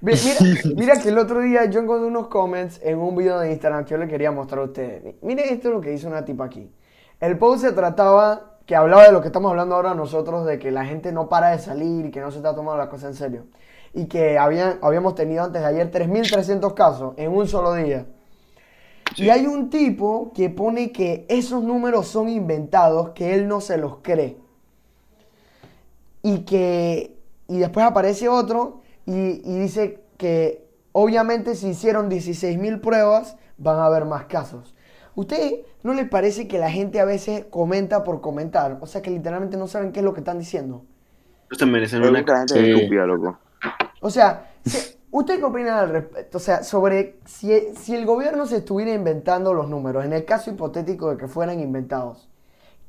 Mira, 0.00 0.20
mira 0.76 1.00
que 1.00 1.08
el 1.08 1.18
otro 1.18 1.40
día 1.40 1.64
yo 1.66 1.80
encontré 1.80 2.06
unos 2.06 2.28
comments 2.28 2.80
en 2.82 2.98
un 2.98 3.16
video 3.16 3.38
de 3.40 3.52
Instagram 3.52 3.84
que 3.84 3.92
yo 3.92 3.98
le 3.98 4.08
quería 4.08 4.30
mostrar 4.32 4.60
a 4.62 4.64
ustedes. 4.64 5.16
Miren 5.22 5.46
esto 5.52 5.68
es 5.68 5.74
lo 5.74 5.80
que 5.80 5.92
hizo 5.94 6.08
una 6.08 6.24
tipa 6.24 6.44
aquí. 6.44 6.70
El 7.20 7.38
post 7.38 7.64
se 7.64 7.72
trataba, 7.72 8.58
que 8.66 8.76
hablaba 8.76 9.04
de 9.04 9.12
lo 9.12 9.20
que 9.20 9.28
estamos 9.28 9.50
hablando 9.50 9.74
ahora 9.76 9.94
nosotros, 9.94 10.46
de 10.46 10.58
que 10.58 10.70
la 10.70 10.84
gente 10.84 11.12
no 11.12 11.28
para 11.28 11.50
de 11.50 11.58
salir 11.58 12.06
y 12.06 12.10
que 12.10 12.20
no 12.20 12.30
se 12.30 12.38
está 12.38 12.54
tomando 12.54 12.78
la 12.78 12.88
cosa 12.90 13.08
en 13.08 13.14
serio. 13.14 13.46
Y 13.94 14.06
que 14.06 14.38
habían, 14.38 14.78
habíamos 14.82 15.14
tenido 15.14 15.44
antes 15.44 15.62
de 15.62 15.68
ayer 15.68 15.90
3.300 15.90 16.74
casos 16.74 17.14
en 17.16 17.30
un 17.32 17.46
solo 17.48 17.74
día. 17.74 18.06
Y 19.16 19.28
hay 19.30 19.46
un 19.46 19.70
tipo 19.70 20.32
que 20.34 20.50
pone 20.50 20.90
que 20.92 21.24
esos 21.28 21.62
números 21.62 22.08
son 22.08 22.28
inventados, 22.28 23.10
que 23.10 23.34
él 23.34 23.46
no 23.46 23.60
se 23.60 23.78
los 23.78 23.98
cree. 24.02 24.38
Y 26.22 26.40
que 26.40 27.16
y 27.46 27.58
después 27.58 27.84
aparece 27.86 28.28
otro 28.28 28.80
y, 29.06 29.12
y 29.44 29.58
dice 29.58 30.00
que 30.16 30.66
obviamente 30.92 31.54
si 31.54 31.68
hicieron 31.68 32.08
16.000 32.08 32.80
pruebas 32.80 33.36
van 33.58 33.78
a 33.78 33.86
haber 33.86 34.06
más 34.06 34.24
casos. 34.24 34.74
¿Usted 35.14 35.60
no 35.82 35.94
le 35.94 36.06
parece 36.06 36.48
que 36.48 36.58
la 36.58 36.70
gente 36.70 37.00
a 37.00 37.04
veces 37.04 37.44
comenta 37.50 38.02
por 38.02 38.20
comentar? 38.20 38.78
O 38.80 38.86
sea 38.86 39.02
que 39.02 39.10
literalmente 39.10 39.56
no 39.56 39.68
saben 39.68 39.92
qué 39.92 40.00
es 40.00 40.04
lo 40.04 40.14
que 40.14 40.20
están 40.20 40.38
diciendo. 40.38 40.84
Ellos 41.50 41.58
te 41.58 41.66
merecen 41.66 42.02
una 42.04 42.22
gente 42.24 42.44
Sí. 42.46 42.58
es 42.58 42.64
estúpida, 42.64 43.06
loco. 43.06 43.38
O 44.06 44.10
sea, 44.10 44.50
si- 44.64 44.96
¿usted 45.10 45.38
qué 45.38 45.44
opina 45.44 45.80
al 45.80 45.90
respecto? 45.90 46.38
O 46.38 46.40
sea, 46.40 46.62
sobre 46.62 47.16
si, 47.24 47.50
si 47.76 47.94
el 47.94 48.04
gobierno 48.06 48.46
se 48.46 48.58
estuviera 48.58 48.92
inventando 48.92 49.54
los 49.54 49.68
números, 49.68 50.04
en 50.04 50.12
el 50.12 50.24
caso 50.26 50.50
hipotético 50.50 51.10
de 51.10 51.16
que 51.16 51.28
fueran 51.28 51.60
inventados, 51.60 52.28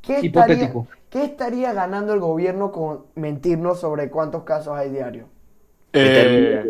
¿qué 0.01 0.19
estaría, 0.19 0.27
Hipotético. 0.27 0.87
¿qué 1.09 1.23
estaría 1.25 1.73
ganando 1.73 2.13
el 2.13 2.19
gobierno 2.21 2.71
con 2.71 3.05
mentirnos 3.15 3.79
sobre 3.81 4.09
cuántos 4.11 4.43
casos 4.43 4.77
hay 4.77 4.91
diario? 4.91 5.27
Eh. 5.93 6.63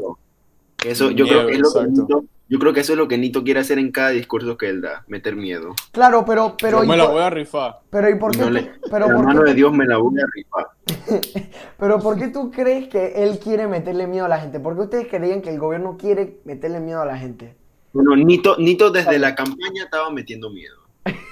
Eso, 0.86 1.12
yo 1.12 1.26
creo 1.28 1.48
que 1.48 1.54
es 1.54 1.60
lo 1.60 1.74
que 1.74 2.28
yo 2.48 2.60
creo 2.60 2.74
que 2.74 2.82
eso 2.82 2.94
es 2.94 2.98
lo 3.00 3.08
que 3.08 3.18
Nito 3.18 3.44
quiere 3.44 3.60
hacer 3.60 3.80
en 3.80 3.92
cada 3.92 4.10
discurso 4.10 4.58
que 4.58 4.70
él 4.70 4.82
da, 4.82 5.04
meter 5.08 5.36
miedo. 5.36 5.74
Claro, 5.92 6.24
pero, 6.26 6.56
pero, 6.62 6.80
yo 6.80 6.84
¿y 6.84 6.88
me 6.88 6.98
la 6.98 7.06
voy 7.08 7.22
a 7.22 7.30
rifar. 7.30 7.80
pero 7.90 8.10
¿y 8.10 8.16
por 8.16 8.32
qué? 8.32 8.38
No 8.40 8.46
tú- 8.48 8.54
le- 8.54 8.72
pero, 8.92 9.08
la 9.08 9.16
¿por 9.16 9.26
mano 9.26 9.44
qué- 9.44 9.50
de 9.50 9.56
Dios 9.56 9.74
me 9.74 9.86
la 9.86 9.98
voy 9.98 10.14
a 10.20 10.26
rifar. 10.34 10.68
pero 11.80 12.00
¿por 12.00 12.18
qué 12.18 12.28
tú 12.28 12.52
crees 12.52 12.88
que 12.88 13.24
él 13.24 13.40
quiere 13.40 13.68
meterle 13.68 14.08
miedo 14.08 14.26
a 14.26 14.30
la 14.30 14.40
gente? 14.40 14.60
¿Por 14.60 14.76
qué 14.76 14.82
ustedes 14.82 15.08
creían 15.10 15.42
que 15.42 15.50
el 15.50 15.60
gobierno 15.60 15.98
quiere 15.98 16.40
meterle 16.46 16.80
miedo 16.80 17.02
a 17.02 17.06
la 17.06 17.18
gente? 17.18 17.56
Bueno, 17.94 18.16
Nito, 18.16 18.58
Nito 18.58 18.92
desde 18.92 19.18
la 19.20 19.34
campaña 19.36 19.84
estaba 19.86 20.10
metiendo 20.12 20.50
miedo. 20.50 20.76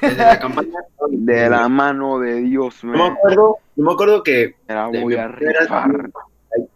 Desde 0.02 0.18
la 0.18 0.40
campaña 0.40 0.80
De 1.10 1.50
la 1.50 1.68
mano 1.68 2.20
de 2.20 2.36
Dios, 2.42 2.82
Yo 2.82 2.90
me 2.90 2.98
man. 2.98 3.12
acuerdo, 3.14 3.58
yo 3.76 3.84
me 3.84 3.92
acuerdo 3.92 4.24
que 4.24 4.56
Me 4.68 4.76
la 4.76 4.88
voy 4.88 5.16
a 5.16 5.28
rifar. 5.28 6.10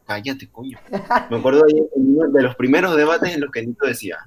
Cállate, 0.08 0.48
coño. 0.50 0.80
Me 1.30 1.38
acuerdo 1.38 1.64
de, 1.66 1.84
de 2.32 2.42
los 2.42 2.56
primeros 2.56 2.96
debates 2.96 3.36
en 3.36 3.42
los 3.42 3.52
que 3.52 3.66
Nito 3.66 3.86
decía, 3.86 4.18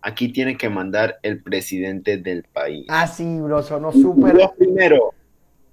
aquí 0.00 0.32
tiene 0.32 0.56
que 0.56 0.68
mandar 0.68 1.18
el 1.22 1.42
presidente 1.42 2.16
del 2.16 2.44
país. 2.44 2.86
Ah, 2.88 3.06
sí, 3.06 3.38
bro, 3.40 3.62
sonó 3.62 3.92
súper... 3.92 4.34
los 4.34 4.52
primeros, 4.52 5.00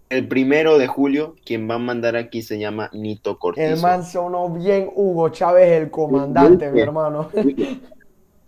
el 0.09 0.27
primero 0.27 0.77
de 0.77 0.87
julio, 0.87 1.35
quien 1.45 1.69
va 1.69 1.75
a 1.75 1.79
mandar 1.79 2.15
aquí 2.15 2.41
se 2.41 2.59
llama 2.59 2.89
Nito 2.93 3.39
Cortizo. 3.39 3.67
El 3.67 3.81
man 3.81 4.03
sonó 4.03 4.49
bien 4.49 4.89
Hugo 4.93 5.29
Chávez, 5.29 5.71
el 5.81 5.89
comandante, 5.89 6.69
mi 6.71 6.81
hermano. 6.81 7.29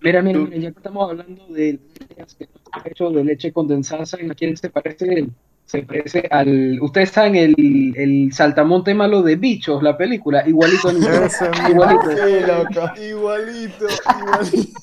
Mira, 0.04 0.22
mira, 0.22 0.40
mira, 0.40 0.58
ya 0.58 0.72
que 0.72 0.78
estamos 0.78 1.10
hablando 1.10 1.46
de 1.48 1.80
de 3.14 3.24
leche 3.24 3.54
condensada, 3.54 4.06
¿saben 4.06 4.32
a 4.32 4.36
quién 4.36 4.58
se 4.58 4.70
parece 4.70 5.06
él? 5.06 5.32
Se 5.72 5.84
parece 5.84 6.28
al. 6.30 6.80
Ustedes 6.82 7.12
saben 7.12 7.36
el, 7.36 7.94
el 7.96 8.34
saltamonte 8.34 8.94
malo 8.94 9.22
de 9.24 9.38
bichos, 9.38 9.82
la 9.82 9.96
película, 9.96 10.44
igualito 10.46 10.90
a. 10.90 10.92
Igualito. 11.70 12.12
Igualito, 13.02 13.86
igualito. 14.20 14.80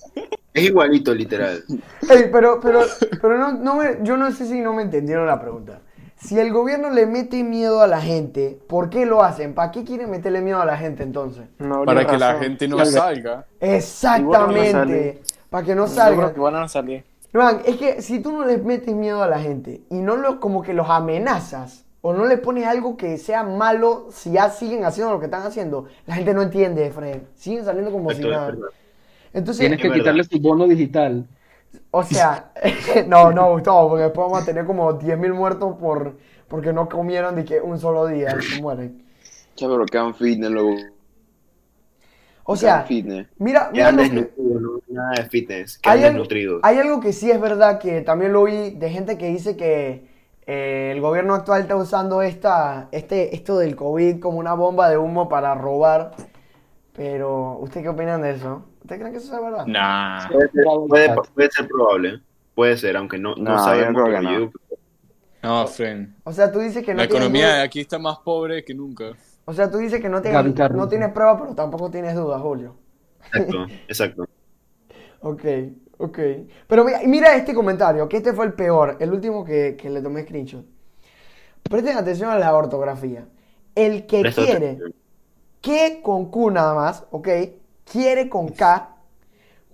Es 0.55 0.65
igualito, 0.65 1.15
literal. 1.15 1.63
Ey, 2.09 2.31
pero, 2.33 2.59
pero, 2.61 2.81
pero 3.21 3.37
no, 3.39 3.53
no 3.53 3.75
me- 3.77 3.99
yo 4.03 4.17
no 4.17 4.33
sé 4.33 4.47
si 4.47 4.61
no 4.61 4.73
me 4.73 4.83
entendieron 4.83 5.27
la 5.27 5.39
pregunta. 5.39 5.81
Si 6.17 6.39
el 6.39 6.51
gobierno 6.53 6.89
le 6.91 7.07
mete 7.07 7.45
miedo 7.45 7.83
a 7.83 7.87
la 7.87 8.01
gente, 8.01 8.59
¿por 8.67 8.89
qué 8.89 9.05
lo 9.05 9.23
hacen? 9.23 9.55
¿Para 9.55 9.71
qué 9.71 9.85
quieren 9.85 10.11
meterle 10.11 10.41
miedo 10.41 10.61
a 10.61 10.65
la 10.65 10.77
gente 10.79 11.03
entonces? 11.03 11.45
No 11.59 11.85
Para 11.85 12.07
que 12.07 12.17
la 12.17 12.39
gente 12.39 12.67
no 12.67 12.79
Salga. 12.79 12.91
salga. 13.01 13.47
Exactamente. 13.61 15.21
Para 15.51 15.65
que 15.67 15.75
no 15.75 15.87
Yo 15.87 15.93
creo 15.93 16.05
salgan. 16.05 16.35
que 16.35 16.41
van 16.41 16.57
a 16.57 16.67
salir. 16.69 17.05
Man, 17.33 17.63
es 17.67 17.77
que 17.77 18.03
si 18.03 18.21
tú 18.21 18.33
no 18.33 18.45
les 18.45 18.65
metes 18.65 18.95
miedo 18.95 19.23
a 19.23 19.29
la 19.29 19.39
gente 19.41 19.83
y 19.91 19.97
no 20.01 20.17
lo, 20.17 20.41
como 20.41 20.63
que 20.63 20.73
los 20.75 20.89
amenazas 20.91 21.85
o 22.01 22.13
no 22.13 22.27
les 22.27 22.41
pones 22.41 22.67
algo 22.67 22.97
que 22.97 23.19
sea 23.19 23.43
malo 23.45 24.09
si 24.11 24.33
ya 24.33 24.51
siguen 24.51 24.85
haciendo 24.85 25.13
lo 25.13 25.21
que 25.21 25.27
están 25.27 25.43
haciendo, 25.47 25.87
la 26.07 26.15
gente 26.17 26.35
no 26.35 26.43
entiende, 26.43 26.91
Fred. 26.91 27.23
Siguen 27.35 27.65
saliendo 27.65 27.93
como 27.93 28.13
si 28.13 28.25
nada. 28.25 28.59
Entonces, 29.33 29.59
Tienes 29.59 29.81
que 29.81 29.89
Es 29.89 29.93
verdad. 29.93 29.95
quitarle 29.95 30.25
su 30.25 30.39
bono 30.41 30.67
digital. 30.67 31.29
o 31.91 32.03
sea, 32.03 32.53
no, 33.07 33.33
no, 33.33 33.53
Gustavo, 33.53 33.89
porque 33.91 34.05
después 34.05 34.25
vamos 34.27 34.43
a 34.43 34.45
tener 34.45 34.65
como 34.67 34.99
10.000 34.99 35.35
muertos 35.35 35.77
por, 35.79 36.19
porque 36.49 36.73
no 36.73 36.89
comieron 36.89 37.35
de 37.37 37.45
que 37.45 37.61
un 37.61 37.79
solo 37.79 38.07
día 38.07 38.41
se 38.41 38.57
mueren. 38.57 39.05
Che, 39.57 39.67
pero 39.69 39.85
quedan 39.87 40.15
fitness, 40.15 40.51
loco. 40.51 40.75
O 42.51 42.57
sea, 42.57 42.83
fitness. 42.85 43.27
mira, 43.39 43.69
mira 43.73 43.91
que- 43.95 44.31
nada 44.89 45.11
de 45.17 45.25
fitness, 45.29 45.79
hay, 45.85 46.03
al- 46.05 46.27
hay 46.63 46.79
algo 46.79 46.99
que 47.01 47.13
sí 47.13 47.31
es 47.31 47.39
verdad 47.41 47.79
que 47.79 48.01
también 48.01 48.33
lo 48.33 48.45
vi 48.45 48.71
de 48.71 48.89
gente 48.91 49.19
que 49.19 49.27
dice 49.27 49.55
que 49.57 50.09
eh, 50.47 50.93
el 50.95 51.03
gobierno 51.03 51.35
actual 51.35 51.61
está 51.61 51.77
usando 51.77 52.23
esta, 52.23 52.89
este, 52.91 53.35
esto 53.37 53.59
del 53.59 53.77
COVID 53.77 54.19
como 54.19 54.39
una 54.39 54.55
bomba 54.55 54.89
de 54.89 54.97
humo 54.97 55.29
para 55.29 55.55
robar. 55.55 56.13
Pero, 56.95 57.59
¿ustedes 57.61 57.85
qué 57.85 57.89
opinan 57.91 58.23
de 58.23 58.31
eso? 58.33 58.65
¿Ustedes 58.81 59.01
creen 59.01 59.13
que 59.13 59.19
eso 59.19 59.35
es 59.37 59.43
verdad? 59.43 59.67
Nah. 59.67 60.27
Puede 60.29 60.51
ser, 60.51 60.65
puede, 60.89 61.15
puede 61.35 61.51
ser 61.51 61.69
probable, 61.69 62.21
puede 62.55 62.77
ser, 62.79 62.97
aunque 62.97 63.19
no, 63.19 63.35
no, 63.37 63.53
No, 63.53 63.59
sabemos. 63.63 64.03
creo 64.05 64.17
que 64.17 64.23
no. 64.25 64.39
yo- 64.41 64.51
No, 65.43 65.67
friend. 65.69 66.15
O 66.25 66.33
sea, 66.33 66.51
tú 66.51 66.59
dices 66.61 66.83
que 66.85 66.93
no 66.93 66.99
La 66.99 67.05
economía 67.05 67.47
de 67.49 67.53
duda- 67.53 67.63
aquí 67.65 67.81
está 67.81 67.99
más 67.99 68.19
pobre 68.19 68.65
que 68.65 68.75
nunca. 68.75 69.13
O 69.49 69.53
sea, 69.55 69.71
tú 69.71 69.79
dices 69.79 70.01
que 70.01 70.09
no 70.09 70.21
tienes, 70.23 70.45
no 70.71 70.89
tienes 70.89 71.13
pruebas, 71.13 71.41
pero 71.41 71.55
tampoco 71.55 71.91
tienes 71.91 72.15
dudas, 72.15 72.41
Julio. 72.43 72.77
Exacto, 73.33 73.67
exacto. 73.89 74.29
Ok, 75.21 75.45
ok. 75.99 76.19
Pero 76.67 76.85
mira, 76.85 77.01
mira 77.07 77.37
este 77.37 77.55
comentario, 77.55 78.09
que 78.09 78.19
este 78.19 78.33
fue 78.33 78.47
el 78.47 78.55
peor, 78.55 78.97
el 79.01 79.13
último 79.13 79.45
que, 79.45 79.77
que 79.77 79.91
le 79.91 80.03
tomé 80.03 80.23
screenshot. 80.23 80.65
Presten 81.69 81.97
atención 81.97 82.31
a 82.31 82.39
la 82.39 82.55
ortografía. 82.57 83.29
El 83.75 84.07
que 84.07 84.25
Presta 84.25 84.43
quiere, 84.43 84.57
atención. 84.63 84.95
que 85.63 86.01
con 86.03 86.31
Q 86.31 86.51
nada 86.53 86.75
más, 86.75 87.07
ok, 87.13 87.29
quiere 87.85 88.29
con 88.31 88.51
K, 88.51 88.97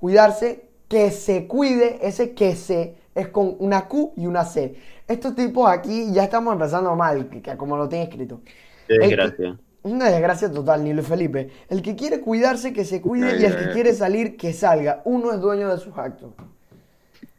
cuidarse, 0.01 0.71
que 0.89 1.11
se 1.13 1.47
cuide, 1.49 2.01
ese 2.07 2.35
que 2.35 2.57
se 2.57 2.99
es 3.15 3.29
con 3.29 3.57
una 3.61 3.89
Q 3.89 4.15
y 4.17 4.27
una 4.27 4.45
C. 4.45 4.77
Estos 5.09 5.35
tipos 5.37 5.69
aquí 5.71 6.13
ya 6.13 6.25
estamos 6.25 6.55
empezando 6.55 6.97
mal, 6.97 7.29
que, 7.31 7.43
que 7.43 7.57
como 7.57 7.77
lo 7.77 7.89
tiene 7.89 8.05
escrito. 8.07 8.43
El. 8.89 9.27
Es 9.37 9.55
una 9.85 10.11
desgracia 10.11 10.51
total, 10.51 10.83
ni 10.83 10.93
Luis 10.93 11.07
Felipe. 11.07 11.51
El 11.69 11.83
que 11.83 11.95
quiere 11.95 12.21
cuidarse, 12.21 12.73
que 12.73 12.85
se 12.85 13.01
cuide, 13.01 13.33
Ay, 13.33 13.43
y 13.43 13.45
el 13.45 13.53
ay, 13.53 13.59
que 13.59 13.65
ay. 13.67 13.73
quiere 13.73 13.93
salir, 13.95 14.37
que 14.37 14.53
salga. 14.53 15.03
Uno 15.05 15.33
es 15.33 15.41
dueño 15.41 15.69
de 15.71 15.79
sus 15.79 15.97
actos. 15.97 16.33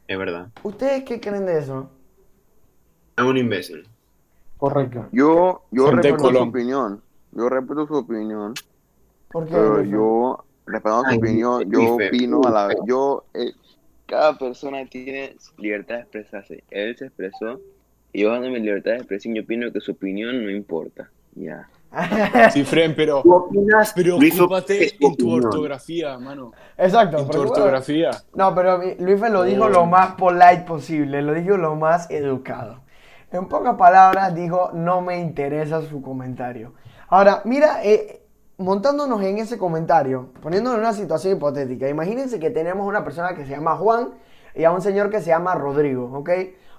Es 0.07 0.17
verdad. 0.17 0.49
¿Ustedes 0.63 1.03
qué 1.03 1.19
creen 1.19 1.45
de 1.45 1.57
eso? 1.59 1.89
Es 3.17 3.23
un 3.23 3.37
imbécil. 3.37 3.87
Correcto. 4.57 5.07
Yo, 5.11 5.63
yo 5.71 5.87
Gente 5.87 6.11
respeto 6.11 6.31
su 6.31 6.37
opinión. 6.37 7.01
Yo 7.31 7.49
respeto 7.49 7.87
su 7.87 7.93
opinión. 7.95 8.53
Porque 9.31 9.51
Pero 9.51 9.81
yo, 9.81 10.45
respetando 10.65 11.09
su 11.09 11.15
opinión, 11.17 11.63
qué 11.63 11.69
yo 11.71 11.95
opino 11.95 12.41
a 12.45 12.51
la 12.51 12.67
vez. 12.67 12.77
Yo, 12.87 13.25
eh, 13.33 13.53
cada 14.05 14.37
persona 14.37 14.85
tiene 14.85 15.35
libertad 15.57 15.95
de 15.95 16.01
expresarse. 16.01 16.63
Él 16.69 16.95
se 16.97 17.05
expresó. 17.07 17.59
Y 18.13 18.21
yo 18.21 18.31
dando 18.31 18.49
mi 18.49 18.59
libertad 18.59 18.91
de 18.91 18.97
expresión, 18.97 19.35
yo 19.35 19.41
opino 19.43 19.71
que 19.71 19.81
su 19.81 19.91
opinión 19.91 20.43
no 20.43 20.51
importa. 20.51 21.11
Ya. 21.33 21.67
Sí, 22.51 22.63
friend, 22.63 22.95
pero 22.95 23.21
¿Tú 23.21 23.33
opinas? 23.33 23.95
Es 23.97 24.97
tu 24.97 25.07
en 25.07 25.15
tu 25.15 25.31
ortografía, 25.31 26.17
mano. 26.17 26.51
Exacto. 26.77 27.19
En 27.19 27.27
tu 27.27 27.37
bueno, 27.37 27.51
ortografía. 27.51 28.11
No, 28.33 28.53
pero 28.53 28.81
Luis 28.99 29.19
lo 29.21 29.43
dijo 29.43 29.69
lo 29.69 29.85
más 29.85 30.13
polite 30.15 30.63
posible, 30.67 31.21
lo 31.21 31.33
dijo 31.33 31.57
lo 31.57 31.75
más 31.75 32.09
educado. 32.09 32.81
En 33.31 33.47
pocas 33.47 33.75
palabras 33.75 34.33
dijo, 34.33 34.71
no 34.73 35.01
me 35.01 35.19
interesa 35.19 35.81
su 35.81 36.01
comentario. 36.01 36.73
Ahora, 37.07 37.41
mira, 37.45 37.83
eh, 37.83 38.21
montándonos 38.57 39.21
en 39.21 39.39
ese 39.39 39.57
comentario, 39.57 40.29
poniéndonos 40.41 40.79
en 40.79 40.85
una 40.85 40.93
situación 40.93 41.35
hipotética, 41.37 41.89
imagínense 41.89 42.39
que 42.39 42.49
tenemos 42.49 42.87
una 42.87 43.03
persona 43.03 43.35
que 43.35 43.45
se 43.45 43.51
llama 43.51 43.75
Juan 43.75 44.11
y 44.53 44.63
a 44.63 44.71
un 44.71 44.81
señor 44.81 45.09
que 45.09 45.19
se 45.19 45.27
llama 45.27 45.53
Rodrigo, 45.55 46.09
¿ok? 46.13 46.29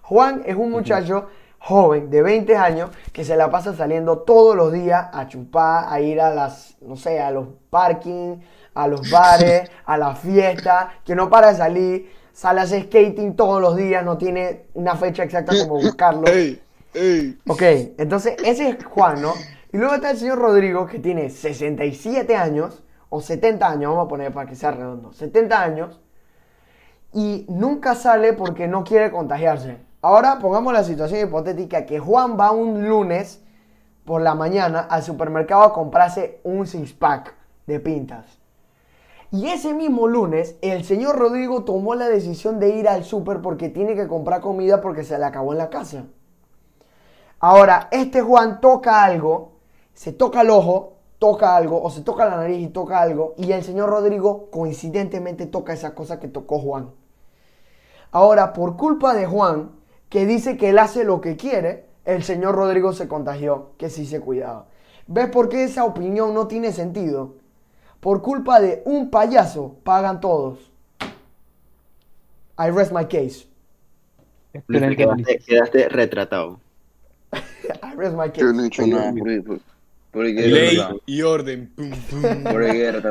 Juan 0.03 0.43
es 0.47 0.57
un 0.57 0.71
muchacho 0.71 1.27
joven 1.59 2.11
de 2.11 2.23
20 2.23 2.57
años 2.57 2.91
que 3.13 3.25
se 3.25 3.37
la 3.37 3.51
pasa 3.51 3.75
saliendo 3.75 4.19
todos 4.19 4.55
los 4.55 4.73
días 4.73 5.09
a 5.13 5.27
chupar, 5.27 5.87
a 5.89 6.01
ir 6.01 6.21
a 6.21 6.33
las, 6.33 6.77
no 6.81 6.97
sé, 6.97 7.21
a 7.21 7.31
los 7.31 7.49
parking, 7.71 8.37
a 8.75 8.87
los 8.87 9.11
bares, 9.11 9.71
a 9.85 9.97
la 9.97 10.15
fiesta, 10.15 11.01
que 11.05 11.15
no 11.15 11.29
para 11.29 11.49
de 11.49 11.57
salir, 11.57 12.13
sale 12.33 12.61
a 12.61 12.65
hacer 12.65 12.85
skating 12.85 13.35
todos 13.35 13.61
los 13.61 13.77
días, 13.77 14.05
no 14.05 14.19
tiene 14.19 14.67
una 14.75 14.95
fecha 14.97 15.25
exacta 15.25 15.53
como 15.59 15.81
buscarlo. 15.81 16.27
Ey, 16.29 16.63
ey. 16.95 17.39
Ok, 17.49 17.63
entonces 17.99 18.37
ese 18.45 18.69
es 18.71 18.85
Juan, 18.85 19.23
¿no? 19.23 19.33
Y 19.73 19.79
luego 19.79 19.95
está 19.95 20.11
el 20.11 20.19
señor 20.19 20.39
Rodrigo, 20.39 20.87
que 20.87 20.99
tiene 20.99 21.31
67 21.31 22.37
años, 22.37 22.83
o 23.09 23.21
70 23.21 23.69
años, 23.69 23.91
vamos 23.91 24.07
a 24.07 24.09
poner 24.09 24.33
para 24.33 24.49
que 24.49 24.55
sea 24.55 24.71
redondo, 24.71 25.13
70 25.13 25.63
años, 25.63 26.01
y 27.13 27.47
nunca 27.49 27.95
sale 27.95 28.33
porque 28.33 28.69
no 28.69 28.85
quiere 28.85 29.11
contagiarse. 29.11 29.79
Ahora 30.07 30.39
pongamos 30.39 30.73
la 30.73 30.85
situación 30.85 31.27
hipotética 31.27 31.85
que 31.85 31.99
Juan 31.99 32.39
va 32.39 32.53
un 32.53 32.87
lunes 32.87 33.43
por 34.05 34.23
la 34.23 34.37
mañana 34.37 34.79
al 34.79 35.03
supermercado 35.03 35.65
a 35.65 35.73
comprarse 35.73 36.39
un 36.45 36.69
six 36.69 36.93
pack 36.93 37.35
de 37.67 37.81
pintas. 37.81 38.39
Y 39.33 39.49
ese 39.49 39.75
mismo 39.75 40.07
lunes, 40.07 40.59
el 40.63 40.85
señor 40.85 41.19
Rodrigo 41.19 41.65
tomó 41.65 41.97
la 41.97 42.07
decisión 42.07 42.61
de 42.61 42.69
ir 42.69 42.89
al 42.89 43.03
super 43.03 43.41
porque 43.43 43.69
tiene 43.69 43.97
que 43.97 44.07
comprar 44.07 44.43
comida 44.43 44.81
porque 44.81 45.03
se 45.03 45.19
le 45.19 45.25
acabó 45.25 45.51
en 45.51 45.59
la 45.59 45.71
casa. 45.71 46.05
Ahora, 47.41 47.89
este 47.91 48.23
Juan 48.23 48.61
toca 48.61 49.03
algo, 49.03 49.55
se 49.93 50.13
toca 50.13 50.43
el 50.43 50.51
ojo, 50.51 50.99
toca 51.19 51.57
algo, 51.57 51.83
o 51.83 51.91
se 51.91 52.03
toca 52.03 52.27
la 52.27 52.37
nariz 52.37 52.63
y 52.63 52.69
toca 52.69 53.01
algo, 53.01 53.35
y 53.39 53.51
el 53.51 53.65
señor 53.65 53.91
Rodrigo 53.91 54.53
coincidentemente 54.53 55.47
toca 55.47 55.73
esa 55.73 55.97
cosa 55.97 56.21
que 56.21 56.29
tocó 56.29 56.61
Juan. 56.61 56.93
Ahora, 58.13 58.53
por 58.53 58.77
culpa 58.77 59.13
de 59.13 59.27
Juan, 59.27 59.76
que 60.09 60.27
dice 60.27 60.57
que 60.57 60.71
él 60.71 60.79
hace 60.79 61.05
lo 61.05 61.21
que 61.21 61.37
quiere, 61.37 61.87
el 62.05 62.23
señor 62.23 62.55
Rodrigo 62.55 62.93
se 62.93 63.09
contagió, 63.09 63.71
que 63.79 63.91
sí 63.91 64.07
se 64.07 64.21
cuidaba. 64.21 64.67
¿Ves 65.07 65.29
por 65.29 65.49
qué 65.49 65.65
esa 65.65 65.85
opinión 65.85 66.35
no 66.35 66.47
tiene 66.47 66.73
sentido? 66.73 67.35
Por 68.01 68.23
culpa 68.23 68.61
de 68.61 68.83
un 68.85 69.11
payaso, 69.11 69.77
pagan 69.83 70.21
todos. 70.21 70.71
I 72.59 72.71
rest 72.71 72.93
my 72.93 73.05
case. 73.05 73.47
Luis, 74.69 74.97
quedaste, 74.97 75.39
quedaste 75.39 75.89
retratado. 75.89 76.61
I 77.33 77.95
rest 77.97 78.17
my 78.17 78.29
case. 78.29 78.41
Yo 78.41 78.53
no 78.53 78.65
he 78.65 78.67
hecho 78.69 78.87
nada 78.87 79.13
por, 79.13 79.61
Ley 80.25 80.79
y 81.07 81.23
orden. 81.23 81.73
Pum, 81.75 81.91
pum. 81.91 82.45
Por 82.45 82.63
el. 82.63 83.05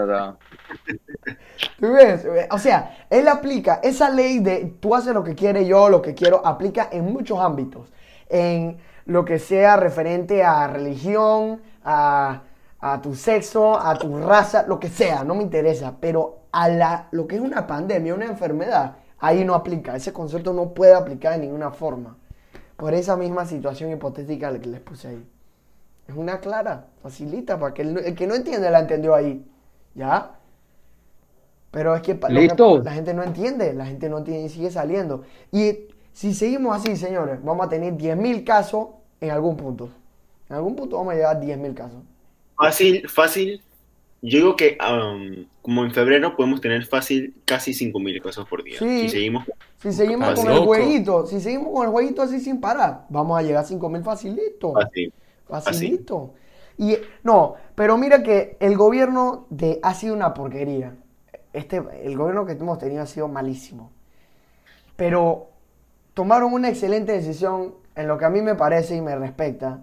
O 2.51 2.59
sea, 2.59 3.05
él 3.09 3.27
aplica 3.27 3.79
esa 3.83 4.09
ley 4.09 4.39
de 4.39 4.75
tú 4.79 4.95
haces 4.95 5.13
lo 5.13 5.23
que 5.23 5.35
quieres, 5.35 5.67
yo 5.67 5.89
lo 5.89 6.01
que 6.01 6.13
quiero, 6.13 6.45
aplica 6.45 6.89
en 6.91 7.05
muchos 7.05 7.39
ámbitos. 7.39 7.91
En 8.29 8.77
lo 9.05 9.23
que 9.23 9.39
sea 9.39 9.77
referente 9.77 10.43
a 10.43 10.67
religión, 10.67 11.61
a, 11.83 12.41
a 12.79 13.01
tu 13.01 13.15
sexo, 13.15 13.79
a 13.79 13.97
tu 13.97 14.17
raza, 14.17 14.65
lo 14.67 14.79
que 14.79 14.89
sea, 14.89 15.23
no 15.23 15.35
me 15.35 15.43
interesa. 15.43 15.95
Pero 15.99 16.45
a 16.51 16.69
la, 16.69 17.07
lo 17.11 17.27
que 17.27 17.35
es 17.35 17.41
una 17.41 17.67
pandemia, 17.67 18.15
una 18.15 18.25
enfermedad, 18.25 18.97
ahí 19.19 19.43
no 19.43 19.53
aplica. 19.53 19.95
Ese 19.95 20.11
concepto 20.13 20.53
no 20.53 20.73
puede 20.73 20.93
aplicar 20.93 21.33
de 21.33 21.39
ninguna 21.39 21.71
forma. 21.71 22.17
Por 22.77 22.93
esa 22.93 23.15
misma 23.15 23.45
situación 23.45 23.91
hipotética 23.91 24.57
que 24.59 24.67
les 24.67 24.81
puse 24.81 25.07
ahí. 25.09 25.34
Es 26.07 26.15
una 26.15 26.39
clara, 26.39 26.87
facilita, 27.01 27.59
para 27.59 27.73
que 27.73 27.81
el, 27.81 27.97
el 27.97 28.15
que 28.15 28.27
no 28.27 28.35
entiende 28.35 28.69
la 28.69 28.79
entendió 28.79 29.15
ahí. 29.15 29.43
¿Ya? 29.95 30.35
Pero 31.75 31.93
es 31.93 32.01
que 32.03 32.17
la 32.29 32.91
gente 32.93 33.13
no 33.13 33.21
entiende, 33.21 33.73
la 33.73 33.85
gente 33.85 34.07
no 34.07 34.19
entiende 34.19 34.45
y 34.45 34.49
sigue 34.49 34.71
saliendo. 34.71 35.23
Y 35.51 35.89
si 36.13 36.33
seguimos 36.33 36.77
así, 36.77 36.95
señores, 36.95 37.43
vamos 37.43 37.65
a 37.65 37.69
tener 37.69 37.93
10.000 37.95 38.45
casos 38.45 38.87
en 39.19 39.31
algún 39.31 39.57
punto. 39.57 39.89
En 40.49 40.55
algún 40.55 40.77
punto 40.77 40.95
vamos 40.95 41.11
a 41.11 41.15
llegar 41.17 41.35
a 41.35 41.41
10.000 41.41 41.73
casos. 41.73 42.01
Fácil, 42.55 43.09
fácil. 43.09 43.61
Yo 44.21 44.37
digo 44.37 44.55
que 44.55 44.77
um, 44.79 45.45
como 45.61 45.83
en 45.83 45.91
febrero 45.91 46.33
podemos 46.37 46.61
tener 46.61 46.85
fácil 46.85 47.35
casi 47.43 47.73
5.000 47.73 48.21
casos 48.21 48.47
por 48.47 48.63
día. 48.63 48.79
Sí. 48.79 49.01
Si 49.01 49.09
seguimos. 49.09 49.43
Si 49.81 49.91
seguimos 49.91 50.33
con 50.33 50.49
el 50.49 50.59
jueguito, 50.59 51.27
si 51.27 51.41
seguimos 51.41 51.73
con 51.73 51.85
el 51.85 51.91
jueguito 51.91 52.21
así 52.21 52.39
sin 52.39 52.61
parar, 52.61 53.05
vamos 53.09 53.37
a 53.37 53.41
llegar 53.41 53.65
a 53.65 53.67
5.000 53.67 54.01
facilito. 54.01 54.71
Fácil. 54.71 55.11
Facilito. 55.47 56.33
Y 56.77 56.97
no, 57.23 57.55
pero 57.75 57.97
mira 57.97 58.23
que 58.23 58.57
el 58.59 58.75
gobierno 58.75 59.45
de 59.49 59.79
ha 59.81 59.93
sido 59.93 60.13
una 60.13 60.33
porquería. 60.33 60.95
Este, 61.53 61.81
el 62.03 62.17
gobierno 62.17 62.45
que 62.45 62.53
hemos 62.53 62.77
tenido 62.79 63.01
ha 63.01 63.07
sido 63.07 63.27
malísimo. 63.27 63.91
Pero 64.95 65.49
tomaron 66.13 66.53
una 66.53 66.69
excelente 66.69 67.13
decisión 67.13 67.75
en 67.95 68.07
lo 68.07 68.17
que 68.17 68.25
a 68.25 68.29
mí 68.29 68.41
me 68.41 68.55
parece 68.55 68.95
y 68.95 69.01
me 69.01 69.15
respecta 69.15 69.81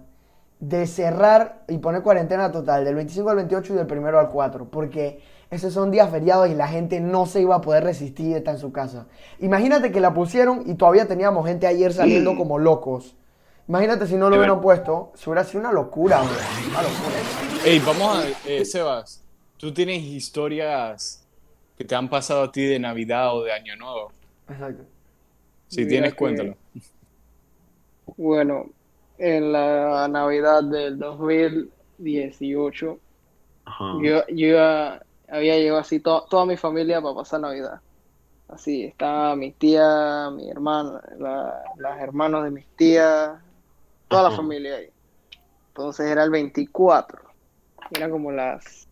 de 0.59 0.87
cerrar 0.87 1.63
y 1.67 1.77
poner 1.79 2.03
cuarentena 2.03 2.51
total 2.51 2.85
del 2.85 2.95
25 2.95 3.29
al 3.29 3.35
28 3.35 3.73
y 3.73 3.77
del 3.77 3.97
1 3.99 4.19
al 4.19 4.29
4, 4.29 4.69
porque 4.69 5.19
esos 5.51 5.73
son 5.73 5.91
días 5.91 6.09
feriados 6.09 6.49
y 6.49 6.53
la 6.53 6.67
gente 6.67 7.01
no 7.01 7.25
se 7.25 7.41
iba 7.41 7.55
a 7.55 7.61
poder 7.61 7.83
resistir 7.83 8.31
de 8.31 8.37
estar 8.37 8.55
en 8.55 8.61
su 8.61 8.71
casa. 8.71 9.07
Imagínate 9.39 9.91
que 9.91 9.99
la 9.99 10.13
pusieron 10.13 10.63
y 10.65 10.75
todavía 10.75 11.07
teníamos 11.07 11.45
gente 11.45 11.67
ayer 11.67 11.91
saliendo 11.91 12.37
como 12.37 12.59
locos. 12.59 13.17
Imagínate 13.67 14.07
si 14.07 14.15
no 14.15 14.29
lo 14.29 14.35
hubieran 14.37 14.59
puesto, 14.61 15.11
se 15.15 15.29
hubiera 15.29 15.43
sido 15.45 15.61
una 15.61 15.71
locura, 15.71 16.19
güey. 16.19 16.69
Una 16.69 16.81
locura. 16.81 17.15
Ey, 17.65 17.79
vamos 17.79 18.17
a. 18.17 18.23
eh, 18.49 18.65
Sebas, 18.65 19.23
¿tú 19.57 19.73
tienes 19.73 20.01
historias 20.03 21.25
que 21.77 21.85
te 21.85 21.95
han 21.95 22.09
pasado 22.09 22.43
a 22.43 22.51
ti 22.51 22.65
de 22.65 22.77
Navidad 22.79 23.33
o 23.35 23.43
de 23.43 23.53
Año 23.53 23.75
Nuevo? 23.77 24.11
Exacto. 24.49 24.83
Si 25.69 25.77
Mira 25.81 25.89
tienes, 25.89 26.11
que- 26.11 26.17
cuéntalo. 26.17 26.55
Bueno, 28.17 28.65
en 29.17 29.53
la 29.53 30.07
Navidad 30.09 30.61
del 30.63 30.99
2018, 30.99 32.99
Ajá. 33.65 33.93
yo, 34.01 34.27
yo 34.27 34.47
iba- 34.47 35.01
había 35.29 35.57
llegado 35.57 35.79
así 35.79 35.99
to- 36.01 36.25
toda 36.29 36.45
mi 36.45 36.57
familia 36.57 37.01
para 37.01 37.15
pasar 37.15 37.39
Navidad. 37.39 37.79
Así, 38.49 38.83
estaba 38.83 39.35
mi 39.37 39.53
tía, 39.53 40.29
mi 40.31 40.49
hermana, 40.49 41.01
la- 41.17 41.63
las 41.77 42.01
hermanos 42.01 42.43
de 42.43 42.51
mis 42.51 42.67
tías, 42.75 43.39
toda 44.13 44.29
la 44.29 44.35
familia 44.35 44.75
ahí. 44.75 44.89
Entonces 45.69 46.05
era 46.07 46.23
el 46.23 46.29
24. 46.29 47.21
Era 47.95 48.09
como 48.09 48.31
las... 48.31 48.87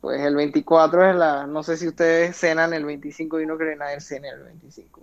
Pues 0.00 0.20
el 0.20 0.34
24 0.34 1.10
es 1.10 1.16
la... 1.16 1.46
No 1.46 1.62
sé 1.62 1.76
si 1.76 1.88
ustedes 1.88 2.36
cenan 2.36 2.72
el 2.72 2.84
25 2.84 3.40
y 3.40 3.46
no 3.46 3.56
creen 3.56 3.78
nadie 3.78 4.00
cena 4.00 4.30
el 4.30 4.42
25. 4.42 5.00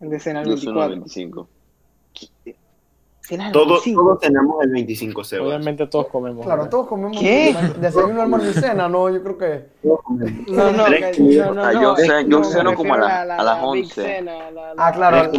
El 0.00 0.10
de 0.10 0.20
cena 0.20 0.42
el 0.42 0.48
Yo 0.48 0.56
soy 0.56 0.68
el 0.68 0.74
24. 0.74 0.90
25. 0.90 1.48
¿Cenas 3.26 3.46
el 3.46 3.52
Todos, 3.52 3.68
25? 3.84 4.02
todos 4.02 4.20
tenemos 4.20 4.62
el 4.64 4.70
25 4.70 5.24
Sebas. 5.24 5.46
Obviamente 5.48 5.86
todos 5.86 6.08
comemos. 6.08 6.44
Claro, 6.44 6.64
¿no? 6.64 6.68
todos 6.68 6.86
comemos 6.88 7.18
¿Qué? 7.18 7.56
desayuno, 7.80 8.20
almuerzo 8.20 8.50
y 8.50 8.52
cena, 8.52 8.86
¿no? 8.86 9.08
Yo 9.08 9.22
creo 9.22 9.38
que... 9.38 9.66
Todos 9.82 10.02
comemos. 10.02 10.46
No, 10.48 10.72
no, 10.72 10.84
Tres 10.84 11.16
que- 11.16 11.22
no, 11.22 11.54
no, 11.54 11.64
no, 11.64 11.72
yo 11.72 11.96
yo 11.96 12.38
no, 12.38 12.44
ceno 12.44 12.74
como 12.74 12.94
a 12.94 12.98
la- 12.98 13.22
a 13.22 13.24
las 13.24 13.44
la 13.44 13.54
Big 13.72 13.84
11. 13.84 13.94
Cena, 14.02 14.50
la, 14.50 14.70
Ah, 14.72 14.74
la- 14.76 14.92
claro, 14.92 15.32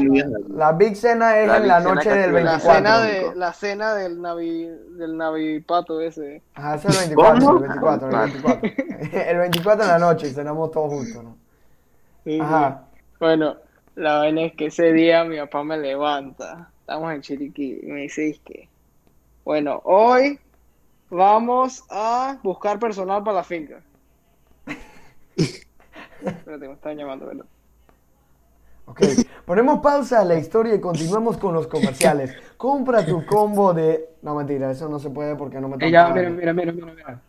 la 0.56 0.72
Big 0.72 0.96
Cena 0.96 1.40
es 1.40 1.48
La 1.48 1.58
en 1.58 1.68
la 1.68 1.80
noche 1.80 2.10
del 2.10 2.32
te- 2.34 2.42
la 2.42 2.52
24. 2.52 2.74
cena 2.74 3.02
de 3.02 3.36
la 3.36 3.54
cena 3.54 3.94
del 3.94 4.22
navi 4.22 4.66
del 4.98 5.16
navipato 5.18 6.02
ese. 6.02 6.42
Ajá, 6.56 6.76
ese 6.76 6.88
es 6.88 6.94
el 7.04 7.16
24, 7.16 7.46
¿Cómo? 7.46 7.58
el 7.58 7.64
24, 7.68 8.10
el 8.10 8.16
24. 8.16 9.30
El 9.32 9.38
24 9.38 9.84
en 9.84 9.90
la 9.92 10.00
noche 10.00 10.28
y 10.28 10.32
cenamos 10.32 10.72
todos 10.72 10.90
juntos, 10.92 11.24
¿no? 11.24 11.38
Sí, 12.24 12.32
sí. 12.32 12.40
Ajá. 12.42 12.86
Bueno, 13.20 13.58
la 13.96 14.18
vaina 14.18 14.42
es 14.46 14.54
que 14.54 14.66
ese 14.68 14.92
día 14.92 15.24
mi 15.24 15.38
papá 15.38 15.64
me 15.64 15.78
levanta. 15.78 16.72
Estamos 16.86 17.14
en 17.14 17.22
Chiriquí 17.22 17.80
y 17.82 17.88
me 17.88 18.02
dice 18.02 18.30
es 18.30 18.40
que, 18.42 18.70
bueno, 19.44 19.82
hoy 19.86 20.40
vamos 21.10 21.84
a 21.90 22.38
buscar 22.44 22.78
personal 22.80 23.24
para 23.24 23.38
la 23.38 23.44
finca. 23.44 23.82
Espérate, 25.36 26.68
me 26.68 26.74
están 26.76 26.96
llamando, 26.96 27.26
¿verdad? 27.26 27.46
Ok, 28.86 29.02
ponemos 29.46 29.80
pausa 29.80 30.22
a 30.22 30.26
la 30.26 30.36
historia 30.38 30.76
y 30.76 30.80
continuamos 30.80 31.38
con 31.38 31.56
los 31.56 31.66
comerciales. 31.66 32.36
Compra 32.56 33.04
tu 33.04 33.26
combo 33.26 33.74
de... 33.74 34.10
No, 34.22 34.36
mentira, 34.36 34.70
eso 34.70 34.88
no 34.88 35.00
se 35.00 35.10
puede 35.10 35.36
porque 35.36 35.60
no 35.60 35.68
me 35.68 35.78
Eh, 35.78 35.80
toca. 35.80 35.90
ya, 35.90 36.10
mira, 36.10 36.30
mira, 36.30 36.54
mira, 36.54 36.72
mira, 36.72 36.94
mira. 36.94 37.22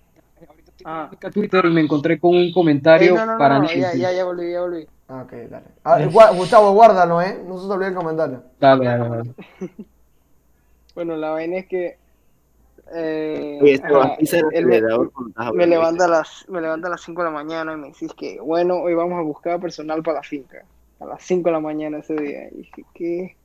Ahorita 0.49 0.71
estoy 0.71 0.85
Ah. 0.87 1.11
en 1.19 1.33
Twitter 1.33 1.65
y 1.65 1.71
me 1.71 1.81
encontré 1.81 2.21
con 2.21 2.37
un 2.37 2.53
comentario 2.53 3.15
no, 3.15 3.25
no, 3.25 3.39
para 3.39 3.59
no, 3.59 3.73
ya, 3.73 3.95
ya, 3.95 4.13
ya 4.13 4.25
volví, 4.27 4.53
ya 4.53 4.61
volví. 4.61 4.87
Ah, 5.09 5.23
ok, 5.23 5.33
dale. 5.49 5.67
Ah, 5.85 6.31
Gustavo, 6.35 6.73
guárdalo, 6.73 7.23
¿eh? 7.23 7.43
No 7.47 7.59
se 7.59 7.67
te 7.69 7.73
olvide 7.73 7.89
el 7.89 7.95
comentario. 7.95 8.43
Dale, 8.59 8.85
dale, 8.85 9.09
dale. 9.09 9.35
Bueno, 10.95 11.15
la 11.15 11.29
vaina 11.29 11.59
es 11.59 11.67
que 11.67 11.99
eh, 12.95 13.59
Oye, 13.61 13.75
ese 14.19 14.39
era 14.39 14.49
él 14.53 14.65
me, 14.65 15.67
levanta 15.67 16.05
a 16.05 16.09
las 16.09 16.49
me 16.49 16.61
levanta 16.61 16.87
a 16.87 16.91
las 16.91 17.03
5 17.03 17.21
de 17.21 17.29
la 17.29 17.35
mañana 17.35 17.73
y 17.73 17.77
me 17.77 17.89
dice 17.89 18.07
que 18.17 18.41
bueno, 18.41 18.77
hoy 18.77 18.95
vamos 18.95 19.19
a 19.19 19.23
buscar 19.23 19.61
personal 19.61 20.03
para 20.03 20.19
la 20.19 20.23
finca. 20.23 20.65
A 21.01 21.05
las 21.05 21.23
5 21.23 21.49
de 21.49 21.53
la 21.53 21.61
mañana 21.61 21.99
ese 21.99 22.15
día. 22.15 22.49
Y 22.49 22.59
dije 22.59 22.85
que 22.95 23.37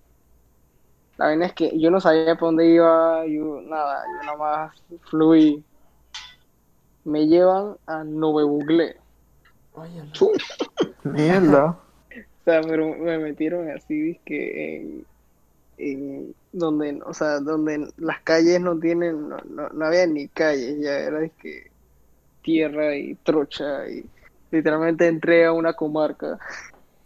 la 1.18 1.26
vaina 1.26 1.47
es 1.47 1.53
que 1.53 1.78
yo 1.78 1.91
no 1.91 1.99
sabía 1.99 2.36
para 2.36 2.47
dónde 2.47 2.68
iba, 2.68 3.26
yo 3.26 3.62
nada, 3.62 4.03
yo 4.05 4.26
nada 4.26 4.38
más 4.38 4.84
fluí. 5.09 5.64
Me 7.03 7.28
llevan 7.28 7.78
a 7.88 8.03
Nove 8.03 8.43
Buglé. 8.43 8.97
Oye, 9.74 10.03
Mierda. 11.04 11.78
O 12.41 12.43
sea, 12.43 12.62
pero 12.62 12.95
me 12.95 13.20
metieron 13.20 13.70
así, 13.70 14.20
que 14.26 14.76
en, 14.78 15.06
eh, 15.78 16.34
donde, 16.52 16.99
o 17.06 17.14
sea, 17.14 17.39
donde 17.39 17.88
las 17.97 18.20
calles 18.22 18.60
no 18.60 18.80
tienen, 18.80 19.30
no, 19.30 19.38
no, 19.49 19.70
no 19.70 19.86
había 19.86 20.08
ni 20.08 20.28
calles, 20.28 20.80
ya 20.82 20.97
era 20.99 21.20
de 21.20 21.30
que 21.30 21.72
tierra 22.43 22.95
y 22.95 23.16
trocha 23.16 23.88
y 23.89 24.04
literalmente 24.52 25.08
entré 25.08 25.45
a 25.45 25.54
una 25.54 25.74
comarca. 25.74 26.39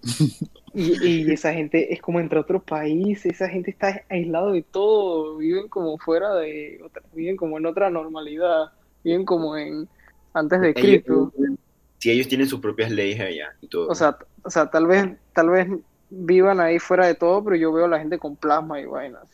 Y, 0.78 1.28
y 1.30 1.32
esa 1.32 1.54
gente 1.54 1.94
es 1.94 2.02
como 2.02 2.20
entre 2.20 2.38
otro 2.38 2.62
país, 2.62 3.26
esa 3.26 3.48
gente 3.48 3.72
está 3.72 4.04
aislado 4.10 4.52
de 4.52 4.62
todo, 4.62 5.38
viven 5.38 5.70
como 5.70 5.98
fuera 5.98 6.36
de 6.36 6.82
otra, 6.84 7.02
viven 7.14 7.38
como 7.38 7.58
en 7.58 7.66
otra 7.66 7.90
normalidad, 7.90 8.66
viven 9.02 9.24
como 9.24 9.56
en 9.56 9.88
antes 10.34 10.60
de 10.60 10.74
Cristo. 10.74 11.32
Ellos- 11.38 11.58
si 12.06 12.12
ellos 12.12 12.28
tienen 12.28 12.48
sus 12.48 12.60
propias 12.60 12.92
leyes 12.92 13.20
allá 13.20 13.56
y 13.62 13.68
todo. 13.68 13.88
O 13.88 13.96
sea, 13.96 14.16
o 14.44 14.50
sea, 14.52 14.70
tal 14.70 14.86
vez, 14.86 15.08
tal 15.34 15.50
vez 15.50 15.68
vivan 16.12 16.60
ahí 16.60 16.78
fuera 16.78 17.08
de 17.08 17.16
todo, 17.16 17.44
pero 17.44 17.56
yo 17.56 17.74
veo 17.74 17.86
a 17.86 17.88
la 17.88 17.98
gente 17.98 18.20
con 18.20 18.36
plasma 18.36 18.80
y 18.80 18.86
vainas. 18.86 19.28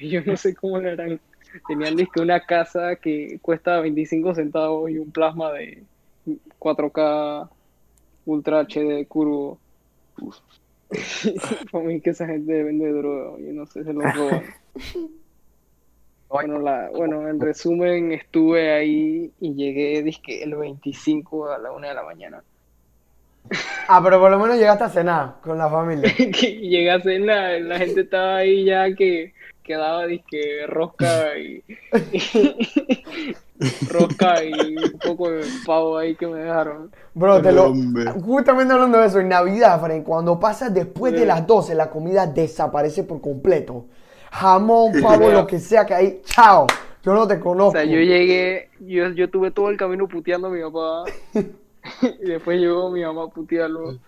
Y 0.00 0.08
yo 0.08 0.20
no 0.24 0.36
sé 0.36 0.52
cómo 0.52 0.80
le 0.80 0.90
harán. 0.90 1.20
Tenían 1.68 1.94
dizque 1.94 2.20
una 2.20 2.40
casa 2.40 2.96
que 2.96 3.38
cuesta 3.40 3.78
25 3.78 4.34
centavos 4.34 4.90
y 4.90 4.98
un 4.98 5.12
plasma 5.12 5.52
de 5.52 5.84
4K 6.58 7.48
Ultra 8.26 8.66
HD 8.66 9.06
curvo. 9.06 9.60
Para 11.70 11.84
mí 11.86 12.00
que 12.00 12.10
esa 12.10 12.26
gente 12.26 12.64
vende 12.64 12.90
droga, 12.90 13.38
yo 13.38 13.52
no 13.52 13.64
sé, 13.64 13.84
se 13.84 13.92
lo 13.92 14.00
roban. 14.00 14.42
Bueno, 16.28 16.58
la, 16.58 16.90
bueno, 16.90 17.26
en 17.28 17.40
resumen, 17.40 18.12
estuve 18.12 18.72
ahí 18.72 19.32
y 19.40 19.54
llegué, 19.54 20.02
dizque, 20.02 20.42
el 20.42 20.54
25 20.54 21.50
a 21.50 21.58
la 21.58 21.72
1 21.72 21.88
de 21.88 21.94
la 21.94 22.02
mañana. 22.02 22.42
Ah, 23.88 24.00
pero 24.04 24.20
por 24.20 24.30
lo 24.30 24.38
menos 24.38 24.58
llegaste 24.58 24.84
a 24.84 24.88
cenar 24.90 25.36
con 25.42 25.56
la 25.56 25.70
familia. 25.70 26.12
llegué 26.16 26.90
a 26.90 27.00
cenar, 27.00 27.60
la 27.62 27.78
gente 27.78 28.02
estaba 28.02 28.36
ahí 28.36 28.64
ya 28.64 28.94
que 28.94 29.32
quedaba 29.62 30.06
disque 30.06 30.66
rosca 30.66 31.38
y, 31.38 31.62
rosca 33.88 34.42
y 34.42 34.76
un 34.76 34.98
poco 34.98 35.30
de 35.30 35.44
pavo 35.66 35.98
ahí 35.98 36.14
que 36.14 36.26
me 36.26 36.40
dejaron. 36.40 36.90
Bro, 37.14 37.42
te 37.42 37.52
lo... 37.52 37.74
Justamente 38.22 38.72
hablando 38.72 38.98
de 38.98 39.06
eso, 39.06 39.20
en 39.20 39.28
Navidad, 39.28 39.80
Fren, 39.80 40.02
cuando 40.02 40.38
pasa 40.38 40.70
después 40.70 41.12
de 41.12 41.26
las 41.26 41.46
12, 41.46 41.74
la 41.74 41.90
comida 41.90 42.26
desaparece 42.26 43.04
por 43.04 43.20
completo. 43.20 43.86
Jamón, 44.30 44.92
pavo, 45.00 45.30
lo 45.30 45.46
que 45.46 45.58
sea 45.58 45.84
que 45.86 45.94
hay, 45.94 46.20
chao. 46.24 46.66
Yo 47.02 47.14
no 47.14 47.26
te 47.26 47.34
O 47.34 47.40
conozco. 47.40 47.72
sea, 47.72 47.84
yo 47.84 47.98
llegué, 48.00 48.68
yo, 48.80 49.08
yo 49.10 49.30
tuve 49.30 49.50
todo 49.50 49.70
el 49.70 49.76
camino 49.76 50.06
puteando 50.08 50.48
a 50.48 50.50
mi 50.50 50.60
papá 50.60 51.04
y 52.02 52.26
después 52.26 52.60
llegó 52.60 52.90
mi 52.90 53.02
mamá 53.02 53.24
a 53.24 53.28
putearlo. 53.28 53.98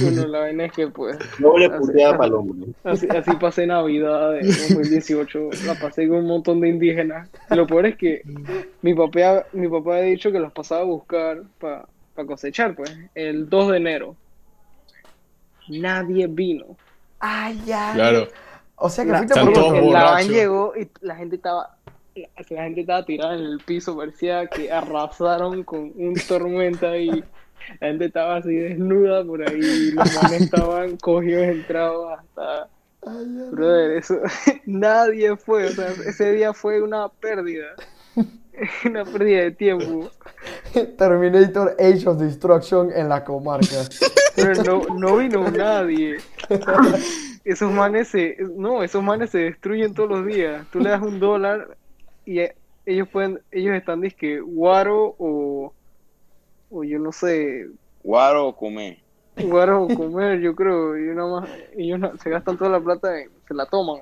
Bueno, 0.00 0.28
la 0.28 0.38
vaina 0.40 0.66
es 0.66 0.72
que 0.72 0.86
pues 0.86 1.16
puteada 1.36 2.16
para 2.16 2.26
el 2.28 2.34
hombre. 2.34 2.68
Así, 2.84 3.08
así 3.08 3.32
pasé 3.32 3.66
Navidad 3.66 4.38
en 4.38 4.46
2018, 4.46 5.50
la 5.66 5.74
pasé 5.74 6.06
con 6.06 6.18
un 6.18 6.26
montón 6.28 6.60
de 6.60 6.68
indígenas. 6.68 7.28
Y 7.50 7.56
lo 7.56 7.66
peor 7.66 7.86
es 7.86 7.96
que 7.96 8.22
mi 8.82 8.94
papá, 8.94 9.46
mi 9.52 9.68
papá 9.68 9.96
ha 9.96 10.00
dicho 10.02 10.30
que 10.30 10.38
los 10.38 10.52
pasaba 10.52 10.82
a 10.82 10.84
buscar 10.84 11.42
para 11.58 11.84
cosechar, 12.26 12.76
pues, 12.76 12.96
el 13.16 13.48
2 13.48 13.72
de 13.72 13.76
enero. 13.76 14.16
Nadie 15.68 16.28
vino. 16.28 16.76
Ay, 17.18 17.60
ya. 17.66 17.92
Claro. 17.94 18.28
O 18.76 18.88
sea 18.88 19.04
que 19.04 19.12
La, 19.12 19.18
fuiste 19.18 19.40
por 19.40 19.92
la 19.92 20.04
van 20.04 20.28
llegó 20.28 20.72
y 20.76 20.88
la 21.00 21.14
gente 21.16 21.36
estaba, 21.36 21.76
la, 22.14 22.28
la 22.50 22.64
gente 22.64 22.80
estaba 22.80 23.04
tirada 23.04 23.34
en 23.34 23.44
el 23.44 23.58
piso, 23.60 23.96
parecía 23.96 24.46
que 24.46 24.72
arrasaron 24.72 25.62
con 25.62 25.92
un 25.96 26.14
tormenta 26.26 26.96
y 26.96 27.24
la 27.80 27.88
gente 27.88 28.06
estaba 28.06 28.36
así 28.36 28.54
desnuda 28.54 29.24
por 29.24 29.48
ahí, 29.48 29.60
y 29.60 29.90
los 29.92 30.14
manes 30.22 30.42
estaban 30.42 30.96
cogidos, 30.96 31.44
entrados 31.44 32.18
hasta 32.18 32.68
Brother, 33.50 33.96
eso, 33.96 34.20
nadie 34.66 35.36
fue, 35.36 35.66
o 35.66 35.70
sea, 35.70 35.88
ese 35.88 36.32
día 36.32 36.52
fue 36.52 36.80
una 36.80 37.08
pérdida, 37.08 37.74
una 38.84 39.04
pérdida 39.04 39.42
de 39.42 39.50
tiempo. 39.50 40.10
Terminator 40.96 41.74
Age 41.80 42.08
of 42.08 42.18
Destruction 42.18 42.92
en 42.94 43.08
la 43.08 43.24
comarca. 43.24 43.88
Pero 44.36 44.62
no, 44.62 44.94
no 44.94 45.16
vino 45.16 45.50
nadie. 45.50 46.18
Esos 47.44 47.72
manes 47.72 48.08
se, 48.08 48.36
no, 48.56 48.82
esos 48.82 49.02
manes 49.02 49.30
se 49.30 49.38
destruyen 49.38 49.94
todos 49.94 50.08
los 50.10 50.26
días. 50.26 50.66
Tú 50.70 50.78
le 50.80 50.90
das 50.90 51.02
un 51.02 51.18
dólar 51.18 51.76
y 52.24 52.38
eh, 52.40 52.54
ellos 52.86 53.08
pueden, 53.08 53.40
ellos 53.50 53.74
están 53.74 54.00
disque 54.00 54.40
guaro 54.40 55.14
o, 55.18 55.72
o 56.70 56.84
yo 56.84 56.98
no 56.98 57.10
sé, 57.12 57.66
Guaro 58.04 58.48
o 58.48 58.56
comer. 58.56 58.98
guaro 59.36 59.84
o 59.84 59.88
comer, 59.94 60.40
yo 60.40 60.54
creo. 60.54 60.96
Y 60.98 61.14
nada 61.14 61.40
más, 61.40 61.50
ellos 61.76 61.98
no- 61.98 62.16
se 62.18 62.30
gastan 62.30 62.56
toda 62.56 62.70
la 62.70 62.80
plata, 62.80 63.20
en- 63.20 63.30
se 63.48 63.54
la 63.54 63.66
toman. 63.66 64.00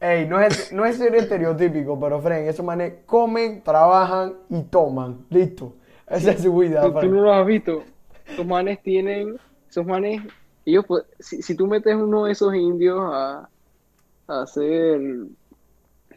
Ey, 0.00 0.26
no 0.26 0.40
es, 0.40 0.72
no 0.72 0.84
es 0.84 0.96
ser 0.96 1.14
estereotípico, 1.14 1.98
pero 2.00 2.20
Fren, 2.20 2.46
esos 2.48 2.64
manes 2.66 2.94
comen, 3.06 3.62
trabajan 3.62 4.34
y 4.50 4.62
toman. 4.62 5.24
Listo. 5.30 5.74
Esa 6.10 6.32
es 6.32 6.42
su 6.42 6.54
vida, 6.56 6.82
Tú, 6.82 6.92
tú 7.00 7.06
no 7.08 7.22
los 7.22 7.36
has 7.36 7.46
visto. 7.46 7.84
Esos 8.26 8.44
manes 8.44 8.82
tienen, 8.82 9.36
esos 9.70 9.86
manes, 9.86 10.20
ellos, 10.64 10.84
pu- 10.86 11.04
si, 11.18 11.42
si 11.42 11.56
tú 11.56 11.66
metes 11.66 11.94
uno 11.94 12.24
de 12.26 12.32
esos 12.32 12.54
indios 12.54 12.98
a, 13.00 13.48
a 14.28 14.42
hacer, 14.42 15.00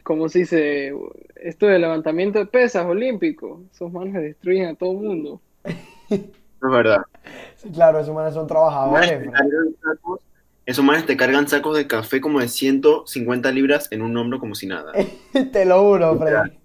¿cómo 0.02 0.28
se 0.28 0.40
dice? 0.40 0.92
Esto 1.36 1.66
de 1.66 1.78
levantamiento 1.78 2.38
de 2.38 2.46
pesas 2.46 2.86
olímpico, 2.86 3.62
esos 3.72 3.92
manes 3.92 4.14
destruyen 4.14 4.68
a 4.68 4.74
todo 4.74 4.92
el 4.92 4.98
mundo. 4.98 5.40
Es 6.62 6.70
verdad. 6.70 7.02
Sí, 7.56 7.70
claro, 7.70 8.00
esos 8.00 8.14
manes 8.14 8.32
son 8.34 8.46
trabajadores, 8.46 9.24
Manes 9.26 9.52
sacos- 9.82 10.20
esos 10.64 10.84
manes 10.84 11.06
te 11.06 11.16
cargan 11.16 11.46
sacos 11.46 11.76
de 11.76 11.86
café 11.86 12.20
como 12.20 12.40
de 12.40 12.48
150 12.48 13.52
libras 13.52 13.88
en 13.92 14.02
un 14.02 14.16
hombro 14.16 14.40
como 14.40 14.54
si 14.54 14.66
nada. 14.66 14.92
Te 15.52 15.64
lo 15.64 15.82
juro, 15.82 16.14
literal. 16.14 16.58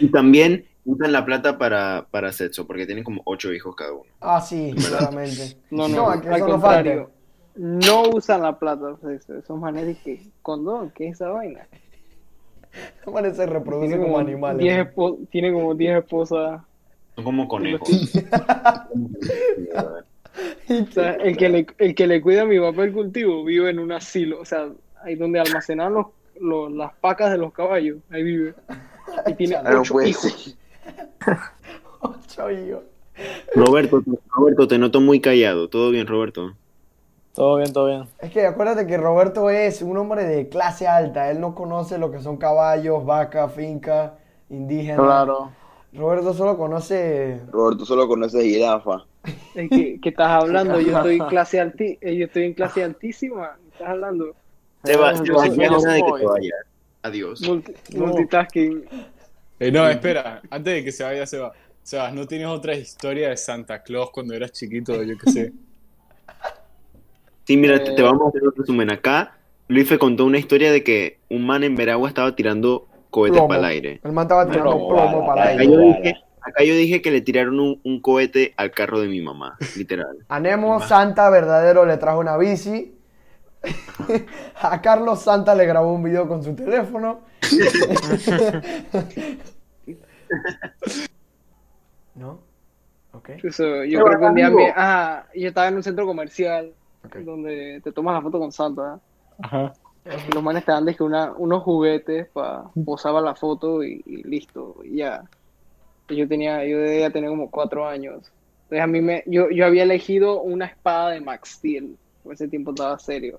Y 0.00 0.10
también 0.10 0.64
usan 0.90 1.12
la 1.12 1.24
plata 1.24 1.58
para, 1.58 2.06
para 2.10 2.32
sexo, 2.32 2.66
porque 2.66 2.86
tienen 2.86 3.04
como 3.04 3.20
8 3.24 3.52
hijos 3.52 3.76
cada 3.76 3.92
uno. 3.92 4.10
Ah, 4.20 4.40
sí, 4.40 4.74
claramente. 4.88 5.56
No, 5.70 5.86
no, 5.88 6.20
que 6.20 6.28
al 6.28 6.36
eso 6.36 6.46
no 6.46 6.52
contrario. 6.52 6.94
falta. 7.04 7.12
No 7.56 8.02
usan 8.10 8.42
la 8.42 8.58
plata, 8.58 8.96
esos 9.12 9.30
esos 9.36 9.58
manes 9.58 9.86
de 9.86 9.94
que, 9.96 10.22
condón, 10.42 10.90
¿qué 10.94 11.08
es 11.08 11.14
esa 11.14 11.28
vaina? 11.30 11.66
Manes 13.12 13.36
se 13.36 13.46
reproducen 13.46 13.88
Tiene 13.90 14.02
como 14.04 14.14
como 14.18 14.26
animales. 14.28 14.60
10 14.60 14.86
espo- 14.94 15.28
tiene 15.30 15.52
como 15.52 15.74
10 15.74 15.98
esposas. 15.98 16.60
Son 17.16 17.24
como 17.24 17.48
conejos. 17.48 17.88
O 20.68 20.92
sea, 20.92 21.12
el 21.14 21.36
que 21.36 21.48
le, 21.48 21.66
el 21.78 21.94
que 21.94 22.06
le 22.06 22.20
cuida 22.20 22.42
a 22.42 22.44
mi 22.46 22.60
papá 22.60 22.84
el 22.84 22.92
cultivo 22.92 23.44
vive 23.44 23.70
en 23.70 23.78
un 23.80 23.90
asilo, 23.92 24.40
o 24.40 24.44
sea, 24.44 24.68
ahí 25.02 25.16
donde 25.16 25.40
almacenan 25.40 25.94
los, 25.94 26.06
los- 26.40 26.70
las 26.72 26.92
pacas 26.94 27.32
de 27.32 27.38
los 27.38 27.52
caballos, 27.52 27.98
ahí 28.10 28.22
vive. 28.22 28.54
Y 29.26 29.34
tiene 29.34 29.60
No 29.62 29.80
ocho 29.80 29.94
puede 29.94 30.10
hijos. 30.10 30.56
Ocho 32.00 32.50
hijos. 32.50 32.82
Roberto, 33.54 34.02
Roberto, 34.30 34.68
te 34.68 34.78
noto 34.78 35.00
muy 35.00 35.20
callado. 35.20 35.68
¿Todo 35.68 35.90
bien, 35.90 36.06
Roberto? 36.06 36.52
Todo 37.34 37.56
bien, 37.56 37.72
todo 37.72 37.86
bien. 37.86 38.04
Es 38.20 38.30
que 38.32 38.46
acuérdate 38.46 38.86
que 38.86 38.96
Roberto 38.96 39.50
es 39.50 39.82
un 39.82 39.96
hombre 39.96 40.24
de 40.24 40.48
clase 40.48 40.86
alta. 40.86 41.30
Él 41.30 41.40
no 41.40 41.54
conoce 41.54 41.98
lo 41.98 42.10
que 42.10 42.20
son 42.20 42.36
caballos, 42.36 43.04
vacas, 43.04 43.52
fincas, 43.52 44.12
indígenas. 44.50 44.98
Claro. 45.04 45.50
Roberto 45.92 46.34
solo 46.34 46.56
conoce. 46.56 47.40
Roberto 47.50 47.84
solo 47.84 48.06
conoce 48.06 48.42
jirafa. 48.42 49.04
¿De 49.54 49.68
qué, 49.68 49.98
qué 50.00 50.08
estás 50.10 50.42
hablando? 50.42 50.80
Yo 50.80 50.96
estoy 50.96 51.16
en 51.16 51.26
clase 51.28 51.60
alti, 51.60 51.98
eh, 52.00 52.16
yo 52.16 52.26
estoy 52.26 52.44
en 52.44 52.54
clase 52.54 52.84
altísima. 52.84 53.56
¿qué 53.62 53.68
¿Estás 53.72 53.88
hablando? 53.90 54.34
Seba, 54.84 55.12
yo 55.14 55.24
Seba, 55.24 55.38
soy- 55.46 55.56
ya 55.56 55.64
es 55.64 55.70
yo 55.70 55.78
hora 55.78 55.92
de 55.92 56.02
que 56.02 56.12
te 56.20 56.26
vayas. 56.26 56.58
Adiós. 57.02 57.40
Multi- 57.42 57.74
No. 57.94 58.06
Multitasking. 58.06 58.84
Eh, 59.60 59.72
no, 59.72 59.88
espera, 59.88 60.40
antes 60.50 60.74
de 60.74 60.84
que 60.84 60.92
se 60.92 61.04
vaya, 61.04 61.26
Sebas. 61.26 61.52
Sebas, 61.82 62.12
¿no 62.12 62.26
tienes 62.26 62.46
otra 62.48 62.74
historia 62.74 63.30
de 63.30 63.36
Santa 63.36 63.82
Claus 63.82 64.10
cuando 64.10 64.34
eras 64.34 64.52
chiquito? 64.52 65.02
Yo 65.02 65.16
qué 65.18 65.30
sé. 65.30 65.52
Sí, 67.44 67.56
mira, 67.56 67.82
te, 67.82 67.92
Eh, 67.92 67.94
te 67.96 68.02
vamos 68.02 68.26
a 68.26 68.28
hacer 68.28 68.42
un 68.44 68.52
resumen. 68.54 68.90
Acá, 68.90 69.38
Luis 69.68 69.90
contó 69.98 70.26
una 70.26 70.38
historia 70.38 70.70
de 70.70 70.84
que 70.84 71.18
un 71.30 71.46
man 71.46 71.64
en 71.64 71.76
Veragua 71.76 72.08
estaba 72.08 72.36
tirando 72.36 72.86
cohetes 73.10 73.38
Plomo. 73.38 73.48
para 73.48 73.60
el 73.60 73.64
aire. 73.64 74.00
El 74.04 74.12
man 74.12 74.24
estaba 74.26 74.46
tirando 74.46 74.70
Plomo, 74.70 74.88
plomo 74.88 75.26
para 75.26 75.64
yo 75.64 75.78
dije, 75.78 76.14
acá 76.42 76.62
yo 76.64 76.74
dije 76.74 77.00
que 77.02 77.10
le 77.10 77.20
tiraron 77.22 77.58
un, 77.58 77.80
un 77.84 78.00
cohete 78.00 78.52
al 78.56 78.70
carro 78.70 79.00
de 79.00 79.08
mi 79.08 79.20
mamá, 79.22 79.56
literal. 79.76 80.18
A 80.28 80.40
Nemo 80.40 80.80
Santa 80.80 81.30
verdadero 81.30 81.86
le 81.86 81.96
trajo 81.96 82.20
una 82.20 82.36
bici. 82.36 82.97
A 84.60 84.80
Carlos 84.80 85.22
Santa 85.22 85.54
le 85.54 85.66
grabó 85.66 85.92
un 85.92 86.02
video 86.02 86.26
con 86.28 86.42
su 86.42 86.54
teléfono. 86.54 87.20
¿No? 92.14 92.40
Ok. 93.12 93.30
Eso, 93.42 93.84
yo 93.84 94.04
creo 94.04 94.18
que 94.18 94.26
un 94.26 94.34
día 94.34 94.50
me, 94.50 94.72
ah, 94.76 95.24
yo 95.34 95.48
estaba 95.48 95.68
en 95.68 95.76
un 95.76 95.82
centro 95.82 96.04
comercial 96.06 96.72
donde 97.24 97.80
te 97.82 97.92
tomas 97.92 98.14
la 98.14 98.22
foto 98.22 98.38
con 98.38 98.52
Santa. 98.52 99.00
Ajá. 99.42 99.72
Los 100.32 100.42
manes 100.42 100.64
te 100.64 100.72
dan 100.72 100.86
dizque, 100.86 101.02
una, 101.02 101.32
unos 101.32 101.62
juguetes 101.62 102.28
para 102.28 102.64
posar 102.84 103.12
para 103.12 103.26
la 103.26 103.34
foto 103.34 103.84
y, 103.84 104.02
y 104.06 104.22
listo, 104.22 104.76
y 104.84 104.96
ya. 104.96 105.22
Yo 106.08 106.26
tenía, 106.26 106.64
yo 106.64 106.78
debía 106.78 107.10
tener 107.10 107.28
como 107.28 107.50
cuatro 107.50 107.86
años. 107.86 108.32
Entonces 108.62 108.80
a 108.82 108.86
mí 108.86 109.02
me, 109.02 109.22
yo, 109.26 109.50
yo 109.50 109.66
había 109.66 109.82
elegido 109.82 110.40
una 110.40 110.66
espada 110.66 111.10
de 111.10 111.20
Max 111.20 111.50
Steel. 111.56 111.96
Por 112.22 112.34
ese 112.34 112.48
tiempo 112.48 112.70
estaba 112.70 112.98
serio. 112.98 113.38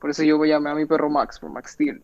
Por 0.00 0.10
eso 0.10 0.22
yo 0.22 0.42
llamé 0.44 0.70
a 0.70 0.74
mi 0.74 0.86
perro 0.86 1.10
Max, 1.10 1.38
por 1.38 1.50
Max 1.50 1.72
Steel. 1.72 2.02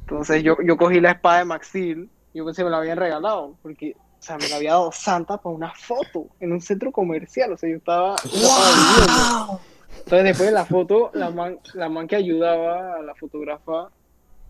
Entonces 0.00 0.42
yo, 0.42 0.56
yo 0.64 0.76
cogí 0.76 1.00
la 1.00 1.12
espada 1.12 1.38
de 1.38 1.44
Max 1.44 1.68
Steel, 1.68 2.08
yo 2.34 2.44
pensé 2.44 2.62
que 2.62 2.64
me 2.64 2.70
la 2.70 2.78
habían 2.78 2.98
regalado, 2.98 3.54
porque, 3.62 3.94
o 3.96 4.22
sea, 4.22 4.36
me 4.36 4.48
la 4.48 4.56
había 4.56 4.72
dado 4.72 4.90
Santa 4.92 5.38
para 5.38 5.54
una 5.54 5.72
foto 5.72 6.26
en 6.40 6.52
un 6.52 6.60
centro 6.60 6.90
comercial, 6.90 7.52
o 7.52 7.56
sea, 7.56 7.70
yo 7.70 7.76
estaba... 7.76 8.16
viviendo. 8.24 9.60
Entonces 9.98 10.24
después 10.24 10.48
de 10.48 10.52
la 10.52 10.64
foto, 10.64 11.10
la 11.14 11.30
man, 11.30 11.58
la 11.74 11.88
man 11.88 12.08
que 12.08 12.16
ayudaba 12.16 12.96
a 12.96 13.02
la 13.02 13.14
fotógrafa, 13.14 13.90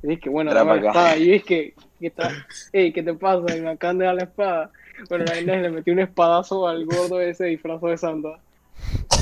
dije 0.02 0.20
que 0.20 0.30
bueno, 0.30 0.54
dame 0.54 0.80
la 0.80 0.88
espada, 0.88 1.16
y 1.16 1.34
es 1.34 1.44
que, 1.44 1.74
¿qué, 2.00 2.06
está? 2.06 2.30
Ey, 2.72 2.92
¿qué 2.92 3.02
te 3.02 3.12
pasa? 3.14 3.54
Y 3.54 3.60
me 3.60 3.70
acaban 3.70 3.98
de 3.98 4.06
dar 4.06 4.14
la 4.14 4.24
espada. 4.24 4.70
Bueno, 5.08 5.24
la 5.24 5.34
le 5.40 5.70
metí 5.70 5.90
un 5.90 5.98
espadazo 5.98 6.66
al 6.66 6.86
gordo 6.86 7.20
ese 7.20 7.46
disfrazado 7.46 7.88
de 7.88 7.98
Santa. 7.98 8.38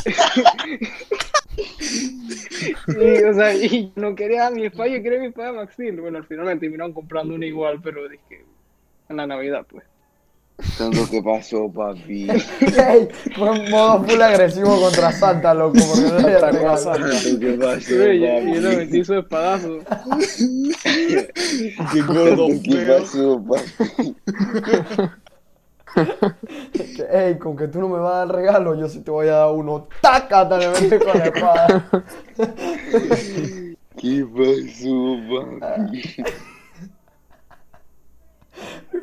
y, 2.88 3.22
o 3.24 3.34
sea, 3.34 3.54
y 3.54 3.92
no 3.96 4.14
quería 4.14 4.50
mi 4.50 4.66
espada, 4.66 4.88
yo 4.88 5.02
quería 5.02 5.20
mi 5.20 5.26
espada 5.26 5.52
de 5.52 5.58
Maxil. 5.58 6.00
Bueno, 6.00 6.18
al 6.18 6.26
final 6.26 6.46
me 6.46 6.56
terminaron 6.56 6.92
comprando 6.92 7.34
una 7.34 7.46
igual, 7.46 7.80
pero 7.82 8.08
dije, 8.08 8.44
en 9.08 9.16
la 9.16 9.26
Navidad, 9.26 9.66
pues. 9.68 9.84
Tanto 10.76 11.08
que 11.10 11.22
pasó, 11.22 11.72
papi. 11.72 12.28
Ey, 12.30 13.08
fue 13.34 13.56
en 13.64 13.70
modo 13.70 14.04
full 14.04 14.20
agresivo 14.20 14.78
contra 14.78 15.10
Santa, 15.10 15.54
loco, 15.54 15.78
porque 15.88 16.10
no 16.10 16.16
le 16.28 16.38
Santa 16.38 16.50
regalo. 16.50 16.60
Claus. 16.60 16.84
Tanto 16.84 17.40
que 17.40 17.52
pasó, 17.52 17.80
Sí, 17.80 17.94
y, 17.94 18.26
y 18.26 18.54
yo 18.54 18.60
le 18.60 18.62
papi. 18.62 18.76
metí 18.76 19.04
su 19.04 19.14
espadazo. 19.14 19.78
Qué 21.92 22.00
gordo 22.02 22.48
feo. 22.62 22.98
pasó, 22.98 23.44
papi. 23.44 24.16
Que, 25.94 27.06
Ey, 27.10 27.38
con 27.38 27.56
que 27.56 27.68
tú 27.68 27.80
no 27.80 27.88
me 27.88 27.98
vas 27.98 28.12
a 28.12 28.16
dar 28.18 28.28
regalo, 28.34 28.74
yo 28.74 28.88
sí 28.88 29.00
te 29.00 29.10
voy 29.10 29.28
a 29.28 29.32
dar 29.36 29.50
uno. 29.52 29.88
Le 30.02 30.68
metí 30.68 30.98
con 31.04 31.18
la 31.18 31.24
espada. 31.26 31.90
¿Qué 33.96 34.24
pasó, 34.24 35.18
papi? 35.60 36.02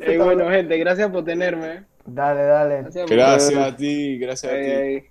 Ey, 0.00 0.16
bueno, 0.18 0.48
gente, 0.50 0.76
gracias 0.78 1.10
por 1.10 1.24
tenerme. 1.24 1.84
Dale, 2.06 2.42
dale. 2.42 2.84
Gracias 3.08 3.56
a 3.58 3.76
ti, 3.76 4.18
gracias 4.18 4.52
a 4.52 4.56
ti. 4.56 4.62
ey, 4.62 5.04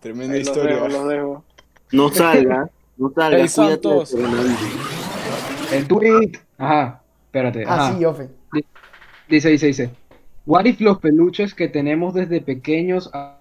Tremenda 0.00 0.34
los 0.36 0.46
historia. 0.46 0.74
dejo, 0.74 0.88
los 0.88 1.08
dejo. 1.08 1.44
No 1.92 2.10
salga, 2.10 2.68
no 2.96 3.12
salga, 3.14 3.38
Ey, 3.38 3.48
Santos. 3.48 4.14
El 5.72 5.86
tweet. 5.88 6.32
Ajá, 6.58 7.00
espérate. 7.26 7.64
Ah, 7.66 7.74
Ajá. 7.88 7.96
sí, 7.96 8.04
Ofe. 8.04 8.28
Dice, 9.28 9.48
dice, 9.48 9.66
dice. 9.66 9.90
What 10.46 10.66
if 10.66 10.80
los 10.80 10.98
peluches 10.98 11.54
que 11.54 11.68
tenemos 11.68 12.12
desde 12.14 12.40
pequeños 12.40 13.10
are- 13.14 13.38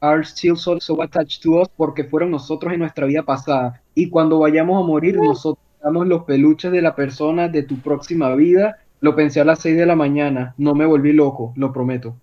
are 0.00 0.22
still 0.24 0.56
so, 0.56 0.80
so 0.80 1.00
attached 1.02 1.42
to 1.42 1.60
us 1.60 1.68
porque 1.76 2.04
fueron 2.04 2.30
nosotros 2.30 2.72
en 2.72 2.80
nuestra 2.80 3.06
vida 3.06 3.22
pasada 3.22 3.82
y 3.94 4.10
cuando 4.10 4.38
vayamos 4.40 4.82
a 4.82 4.86
morir 4.86 5.16
nosotros 5.16 5.64
damos 5.82 6.06
los 6.06 6.24
peluches 6.24 6.72
de 6.72 6.82
la 6.82 6.94
persona 6.96 7.48
de 7.48 7.62
tu 7.62 7.76
próxima 7.80 8.34
vida? 8.34 8.78
Lo 9.00 9.14
pensé 9.14 9.40
a 9.40 9.44
las 9.44 9.60
6 9.60 9.76
de 9.76 9.86
la 9.86 9.94
mañana, 9.94 10.54
no 10.58 10.74
me 10.74 10.84
volví 10.84 11.12
loco, 11.12 11.52
lo 11.56 11.72
prometo. 11.72 12.16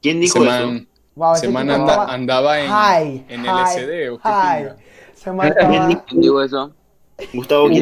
¿Quién 0.00 0.18
dijo 0.20 0.38
eso? 0.38 0.46
man, 0.46 0.86
Wow, 1.14 1.34
tipo 1.38 1.58
anda- 1.58 1.76
estaba 1.76 2.14
andaba 2.14 2.60
en, 2.60 2.70
high, 2.70 3.24
en 3.28 3.44
high, 3.44 3.76
LSD 3.76 4.08
o 4.10 4.16
qué 4.16 4.22
high. 4.22 4.64
man 4.64 4.76
¿Quién 5.22 5.48
estaba... 5.48 6.04
¿Quién 6.06 6.20
dijo 6.22 6.42
eso? 6.42 6.72
Gustavo, 7.34 7.66
Un 7.66 7.72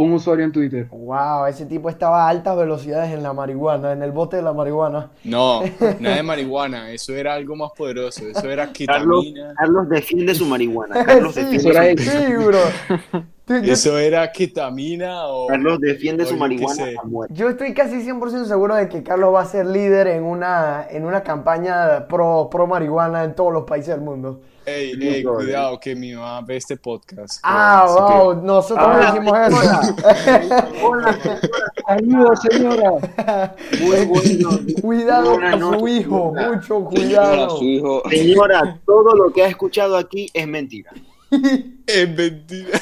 Un 0.00 0.12
usuario 0.14 0.44
en 0.46 0.52
Twitter. 0.52 0.86
Wow, 0.90 1.46
ese 1.46 1.66
tipo 1.66 1.90
estaba 1.90 2.24
a 2.24 2.28
altas 2.28 2.56
velocidades 2.56 3.12
en 3.12 3.22
la 3.22 3.32
marihuana, 3.32 3.92
en 3.92 4.02
el 4.02 4.12
bote 4.12 4.36
de 4.36 4.42
la 4.42 4.52
marihuana. 4.52 5.10
No, 5.24 5.60
nada 6.00 6.16
de 6.16 6.22
marihuana, 6.22 6.90
eso 6.90 7.14
era 7.14 7.34
algo 7.34 7.54
más 7.54 7.72
poderoso, 7.76 8.26
eso 8.26 8.48
era 8.48 8.72
ketamina, 8.72 9.52
Carlos 9.56 9.88
defiende 9.88 10.34
su 10.34 10.46
marihuana. 10.46 11.04
Carlos 11.04 11.34
sí, 11.34 11.42
defiende, 11.44 12.02
su, 12.02 12.10
sí, 12.10 12.32
bro. 12.34 12.58
Eso 13.62 13.98
era 13.98 14.30
ketamina 14.30 15.26
o... 15.26 15.48
Carlos 15.48 15.80
defiende 15.80 16.22
o 16.22 16.26
su 16.26 16.36
marihuana 16.36 16.84
yo 17.30 17.48
estoy 17.48 17.74
casi 17.74 17.96
100% 17.96 18.44
seguro 18.44 18.76
de 18.76 18.88
que 18.88 19.02
Carlos 19.02 19.34
va 19.34 19.42
a 19.42 19.44
ser 19.44 19.66
líder 19.66 20.06
en 20.06 20.24
una, 20.24 20.86
en 20.88 21.04
una 21.04 21.22
campaña 21.22 22.06
pro, 22.08 22.48
pro 22.50 22.66
marihuana 22.66 23.24
en 23.24 23.34
todos 23.34 23.52
los 23.52 23.64
países 23.64 23.94
del 23.94 24.00
mundo. 24.00 24.40
Ey, 24.66 24.92
ey, 25.00 25.22
cuidado 25.24 25.80
que 25.80 25.94
mi 25.96 26.12
mamá 26.14 26.42
ve 26.42 26.56
este 26.56 26.76
podcast. 26.76 27.40
Ah, 27.42 27.84
Así 27.84 27.94
que- 27.96 28.18
wow, 28.18 28.34
nosotros 28.42 28.86
Ah, 28.88 29.12
decimos 29.12 29.38
eso. 29.48 29.60
Saludos, 31.86 32.40
señora. 32.50 33.56
Muy 33.80 34.04
bueno. 34.06 34.50
Cuidado 34.82 35.38
con 35.40 35.78
su 35.80 35.88
hijo, 35.88 36.32
señora. 36.34 36.52
mucho 36.56 36.84
cuidado. 36.84 37.50
su 37.58 37.64
hijo. 37.64 38.02
Señora, 38.10 38.78
todo 38.86 39.14
lo 39.14 39.32
que 39.32 39.42
ha 39.44 39.48
escuchado 39.48 39.96
aquí 39.96 40.28
es 40.34 40.46
mentira. 40.46 40.92
Es 41.86 42.08
mentira. 42.16 42.78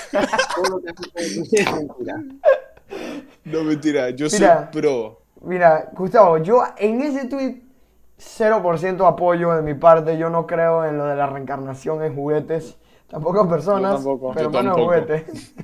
Todo 0.57 0.69
lo 0.77 0.81
que 0.83 0.89
ha 0.89 0.93
escuchado 0.93 1.21
aquí 1.41 1.57
es 1.57 1.73
mentira. 1.73 2.23
No, 3.45 3.65
mentira, 3.65 4.11
yo 4.11 4.29
soy 4.29 4.47
pro. 4.73 5.23
Mira, 5.43 5.89
Gustavo, 5.95 6.39
yo 6.39 6.63
en 6.77 7.01
ese 7.03 7.27
tweet 7.27 7.63
0% 8.19 9.07
apoyo 9.07 9.53
de 9.55 9.63
mi 9.63 9.75
parte. 9.75 10.19
Yo 10.19 10.31
no 10.31 10.47
creo 10.47 10.85
en 10.85 10.99
lo 10.99 11.07
de 11.07 11.17
la 11.17 11.27
reencarnación 11.27 12.03
en 12.05 12.15
juguetes. 12.15 12.79
Tampoco 13.09 13.41
en 13.43 13.49
personas, 13.49 13.93
Yo 13.93 13.97
tampoco. 13.97 14.33
pero 14.35 14.51
Yo 14.51 14.59
menos 14.63 14.77
juguetes. 14.77 15.55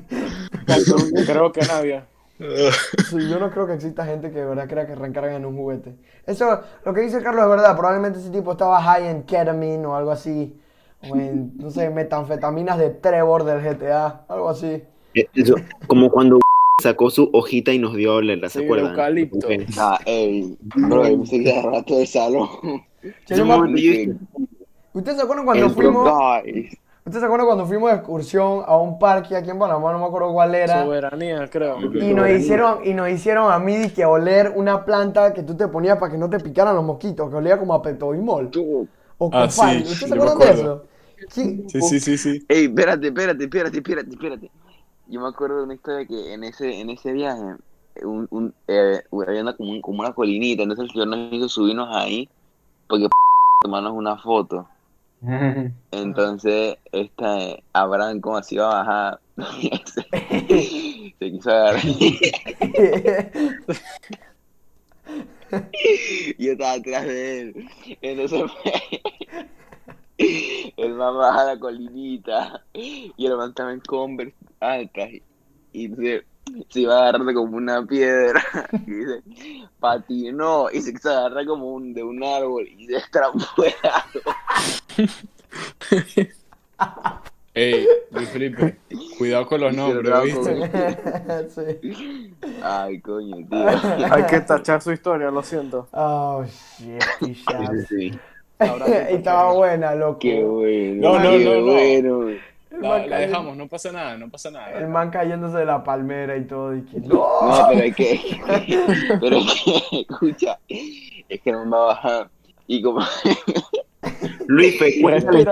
Creo 1.27 1.53
que 1.53 1.61
nadie. 1.63 2.05
Sí, 3.09 3.29
yo 3.29 3.39
no 3.39 3.49
creo 3.51 3.65
que 3.67 3.75
exista 3.75 4.05
gente 4.05 4.33
que 4.33 4.41
de 4.41 4.45
verdad 4.47 4.69
crea 4.69 4.87
que 4.87 4.95
reencargan 4.97 5.35
en 5.35 5.45
un 5.47 5.57
juguete. 5.57 5.97
Eso, 6.27 6.61
lo 6.85 6.93
que 6.93 7.03
dice 7.03 7.23
Carlos 7.23 7.45
es 7.45 7.49
verdad. 7.51 7.77
Probablemente 7.77 8.19
ese 8.19 8.31
tipo 8.31 8.53
estaba 8.53 8.81
high 8.83 9.07
en 9.07 9.23
ketamine 9.23 9.87
o 9.87 9.95
algo 9.95 10.11
así. 10.11 10.61
O 11.01 11.17
en, 11.17 11.57
no 11.59 11.71
sé, 11.71 11.91
metanfetaminas 11.91 12.77
de 12.79 12.91
Trevor 12.91 13.45
del 13.45 13.63
GTA. 13.63 14.25
Algo 14.29 14.49
así. 14.51 14.83
Eh, 15.15 15.29
Eso, 15.35 15.55
como 15.87 16.11
cuando 16.11 16.39
sacó 16.83 17.11
su 17.11 17.31
hojita 17.33 17.72
y 17.72 17.79
nos 17.79 17.95
dio 17.95 18.16
olerla, 18.16 18.49
¿se 18.49 18.61
Sí, 18.61 18.64
acuerdan? 18.64 18.91
eucalipto. 18.91 19.49
Ah, 19.79 19.99
ey, 20.05 20.57
bro, 20.61 21.09
yo 21.09 21.39
de 21.39 21.62
rato 21.62 21.97
del 21.99 22.07
salón. 22.07 22.49
¿Ustedes 24.93 25.16
se 25.16 25.22
acuerdan 25.22 25.45
cuando 25.45 25.66
El 25.66 25.72
fuimos? 25.72 26.11
¿Ustedes 27.07 27.20
se 27.20 27.27
acuerdan 27.27 27.47
cuando 27.47 27.66
fuimos 27.66 27.91
de 27.91 27.97
excursión 27.97 28.62
a 28.66 28.79
un 28.79 28.99
parque 28.99 29.37
aquí 29.37 29.51
en 29.51 29.59
Panamá? 29.59 29.93
No 29.93 29.99
me 29.99 30.07
acuerdo 30.07 30.33
cuál 30.33 30.55
era. 30.55 30.85
Soberanía, 30.85 31.49
creo. 31.51 31.79
Y 31.81 32.14
nos 32.14 32.31
hicieron, 32.31 32.79
y 32.85 32.95
nos 32.95 33.11
hicieron 33.11 33.53
a 33.53 33.59
mí 33.59 33.91
que 33.91 34.07
oler 34.07 34.53
una 34.57 34.85
planta 34.85 35.35
que 35.35 35.43
tú 35.43 35.55
te 35.55 35.68
ponías 35.68 35.99
para 35.99 36.12
que 36.12 36.18
no 36.18 36.31
te 36.31 36.41
picaran 36.41 36.75
los 36.75 36.85
mosquitos, 36.85 37.29
que 37.29 37.37
olía 37.37 37.59
como 37.59 37.75
a 37.75 37.83
peptobimol. 37.83 38.51
Tú. 38.51 38.89
O 39.18 39.31
Ah, 39.33 39.49
sí, 39.51 39.61
¿Ustedes 39.83 39.99
se 39.99 40.14
acuerdan 40.14 40.39
de 40.39 40.51
eso? 40.51 40.85
Sí. 41.29 41.64
Sí, 41.68 41.81
sí, 41.83 42.01
sí, 42.01 42.18
sí. 42.18 42.45
Ey, 42.49 42.64
espérate, 42.64 43.07
espérate, 43.09 43.45
espérate, 43.45 43.77
espérate, 43.79 44.11
espérate. 44.11 44.51
Yo 45.07 45.21
me 45.21 45.29
acuerdo 45.29 45.59
de 45.59 45.65
una 45.65 45.75
historia 45.75 46.07
que 46.07 46.33
en 46.33 46.45
ese, 46.45 46.81
en 46.81 46.91
ese 46.91 47.13
viaje, 47.13 47.43
un, 48.03 48.27
un, 48.31 48.55
eh, 48.69 49.03
había 49.27 49.43
una, 49.43 49.57
como, 49.57 49.71
un- 49.71 49.81
como 49.81 50.01
una 50.01 50.13
colinita, 50.15 50.63
entonces 50.63 50.85
el 50.87 50.91
señor 50.91 51.09
nos 51.09 51.33
hizo 51.33 51.49
subirnos 51.49 51.89
ahí, 51.95 52.29
porque 52.89 53.09
tomarnos 53.63 53.93
una 53.93 54.17
foto. 54.19 54.69
Entonces, 55.91 56.77
esta, 56.91 57.41
eh, 57.41 57.65
Abraham, 57.73 58.21
como 58.21 58.37
así 58.39 58.57
iba 58.57 58.67
a 58.69 58.85
bajar, 58.85 59.21
se, 59.87 60.03
se 61.19 61.31
quiso 61.31 61.51
agarrar. 61.51 61.83
Yo 66.39 66.53
estaba 66.53 66.73
atrás 66.73 67.07
de 67.07 67.41
él. 67.41 67.69
Entonces, 68.03 68.43
el 70.19 70.95
man 70.95 71.17
baja 71.17 71.45
la 71.45 71.59
colinita 71.59 72.65
y 72.73 73.12
el 73.19 73.37
man 73.37 73.51
estaba 73.51 73.73
en 73.73 73.81
Converse 73.81 74.35
altas 74.61 75.11
y, 75.11 75.23
y 75.73 75.89
se, 75.89 76.25
se 76.69 76.81
iba 76.81 76.99
agarrando 76.99 77.35
como 77.35 77.57
una 77.57 77.85
piedra 77.85 78.43
y 78.73 78.91
dice, 78.91 79.23
patinó 79.81 80.71
y 80.71 80.81
se 80.81 80.93
quiso 80.93 81.11
agarrar 81.11 81.47
como 81.47 81.73
un, 81.73 81.93
de 81.95 82.03
un 82.03 82.23
árbol 82.23 82.69
y 82.69 82.87
se 82.87 83.03
árbol. 83.19 83.43
Ey, 87.57 87.87
Luis 88.11 88.29
Felipe, 88.31 88.81
cuidado 89.17 89.47
con 89.47 89.61
los 89.61 89.73
Y 89.73 89.77
se 89.77 89.81
nombres, 89.81 90.11
lo 90.11 90.23
¿viste? 90.23 91.81
sí. 91.81 92.35
Ay, 92.61 93.01
coño, 93.01 93.37
tío. 93.49 94.12
Hay 94.12 94.27
que 94.27 94.41
tachar 94.41 94.83
su 94.83 94.91
historia, 94.91 95.31
lo 95.31 95.41
siento. 95.41 95.87
Oh, 95.93 96.45
shit, 96.45 97.01
sí, 97.21 97.35
sí, 97.89 98.19
Y 99.11 99.15
estaba 99.15 99.53
buena, 99.53 99.95
loco. 99.95 100.19
Qué 100.21 100.43
bueno. 100.43 101.12
No, 101.12 101.19
no, 101.19 101.31
qué 101.31 101.45
no, 101.45 101.55
no. 101.55 101.62
bueno. 101.73 102.39
La, 102.71 102.79
man 102.81 102.83
la 102.83 102.99
cayendo- 103.17 103.17
dejamos, 103.19 103.57
no 103.57 103.69
pasa 103.69 103.93
nada, 103.93 104.17
no 104.19 104.29
pasa 104.31 104.51
nada. 104.51 104.73
El 104.79 104.89
man 104.89 105.11
cayéndose 105.11 105.59
de 105.59 105.65
la 105.65 105.85
palmera 105.85 106.37
y 106.37 106.45
todo. 106.45 106.75
Y 106.77 106.83
que, 106.83 106.99
No, 107.01 107.15
¡No! 107.15 107.67
pero 107.69 107.81
es 107.85 107.95
que, 107.97 108.21
pero 109.21 109.37
es 109.39 109.62
que, 109.65 110.01
escucha, 110.01 110.59
es 110.69 111.41
que 111.41 111.53
no 111.53 111.65
me 111.65 111.71
va 111.71 111.83
a 111.83 111.87
bajar. 111.87 112.29
Y 112.67 112.83
como, 112.83 113.01
Luis, 114.47 114.77
Pepe. 114.77 115.01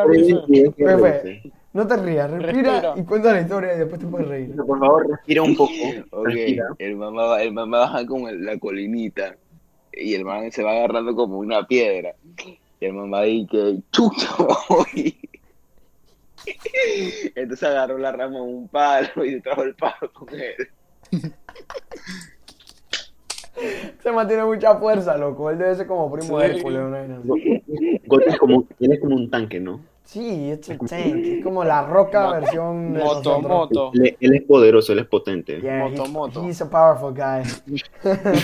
reírse. 0.07 1.53
No 1.75 1.87
te 1.87 1.97
rías, 1.97 2.31
respira, 2.31 2.73
Respira. 2.81 2.95
y 2.97 3.05
cuenta 3.05 3.33
la 3.33 3.41
historia 3.41 3.75
y 3.75 3.79
después 3.79 3.99
te 3.99 4.07
puedes 4.07 4.29
reír. 4.29 4.55
Por 4.57 4.79
favor, 4.79 5.09
respira 5.09 5.43
un 5.43 5.57
poco. 5.57 5.73
el 6.79 6.97
mamá, 6.97 7.25
va- 7.25 7.43
el 7.43 7.53
mamá 7.53 7.79
baja 7.81 8.05
como 8.07 8.29
en 8.29 8.45
la 8.45 8.59
colinita 8.59 9.37
y 9.91 10.15
el 10.15 10.25
man 10.25 10.53
se 10.53 10.63
va 10.63 10.73
agarrando 10.73 11.15
como 11.15 11.39
una 11.39 11.67
piedra. 11.67 12.15
Y 12.83 12.87
el 12.87 12.95
mamá 12.95 13.23
dice 13.23 13.47
que 13.49 13.79
chucho, 13.93 14.49
y, 14.97 15.15
Entonces 17.37 17.69
agarró 17.69 17.97
la 17.97 18.11
rama 18.11 18.39
de 18.39 18.41
un 18.41 18.67
palo 18.67 19.25
y 19.25 19.41
trajo 19.41 19.63
el 19.63 19.77
palo 19.77 20.13
con 20.13 20.29
él. 20.35 20.57
Se 24.03 24.11
mantiene 24.11 24.45
mucha 24.45 24.75
fuerza, 24.79 25.17
loco. 25.17 25.49
Él 25.51 25.59
debe 25.59 25.77
ser 25.77 25.87
como 25.87 26.11
primo 26.11 26.41
de. 26.41 26.47
Hércules. 26.47 27.23
Gotti 28.05 28.31
es 28.31 28.37
como, 28.37 28.67
él 28.81 28.93
es 28.93 29.01
como 29.01 29.15
un 29.15 29.31
tanque, 29.31 29.61
¿no? 29.61 29.81
Sí, 30.13 30.51
es 30.51 30.69
un 30.69 30.79
tank. 30.87 30.91
Es 31.25 31.43
como 31.43 31.65
la 31.65 31.87
roca 31.87 32.33
versión 32.33 32.93
de 32.93 32.99
Moto, 33.03 33.15
nosotros. 33.41 33.49
moto. 33.51 33.91
Él, 33.95 34.15
él 34.21 34.35
es 34.35 34.43
poderoso, 34.43 34.93
él 34.93 34.99
es 34.99 35.07
potente. 35.07 35.59
Yeah, 35.61 35.89
Moto, 35.89 36.05
he- 36.05 36.09
moto. 36.11 36.45
He's 36.47 36.61
a 36.61 36.69
powerful 36.69 37.15
guy. 37.15 37.43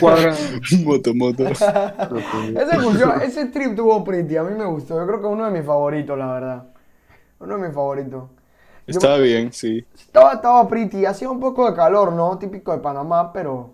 Moto, 0.85 1.15
moto. 1.15 1.45
Excursión, 1.47 3.23
ese 3.23 3.47
trip 3.47 3.77
tuvo 3.77 4.03
pretty, 4.03 4.37
a 4.37 4.43
mí 4.45 4.55
me 4.57 4.65
gustó. 4.65 4.99
Yo 4.99 5.07
creo 5.07 5.21
que 5.21 5.27
es 5.27 5.33
uno 5.33 5.45
de 5.45 5.51
mis 5.51 5.65
favoritos, 5.67 6.19
la 6.19 6.33
verdad. 6.33 6.65
Uno 7.41 7.57
de 7.59 7.63
mis 7.67 7.75
favoritos. 7.75 8.25
Yo- 8.87 8.93
Estaba 8.99 9.19
bien, 9.19 9.53
sí. 9.53 9.85
Estaba, 9.95 10.33
estaba 10.35 10.67
pretty, 10.69 11.05
hacía 11.05 11.29
un 11.31 11.39
poco 11.41 11.69
de 11.71 11.77
calor, 11.77 12.13
¿no? 12.15 12.39
Típico 12.39 12.73
de 12.73 12.79
Panamá, 12.79 13.31
pero, 13.33 13.71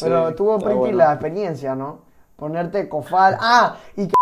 pero 0.00 0.28
Sí, 0.30 0.34
tuvo 0.34 0.54
está 0.56 0.64
pretty 0.66 0.78
bueno. 0.80 0.96
la 0.98 1.12
experiencia, 1.12 1.74
¿no? 1.76 2.00
Ponerte 2.34 2.88
cofal. 2.88 3.36
Ah, 3.40 3.76
y 3.96 4.06
que 4.08 4.12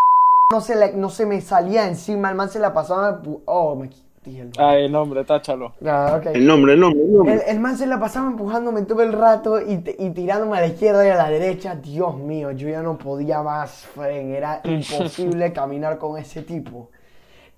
no 0.51 0.61
se, 0.61 0.77
le, 0.77 0.93
no 0.93 1.11
se 1.11 1.27
me 1.27 1.41
salía 1.41 1.87
encima, 1.89 2.31
el 2.31 2.37
man 2.37 2.49
se 2.49 2.59
la 2.59 2.73
pasaba. 2.73 3.21
Oh, 3.47 3.75
me 3.75 3.89
dije 4.25 4.43
el 4.43 4.51
nombre. 4.51 4.65
Ay, 4.65 4.85
el 4.85 4.93
nombre, 4.93 5.25
táchalo. 5.25 5.73
Ah. 5.85 6.21
El 6.33 6.47
nombre, 6.47 6.75
el 6.75 6.81
nombre, 6.81 7.03
el 7.03 7.13
nombre. 7.13 7.35
El, 7.35 7.41
el 7.47 7.61
man 7.61 7.77
se 7.77 7.87
la 7.87 7.99
pasaba 7.99 8.29
empujándome 8.29 8.83
todo 8.83 9.03
el 9.03 9.13
rato 9.13 9.61
y, 9.61 9.83
y 9.99 10.11
tirándome 10.11 10.59
a 10.59 10.61
la 10.61 10.67
izquierda 10.69 11.07
y 11.07 11.11
a 11.11 11.17
la 11.17 11.31
derecha. 11.31 11.75
Dios 11.75 12.17
mío, 12.17 12.53
yo 12.53 12.69
ya 12.69 12.83
no 12.83 12.97
podía 12.97 13.43
más, 13.43 13.87
Fren. 13.87 14.35
Era 14.35 14.61
imposible 14.65 15.53
caminar 15.53 15.99
con 15.99 16.19
ese 16.19 16.43
tipo. 16.43 16.91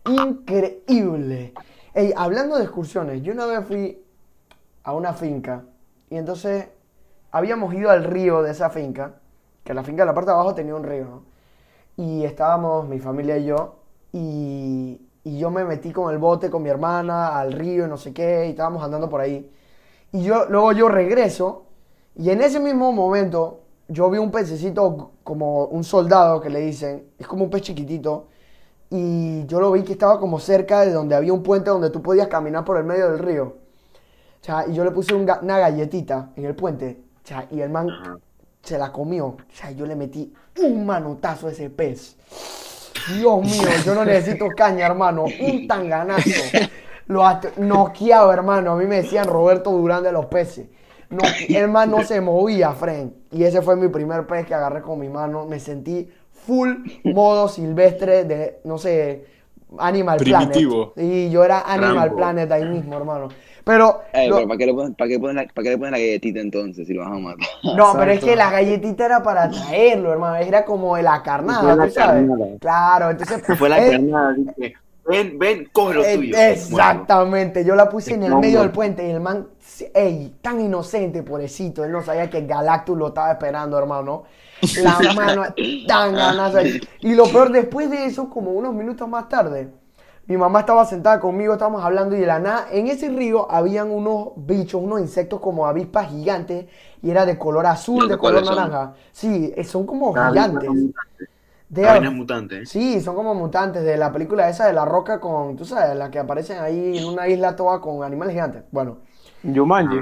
Increíble. 0.06 1.52
Ey, 1.92 2.12
hablando 2.16 2.56
de 2.56 2.64
excursiones, 2.64 3.22
yo 3.22 3.32
una 3.32 3.46
vez 3.46 3.66
fui 3.66 4.02
a 4.84 4.92
una 4.92 5.12
finca 5.12 5.64
y 6.08 6.16
entonces 6.16 6.68
habíamos 7.30 7.74
ido 7.74 7.90
al 7.90 8.04
río 8.04 8.42
de 8.42 8.52
esa 8.52 8.70
finca, 8.70 9.16
que 9.64 9.74
la 9.74 9.82
finca 9.82 10.02
de 10.02 10.06
la 10.06 10.14
parte 10.14 10.30
de 10.30 10.34
abajo 10.34 10.54
tenía 10.54 10.74
un 10.74 10.84
río, 10.84 11.04
¿no? 11.04 11.37
Y 11.98 12.24
estábamos, 12.24 12.88
mi 12.88 13.00
familia 13.00 13.36
y 13.38 13.44
yo, 13.44 13.74
y, 14.12 15.00
y 15.24 15.38
yo 15.38 15.50
me 15.50 15.64
metí 15.64 15.92
con 15.92 16.12
el 16.12 16.18
bote 16.18 16.48
con 16.48 16.62
mi 16.62 16.68
hermana 16.70 17.36
al 17.36 17.52
río 17.52 17.86
y 17.86 17.88
no 17.88 17.96
sé 17.96 18.14
qué, 18.14 18.46
y 18.46 18.50
estábamos 18.50 18.84
andando 18.84 19.08
por 19.10 19.20
ahí. 19.20 19.50
Y 20.12 20.22
yo, 20.22 20.46
luego 20.48 20.70
yo 20.72 20.88
regreso, 20.88 21.66
y 22.14 22.30
en 22.30 22.40
ese 22.40 22.60
mismo 22.60 22.92
momento 22.92 23.62
yo 23.88 24.08
vi 24.10 24.18
un 24.18 24.30
pececito 24.30 25.10
como 25.24 25.64
un 25.64 25.82
soldado 25.82 26.40
que 26.40 26.50
le 26.50 26.60
dicen, 26.60 27.10
es 27.18 27.26
como 27.26 27.44
un 27.44 27.50
pez 27.50 27.62
chiquitito, 27.62 28.28
y 28.90 29.44
yo 29.46 29.60
lo 29.60 29.72
vi 29.72 29.82
que 29.82 29.92
estaba 29.94 30.20
como 30.20 30.38
cerca 30.38 30.82
de 30.82 30.92
donde 30.92 31.16
había 31.16 31.32
un 31.32 31.42
puente 31.42 31.68
donde 31.68 31.90
tú 31.90 32.00
podías 32.00 32.28
caminar 32.28 32.64
por 32.64 32.78
el 32.78 32.84
medio 32.84 33.10
del 33.10 33.18
río. 33.18 33.56
O 34.48 34.70
y 34.70 34.72
yo 34.72 34.84
le 34.84 34.92
puse 34.92 35.14
una 35.14 35.58
galletita 35.58 36.30
en 36.36 36.44
el 36.44 36.54
puente, 36.54 37.02
o 37.28 37.54
y 37.54 37.60
el 37.60 37.70
man 37.70 37.88
se 38.62 38.78
la 38.78 38.92
comió. 38.92 39.26
O 39.26 39.36
sea, 39.52 39.70
yo 39.70 39.86
le 39.86 39.96
metí 39.96 40.32
un 40.62 40.86
manotazo 40.86 41.48
a 41.48 41.52
ese 41.52 41.70
pez. 41.70 42.16
Dios 43.14 43.42
mío, 43.42 43.68
yo 43.84 43.94
no 43.94 44.04
necesito 44.04 44.48
caña, 44.56 44.86
hermano. 44.86 45.24
Un 45.40 45.66
tanganazo. 45.66 46.30
Lo 47.06 47.24
noqueado, 47.56 48.32
hermano. 48.32 48.72
A 48.72 48.76
mí 48.76 48.86
me 48.86 48.96
decían 48.96 49.26
Roberto 49.26 49.70
Durán 49.70 50.02
de 50.02 50.12
los 50.12 50.26
peces. 50.26 50.68
No, 51.10 51.20
el 51.48 51.68
man 51.68 51.90
no 51.90 52.04
se 52.04 52.20
movía, 52.20 52.72
Fren. 52.72 53.14
Y 53.30 53.44
ese 53.44 53.62
fue 53.62 53.76
mi 53.76 53.88
primer 53.88 54.26
pez 54.26 54.46
que 54.46 54.54
agarré 54.54 54.82
con 54.82 54.98
mi 54.98 55.08
mano. 55.08 55.46
Me 55.46 55.58
sentí 55.58 56.10
full 56.30 56.74
modo 57.04 57.48
silvestre 57.48 58.24
de, 58.24 58.60
no 58.64 58.76
sé, 58.76 59.24
Animal 59.78 60.18
Primitivo. 60.18 60.92
Planet. 60.92 61.12
Y 61.12 61.30
yo 61.30 61.44
era 61.44 61.60
Animal 61.60 61.94
Rambo. 61.94 62.16
Planet 62.16 62.52
ahí 62.52 62.64
mismo, 62.66 62.96
hermano. 62.96 63.28
Pero, 63.68 63.86
Eh, 64.12 64.32
lo- 64.32 64.34
pero 64.34 64.48
¿para 64.48 64.58
qué, 64.58 64.66
le 64.66 64.74
pones, 64.74 64.96
para, 64.96 65.08
qué 65.08 65.18
pones 65.18 65.36
la, 65.36 65.46
¿para 65.52 65.64
qué 65.64 65.70
le 65.70 65.78
pones 65.78 65.92
la 65.92 65.98
galletita 65.98 66.40
entonces 66.40 66.86
si 66.86 66.94
lo 66.94 67.02
vas 67.02 67.12
a 67.12 67.18
matar? 67.18 67.46
no, 67.70 67.96
pero 67.96 68.12
es 68.12 68.20
que 68.22 68.36
la 68.36 68.50
galletita 68.50 69.04
era 69.06 69.22
para 69.22 69.50
traerlo, 69.50 70.12
hermano. 70.12 70.36
Era 70.36 70.64
como 70.64 70.96
la 70.98 71.22
carnada, 71.22 71.76
Fue 71.76 71.76
la 71.76 71.88
tú 71.88 71.90
sabes. 71.90 72.30
carnada. 72.30 72.46
Claro, 72.60 73.10
entonces. 73.10 73.42
Fue 73.58 73.68
la 73.68 73.84
eh, 73.84 73.84
carnada, 73.84 74.34
dice, 74.34 74.74
ven, 75.06 75.38
ven, 75.38 75.68
coge 75.72 75.94
lo 75.94 76.06
eh, 76.06 76.10
tuyo. 76.10 76.36
Exactamente, 76.52 77.64
yo 77.64 77.74
la 77.74 77.88
puse 77.88 78.14
en 78.14 78.22
el 78.22 78.34
No, 78.34 78.36
medio 78.36 78.60
del 78.60 78.70
puente 78.72 79.06
y 79.06 79.10
el 79.10 79.20
man, 79.20 79.48
ey, 79.94 80.36
tan 80.42 80.60
inocente, 80.60 81.22
pobrecito, 81.22 81.84
él 81.84 81.92
no 81.92 82.02
sabía 82.02 82.30
que 82.30 82.42
Galactus 82.46 82.96
lo 82.96 83.08
estaba 83.08 83.32
esperando, 83.32 83.78
hermano. 83.78 84.24
La 84.74 85.02
mano 85.02 85.42
tan 85.86 86.16
ganaza. 86.16 86.62
Y 87.00 87.14
lo 87.14 87.30
peor, 87.32 87.50
después 87.50 87.90
de 87.90 88.04
eso, 88.06 88.28
como 88.30 88.52
unos 88.52 88.74
minutos 88.74 89.08
más 89.08 89.28
tarde, 89.28 89.72
mi 90.28 90.36
mamá 90.36 90.60
estaba 90.60 90.84
sentada 90.84 91.18
conmigo, 91.18 91.54
estábamos 91.54 91.82
hablando 91.82 92.14
y 92.16 92.20
de 92.20 92.26
la 92.26 92.38
nada, 92.38 92.66
en 92.70 92.86
ese 92.86 93.08
río 93.08 93.50
habían 93.50 93.90
unos 93.90 94.28
bichos, 94.36 94.80
unos 94.80 95.00
insectos 95.00 95.40
como 95.40 95.66
avispas 95.66 96.10
gigantes 96.10 96.66
y 97.02 97.10
era 97.10 97.26
de 97.26 97.38
color 97.38 97.66
azul, 97.66 98.00
¿Los 98.00 98.08
de 98.08 98.14
de 98.14 98.18
color 98.18 98.44
son? 98.44 98.56
naranja. 98.56 98.92
Sí, 99.10 99.52
eh, 99.56 99.64
son 99.64 99.86
como 99.86 100.14
gigantes. 100.14 100.70
They 101.72 101.82
La 101.84 101.90
are- 101.90 101.98
vaina 102.00 102.10
es 102.12 102.16
mutante. 102.16 102.66
Sí, 102.66 103.00
son 103.00 103.14
como 103.14 103.34
mutantes 103.34 103.82
de 103.84 103.96
la 103.98 104.10
película 104.12 104.48
esa 104.48 104.66
de 104.66 104.72
la 104.72 104.84
roca 104.86 105.20
con, 105.20 105.56
tú 105.56 105.64
sabes, 105.66 105.96
la 105.96 106.10
que 106.10 106.18
aparecen 106.18 106.58
ahí 106.60 106.96
en 106.98 107.04
una 107.06 107.26
isla 107.28 107.56
toda 107.56 107.80
con 107.80 108.02
animales 108.04 108.32
gigantes. 108.34 108.62
Bueno, 108.70 108.98
Yumanji. 109.42 110.00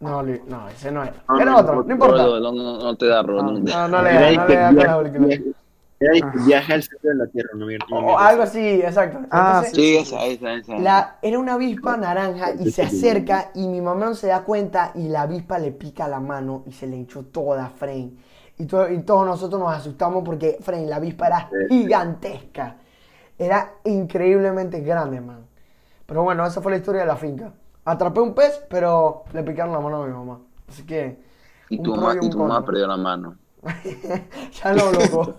no, 0.00 0.22
no, 0.22 0.68
ese 0.68 0.90
no 0.90 1.02
era. 1.04 1.14
No, 1.28 1.40
Era 1.40 1.50
no, 1.52 1.58
otro, 1.58 1.82
no 1.84 1.92
importa. 1.92 2.22
No, 2.24 2.40
no, 2.40 2.52
no, 2.52 2.78
no 2.78 2.96
te 2.96 3.06
da 3.06 3.22
rol. 3.22 3.36
no 3.60 3.64
te- 3.64 3.70
No, 3.72 3.88
no 3.88 4.02
le 4.02 4.12
da, 4.14 4.20
de 4.20 4.36
no 4.36 4.46
le 4.46 4.54
da 4.56 4.66
con 4.68 4.76
la 4.76 4.98
viaje- 4.98 5.10
película. 5.12 5.54
Que 5.98 6.06
viaje 6.46 6.72
al 6.74 6.82
centro 6.82 7.10
de 7.10 7.16
la 7.16 7.26
Tierra, 7.26 7.50
no 7.54 7.66
mierda. 7.66 7.86
O 7.90 8.18
algo 8.18 8.42
así, 8.42 8.60
exacto. 8.82 9.20
Ah, 9.30 9.62
Sí, 9.72 9.96
esa, 9.96 10.26
esa, 10.26 10.54
esa. 10.54 10.74
la, 10.78 11.18
era 11.22 11.38
una 11.38 11.54
avispa 11.54 11.96
naranja 11.96 12.52
y 12.58 12.66
se 12.68 12.82
acerca 12.82 13.50
y 13.54 13.66
mi 13.68 13.80
mamá 13.80 14.06
no 14.06 14.14
se 14.14 14.26
da 14.28 14.42
cuenta 14.44 14.92
y 14.94 15.08
la 15.08 15.22
avispa 15.22 15.58
le 15.58 15.72
pica 15.72 16.06
la 16.08 16.20
mano 16.20 16.64
y 16.66 16.72
se 16.72 16.86
le 16.86 16.96
hinchó 16.96 17.24
toda, 17.24 17.68
Fren. 17.70 18.18
Y, 18.58 18.66
to- 18.66 18.90
y 18.90 19.00
todos 19.02 19.26
nosotros 19.26 19.60
nos 19.60 19.72
asustamos 19.74 20.22
porque, 20.24 20.58
Fren, 20.60 20.88
la 20.88 20.96
avispa 20.96 21.26
era 21.28 21.54
gigantesca. 21.66 22.76
Era 23.38 23.74
increíblemente 23.84 24.80
grande, 24.80 25.20
man. 25.20 25.46
Pero 26.06 26.22
bueno, 26.24 26.46
esa 26.46 26.60
fue 26.62 26.72
la 26.72 26.78
historia 26.78 27.02
de 27.02 27.06
la 27.08 27.16
finca. 27.16 27.52
Atrapé 27.84 28.20
un 28.20 28.34
pez, 28.34 28.62
pero 28.70 29.24
le 29.32 29.42
picaron 29.42 29.72
la 29.72 29.80
mano 29.80 30.02
a 30.02 30.06
mi 30.06 30.12
mamá. 30.12 30.40
Así 30.68 30.84
que... 30.86 31.18
Y 31.68 31.78
tu 31.80 31.94
mamá, 31.94 32.16
y 32.20 32.26
y 32.26 32.30
tu 32.30 32.38
mamá 32.38 32.64
perdió 32.64 32.86
la 32.88 32.96
mano. 32.96 33.38
ya 34.62 34.72
no, 34.74 34.92
loco. 34.92 35.34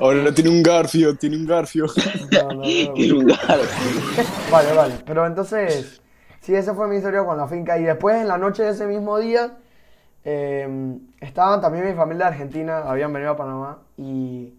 Ahora 0.00 0.32
tiene 0.34 0.50
un 0.50 0.62
garfio, 0.62 1.16
tiene 1.16 1.36
un 1.36 1.46
garfio. 1.46 1.86
No, 2.32 2.48
no, 2.48 2.54
no. 2.54 2.64
Y 2.64 3.10
un 3.12 3.26
gato. 3.26 3.62
Vale, 4.50 4.72
vale. 4.72 4.94
Pero 5.04 5.26
entonces, 5.26 6.00
sí, 6.40 6.54
esa 6.54 6.74
fue 6.74 6.88
mi 6.88 6.96
historia 6.96 7.24
con 7.24 7.36
la 7.36 7.46
finca. 7.46 7.78
Y 7.78 7.84
después, 7.84 8.16
en 8.16 8.28
la 8.28 8.38
noche 8.38 8.62
de 8.62 8.70
ese 8.70 8.86
mismo 8.86 9.18
día, 9.18 9.58
eh, 10.24 10.98
estaban 11.20 11.60
también 11.60 11.86
mi 11.86 11.94
familia 11.94 12.26
de 12.26 12.32
Argentina, 12.32 12.78
habían 12.78 13.12
venido 13.12 13.32
a 13.32 13.36
Panamá. 13.36 13.78
Y, 13.96 14.54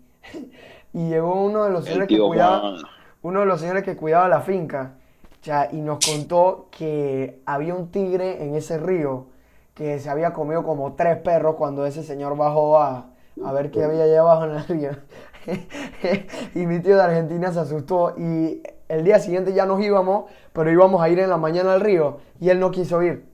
y 0.93 1.09
llegó 1.09 1.43
uno 1.43 1.63
de 1.65 1.71
los 1.71 1.85
señores 1.85 2.07
que 2.07 2.19
cuidaba, 2.19 2.75
uno 3.21 3.39
de 3.41 3.45
los 3.45 3.59
señores 3.59 3.83
que 3.83 3.95
cuidaba 3.95 4.27
la 4.27 4.41
finca. 4.41 4.93
ya, 5.43 5.69
y 5.71 5.77
nos 5.77 6.03
contó 6.05 6.67
que 6.71 7.41
había 7.45 7.75
un 7.75 7.91
tigre 7.91 8.43
en 8.43 8.55
ese 8.55 8.77
río 8.77 9.27
que 9.73 9.99
se 9.99 10.09
había 10.09 10.33
comido 10.33 10.63
como 10.63 10.93
tres 10.95 11.17
perros 11.17 11.55
cuando 11.55 11.85
ese 11.85 12.03
señor 12.03 12.37
bajó 12.37 12.77
a, 12.79 13.11
a 13.43 13.51
ver 13.53 13.71
qué 13.71 13.83
había 13.83 14.03
allá 14.03 14.21
abajo 14.21 14.45
en 14.45 14.51
el 14.51 14.65
río. 14.67 14.91
y 16.55 16.65
mi 16.67 16.79
tío 16.81 16.97
de 16.97 17.03
Argentina 17.03 17.51
se 17.51 17.59
asustó 17.59 18.15
y 18.17 18.61
el 18.89 19.03
día 19.03 19.19
siguiente 19.19 19.53
ya 19.53 19.65
nos 19.65 19.81
íbamos, 19.81 20.29
pero 20.53 20.71
íbamos 20.71 21.01
a 21.01 21.09
ir 21.09 21.19
en 21.19 21.29
la 21.29 21.37
mañana 21.37 21.73
al 21.73 21.81
río 21.81 22.19
y 22.39 22.49
él 22.49 22.59
no 22.59 22.71
quiso 22.71 23.01
ir. 23.03 23.25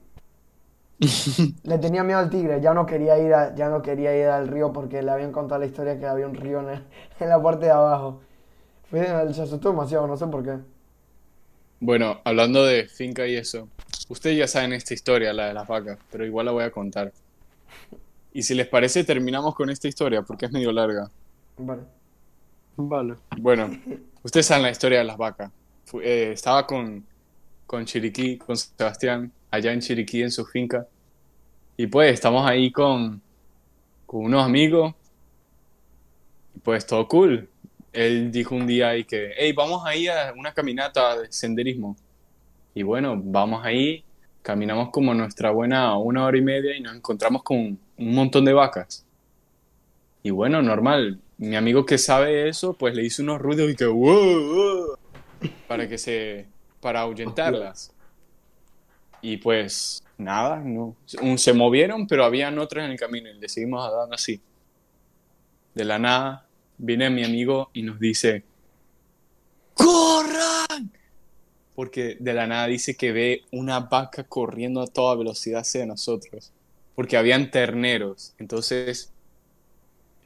Le 1.62 1.78
tenía 1.78 2.02
miedo 2.04 2.18
al 2.18 2.30
tigre, 2.30 2.60
ya 2.60 2.74
no 2.74 2.84
quería 2.86 3.18
ir 3.18 3.32
a- 3.34 3.54
ya 3.54 3.68
no 3.68 3.82
quería 3.82 4.16
ir 4.16 4.26
al 4.26 4.48
río 4.48 4.72
porque 4.72 5.02
le 5.02 5.10
habían 5.10 5.32
contado 5.32 5.60
la 5.60 5.66
historia 5.66 5.98
que 5.98 6.06
había 6.06 6.26
un 6.26 6.34
río 6.34 6.60
en, 6.60 6.68
el- 6.70 6.84
en 7.20 7.28
la 7.28 7.40
parte 7.42 7.66
de 7.66 7.72
abajo. 7.72 8.20
Fue- 8.90 9.06
se 9.34 9.42
asustó 9.42 9.70
demasiado, 9.70 10.06
no 10.08 10.16
sé 10.16 10.26
por 10.28 10.44
qué. 10.44 10.58
Bueno, 11.80 12.20
hablando 12.24 12.64
de 12.64 12.88
finca 12.88 13.26
y 13.26 13.36
eso, 13.36 13.70
ustedes 14.08 14.38
ya 14.38 14.46
saben 14.48 14.72
esta 14.72 14.94
historia, 14.94 15.32
la 15.32 15.48
de 15.48 15.54
las 15.54 15.66
vacas, 15.66 15.98
pero 16.10 16.24
igual 16.24 16.46
la 16.46 16.52
voy 16.52 16.64
a 16.64 16.70
contar. 16.70 17.12
Y 18.32 18.42
si 18.42 18.54
les 18.54 18.66
parece, 18.68 19.04
terminamos 19.04 19.54
con 19.54 19.70
esta 19.70 19.88
historia 19.88 20.22
porque 20.22 20.46
es 20.46 20.52
medio 20.52 20.72
larga. 20.72 21.10
Vale. 21.56 21.82
Vale. 22.76 23.14
Bueno, 23.36 23.76
ustedes 24.22 24.46
saben 24.46 24.62
la 24.62 24.70
historia 24.70 24.98
de 24.98 25.04
las 25.04 25.16
vacas. 25.16 25.50
Eh, 26.02 26.30
estaba 26.32 26.66
con, 26.66 27.04
con 27.66 27.84
Chiriquí, 27.84 28.38
con 28.38 28.56
Sebastián, 28.56 29.32
allá 29.50 29.72
en 29.72 29.80
Chiriquí, 29.80 30.22
en 30.22 30.30
su 30.30 30.44
finca. 30.46 30.86
Y 31.76 31.88
pues 31.88 32.12
estamos 32.12 32.48
ahí 32.48 32.70
con, 32.70 33.20
con 34.06 34.24
unos 34.24 34.44
amigos. 34.44 34.94
Y 36.54 36.60
pues 36.60 36.86
todo 36.86 37.08
cool. 37.08 37.48
Él 37.92 38.30
dijo 38.30 38.54
un 38.54 38.66
día 38.66 38.90
ahí 38.90 39.04
que, 39.04 39.32
hey, 39.36 39.52
vamos 39.52 39.84
a 39.84 39.96
ir 39.96 40.10
a 40.10 40.32
una 40.36 40.52
caminata 40.52 41.18
de 41.18 41.32
senderismo. 41.32 41.96
Y 42.78 42.84
bueno, 42.84 43.20
vamos 43.20 43.66
ahí, 43.66 44.04
caminamos 44.40 44.90
como 44.90 45.12
nuestra 45.12 45.50
buena 45.50 45.98
una 45.98 46.24
hora 46.24 46.38
y 46.38 46.42
media 46.42 46.76
y 46.76 46.80
nos 46.80 46.94
encontramos 46.94 47.42
con 47.42 47.58
un 47.58 48.14
montón 48.14 48.44
de 48.44 48.52
vacas. 48.52 49.04
Y 50.22 50.30
bueno, 50.30 50.62
normal. 50.62 51.18
Mi 51.38 51.56
amigo 51.56 51.84
que 51.84 51.98
sabe 51.98 52.48
eso, 52.48 52.74
pues 52.74 52.94
le 52.94 53.04
hizo 53.04 53.24
unos 53.24 53.40
ruidos 53.40 53.72
y 53.72 53.74
que 53.74 53.84
wow, 53.84 54.06
wow", 54.06 54.98
para 55.66 55.88
que 55.88 55.98
se 55.98 56.46
para 56.80 57.00
ahuyentarlas. 57.00 57.92
Y 59.22 59.38
pues 59.38 60.04
nada, 60.16 60.62
no. 60.64 60.94
Se 61.36 61.52
movieron, 61.52 62.06
pero 62.06 62.24
habían 62.24 62.60
otras 62.60 62.84
en 62.84 62.92
el 62.92 62.96
camino 62.96 63.28
y 63.28 63.40
le 63.40 63.48
seguimos 63.48 63.90
dando 63.90 64.14
así. 64.14 64.40
De 65.74 65.84
la 65.84 65.98
nada 65.98 66.46
viene 66.76 67.10
mi 67.10 67.24
amigo 67.24 67.70
y 67.72 67.82
nos 67.82 67.98
dice, 67.98 68.44
¡Corran! 69.74 70.92
Porque 71.78 72.16
de 72.18 72.34
la 72.34 72.48
nada 72.48 72.66
dice 72.66 72.96
que 72.96 73.12
ve 73.12 73.42
una 73.52 73.78
vaca 73.78 74.24
corriendo 74.24 74.80
a 74.80 74.88
toda 74.88 75.14
velocidad 75.14 75.60
hacia 75.60 75.86
nosotros. 75.86 76.50
Porque 76.96 77.16
habían 77.16 77.52
terneros. 77.52 78.34
Entonces, 78.36 79.12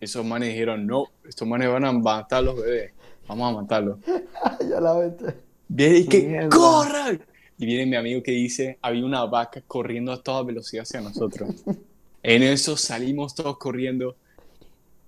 esos 0.00 0.24
manes 0.24 0.48
dijeron, 0.48 0.86
no, 0.86 1.09
estos 1.28 1.46
manes 1.46 1.68
van 1.68 1.84
a 1.84 1.92
matar 1.92 2.38
a 2.38 2.40
los 2.40 2.57
bebés. 2.57 2.92
Vamos 3.28 3.53
a 3.53 3.61
matarlos. 3.61 3.98
ya 4.66 4.80
la 4.80 4.94
vete. 4.94 5.34
Viene 5.68 5.98
y 5.98 6.07
que 6.07 6.22
Mierda. 6.22 6.48
¡corran! 6.48 7.22
Y 7.59 7.66
viene 7.66 7.84
mi 7.84 7.96
amigo 7.96 8.22
que 8.22 8.32
dice, 8.32 8.78
había 8.80 9.05
una 9.05 9.26
vaca 9.26 9.61
corriendo 9.66 10.11
a 10.11 10.22
toda 10.22 10.42
velocidad 10.44 10.84
hacia 10.84 11.03
nosotros. 11.03 11.50
en 12.22 12.42
eso 12.44 12.78
salimos 12.78 13.34
todos 13.34 13.59
corriendo, 13.59 14.16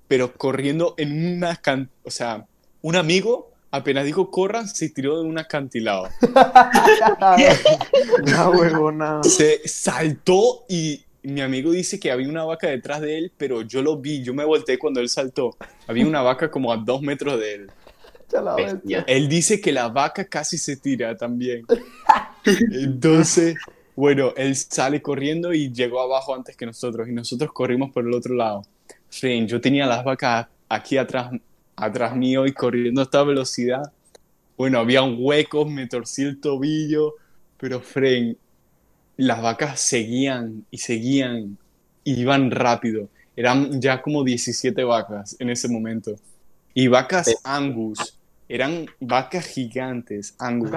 pero 0.09 0.35
corriendo 0.35 0.95
en 0.99 1.37
una 1.39 1.57
can... 1.57 1.89
O 2.03 2.11
sea, 2.11 2.47
un 2.83 2.97
amigo 2.97 3.54
apenas 3.75 4.05
dijo 4.05 4.31
corran, 4.31 4.69
se 4.69 4.89
tiró 4.89 5.21
de 5.21 5.29
un 5.29 5.39
acantilado. 5.39 6.09
Una 8.23 8.51
huevona. 8.51 9.23
Se 9.25 9.67
saltó 9.67 10.65
y 10.69 11.05
mi 11.25 11.41
amigo 11.41 11.73
dice 11.73 11.99
que 11.99 12.13
había 12.13 12.29
una 12.29 12.45
vaca 12.45 12.69
detrás 12.69 13.01
de 13.01 13.19
él, 13.19 13.33
pero 13.37 13.63
yo 13.63 13.83
lo 13.83 13.97
vi, 13.97 14.23
yo 14.23 14.33
me 14.33 14.45
volteé 14.45 14.79
cuando 14.79 15.01
él 15.01 15.09
saltó. 15.09 15.57
Había 15.89 16.07
una 16.07 16.23
vaca 16.23 16.51
como 16.51 16.73
a 16.73 16.77
dos 16.77 17.03
metros 17.03 17.41
de 17.41 17.55
él. 17.55 17.71
ya 18.31 18.43
la 18.43 18.55
vete. 18.55 18.75
Bestia. 18.75 19.05
Él 19.09 19.29
dice 19.29 19.61
que 19.61 19.73
la 19.73 19.89
vaca 19.89 20.25
casi 20.27 20.57
se 20.57 20.77
tira 20.77 21.17
también. 21.17 21.67
Entonces, 22.45 23.57
bueno, 23.97 24.33
él 24.37 24.55
sale 24.55 25.03
corriendo 25.03 25.53
y 25.53 25.73
llegó 25.73 26.01
abajo 26.01 26.35
antes 26.35 26.57
que 26.57 26.67
nosotros 26.67 27.09
y 27.09 27.13
nosotros 27.13 27.51
corrimos 27.53 27.91
por 27.91 28.07
el 28.07 28.15
otro 28.15 28.35
lado. 28.35 28.63
Fren, 29.09 29.49
yo 29.49 29.61
tenía 29.61 29.87
las 29.87 30.05
vacas 30.05 30.47
aquí 30.69 30.97
atrás, 30.97 31.31
atrás 31.77 32.17
mío 32.17 32.47
y 32.47 32.53
corriendo 32.53 33.01
a 33.01 33.05
esta 33.05 33.23
velocidad. 33.23 33.93
Bueno, 34.57 34.79
había 34.79 35.03
huecos, 35.03 35.69
me 35.69 35.87
torcí 35.87 36.23
el 36.23 36.41
tobillo, 36.41 37.15
pero 37.59 37.81
Fren, 37.81 38.37
las 39.17 39.43
vacas 39.43 39.81
seguían 39.81 40.65
y 40.71 40.79
seguían 40.79 41.59
y 42.05 42.21
iban 42.21 42.51
rápido. 42.51 43.09
Eran 43.37 43.81
ya 43.81 44.01
como 44.01 44.23
17 44.23 44.85
vacas 44.85 45.37
en 45.39 45.51
ese 45.51 45.69
momento. 45.69 46.15
Y 46.73 46.89
vacas 46.89 47.35
Angus. 47.45 48.19
Eran 48.49 48.87
vacas 49.01 49.47
gigantes, 49.47 50.35
Angus. 50.39 50.71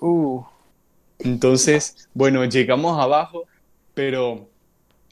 Uh, 0.00 0.42
Entonces, 1.18 2.08
bueno, 2.14 2.44
llegamos 2.44 3.00
abajo, 3.00 3.44
pero... 3.94 4.48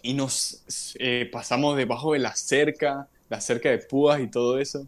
Y 0.00 0.14
nos 0.14 0.62
eh, 1.00 1.28
pasamos 1.30 1.76
debajo 1.76 2.12
de 2.12 2.20
la 2.20 2.34
cerca, 2.36 3.08
la 3.28 3.40
cerca 3.40 3.70
de 3.70 3.78
púas 3.78 4.20
y 4.20 4.28
todo 4.28 4.58
eso. 4.58 4.86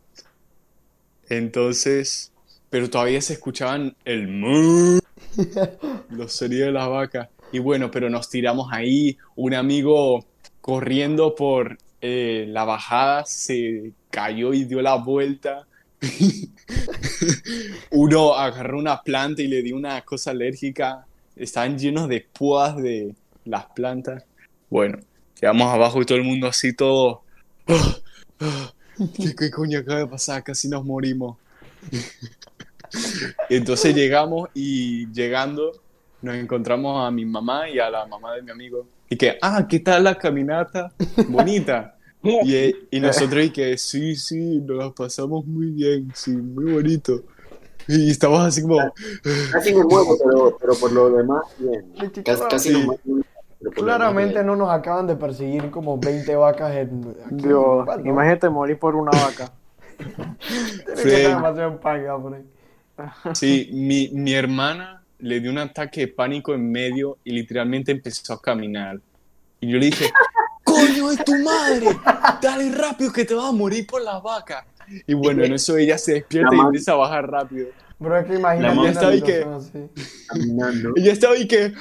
Entonces, 1.28 2.32
pero 2.70 2.90
todavía 2.90 3.20
se 3.20 3.34
escuchaban 3.34 3.96
el 4.04 5.00
los 6.10 6.32
sonidos 6.32 6.66
de 6.66 6.72
las 6.72 6.88
vacas. 6.88 7.28
Y 7.52 7.58
bueno, 7.58 7.90
pero 7.90 8.08
nos 8.10 8.28
tiramos 8.28 8.68
ahí. 8.72 9.16
Un 9.36 9.54
amigo 9.54 10.24
corriendo 10.60 11.34
por 11.34 11.78
eh, 12.00 12.46
la 12.48 12.64
bajada 12.64 13.24
se 13.26 13.92
cayó 14.10 14.52
y 14.54 14.64
dio 14.64 14.82
la 14.82 14.94
vuelta. 14.96 15.66
Uno 17.90 18.34
agarró 18.34 18.78
una 18.78 19.02
planta 19.02 19.42
y 19.42 19.48
le 19.48 19.62
dio 19.62 19.76
una 19.76 20.00
cosa 20.02 20.30
alérgica. 20.30 21.06
Estaban 21.36 21.78
llenos 21.78 22.08
de 22.08 22.20
púas 22.20 22.76
de 22.76 23.14
las 23.44 23.66
plantas. 23.66 24.24
Bueno, 24.68 24.98
quedamos 25.38 25.68
abajo 25.72 26.00
y 26.00 26.06
todo 26.06 26.18
el 26.18 26.24
mundo 26.24 26.46
así 26.46 26.74
todo. 26.74 27.22
"Ah, 27.66 27.74
ah, 27.78 27.99
¿Qué, 29.16 29.34
qué 29.34 29.50
coño 29.50 29.78
acaba 29.78 30.00
de 30.00 30.06
pasar? 30.06 30.42
Casi 30.42 30.68
nos 30.68 30.84
morimos. 30.84 31.36
Entonces 33.48 33.94
llegamos 33.94 34.48
y 34.54 35.10
llegando 35.12 35.72
nos 36.22 36.34
encontramos 36.34 37.06
a 37.06 37.10
mi 37.10 37.24
mamá 37.24 37.68
y 37.68 37.78
a 37.78 37.88
la 37.90 38.06
mamá 38.06 38.34
de 38.34 38.42
mi 38.42 38.50
amigo. 38.50 38.86
Y 39.08 39.16
que, 39.16 39.38
ah, 39.40 39.66
¿qué 39.68 39.80
tal 39.80 40.04
la 40.04 40.16
caminata? 40.16 40.92
Bonita. 41.28 41.96
Y, 42.22 42.74
y 42.90 43.00
nosotros 43.00 43.46
y 43.46 43.48
que, 43.50 43.78
sí, 43.78 44.14
sí, 44.14 44.60
nos 44.60 44.76
la 44.76 44.90
pasamos 44.90 45.46
muy 45.46 45.70
bien, 45.70 46.12
sí, 46.14 46.32
muy 46.32 46.70
bonito. 46.70 47.22
Y 47.88 48.10
estamos 48.10 48.40
así 48.40 48.60
como, 48.60 48.76
Casi 49.50 49.72
me 49.72 49.82
muevo, 49.84 50.18
pero, 50.22 50.54
pero 50.60 50.74
por 50.74 50.92
lo 50.92 51.10
demás, 51.12 51.44
bien. 51.56 51.86
Casi, 52.22 52.42
casi 52.50 52.68
Sí. 52.74 52.86
no 53.06 53.19
Claramente 53.74 54.42
no 54.42 54.56
nos 54.56 54.70
acaban 54.70 55.06
de 55.06 55.16
perseguir 55.16 55.70
como 55.70 55.98
20 55.98 56.34
vacas 56.36 56.74
en... 56.76 57.14
aquí. 57.26 57.34
Dios, 57.46 57.86
imagínate 58.04 58.48
morir 58.48 58.78
por 58.78 58.96
una 58.96 59.10
vaca. 59.10 59.52
Tiene 59.98 60.36
que 60.86 60.96
Fred. 60.96 61.12
estar 61.12 61.36
demasiado 61.36 61.80
panga 61.80 62.18
por 62.18 62.34
ahí. 62.34 62.44
Sí, 63.34 63.68
mi, 63.72 64.08
mi 64.12 64.34
hermana 64.34 65.02
le 65.18 65.40
dio 65.40 65.50
un 65.50 65.58
ataque 65.58 66.00
de 66.02 66.08
pánico 66.08 66.54
en 66.54 66.70
medio 66.70 67.18
y 67.24 67.32
literalmente 67.32 67.92
empezó 67.92 68.32
a 68.32 68.40
caminar. 68.40 68.98
Y 69.60 69.70
yo 69.70 69.78
le 69.78 69.86
dije, 69.86 70.10
¡Coño, 70.64 71.10
es 71.10 71.24
tu 71.24 71.36
madre! 71.42 71.86
Dale 72.40 72.70
rápido 72.72 73.12
que 73.12 73.24
te 73.24 73.34
vas 73.34 73.46
a 73.46 73.52
morir 73.52 73.86
por 73.86 74.00
las 74.02 74.22
vacas. 74.22 74.64
Y 75.06 75.14
bueno, 75.14 75.44
en 75.44 75.52
eso 75.54 75.76
ella 75.76 75.98
se 75.98 76.14
despierta 76.14 76.54
y 76.54 76.58
La 76.58 76.64
empieza 76.64 76.92
a 76.92 76.96
bajar 76.96 77.30
rápido. 77.30 77.68
Bro, 77.98 78.16
es 78.18 78.26
que 78.26 78.34
imagínate 78.36 78.68
mamá 78.74 78.82
una 78.82 78.90
está 78.90 79.08
ahí 79.08 79.20
que- 79.22 79.44
así. 79.44 79.88
Ella 80.96 81.12
estaba 81.12 81.34
ahí 81.34 81.46
que... 81.46 81.72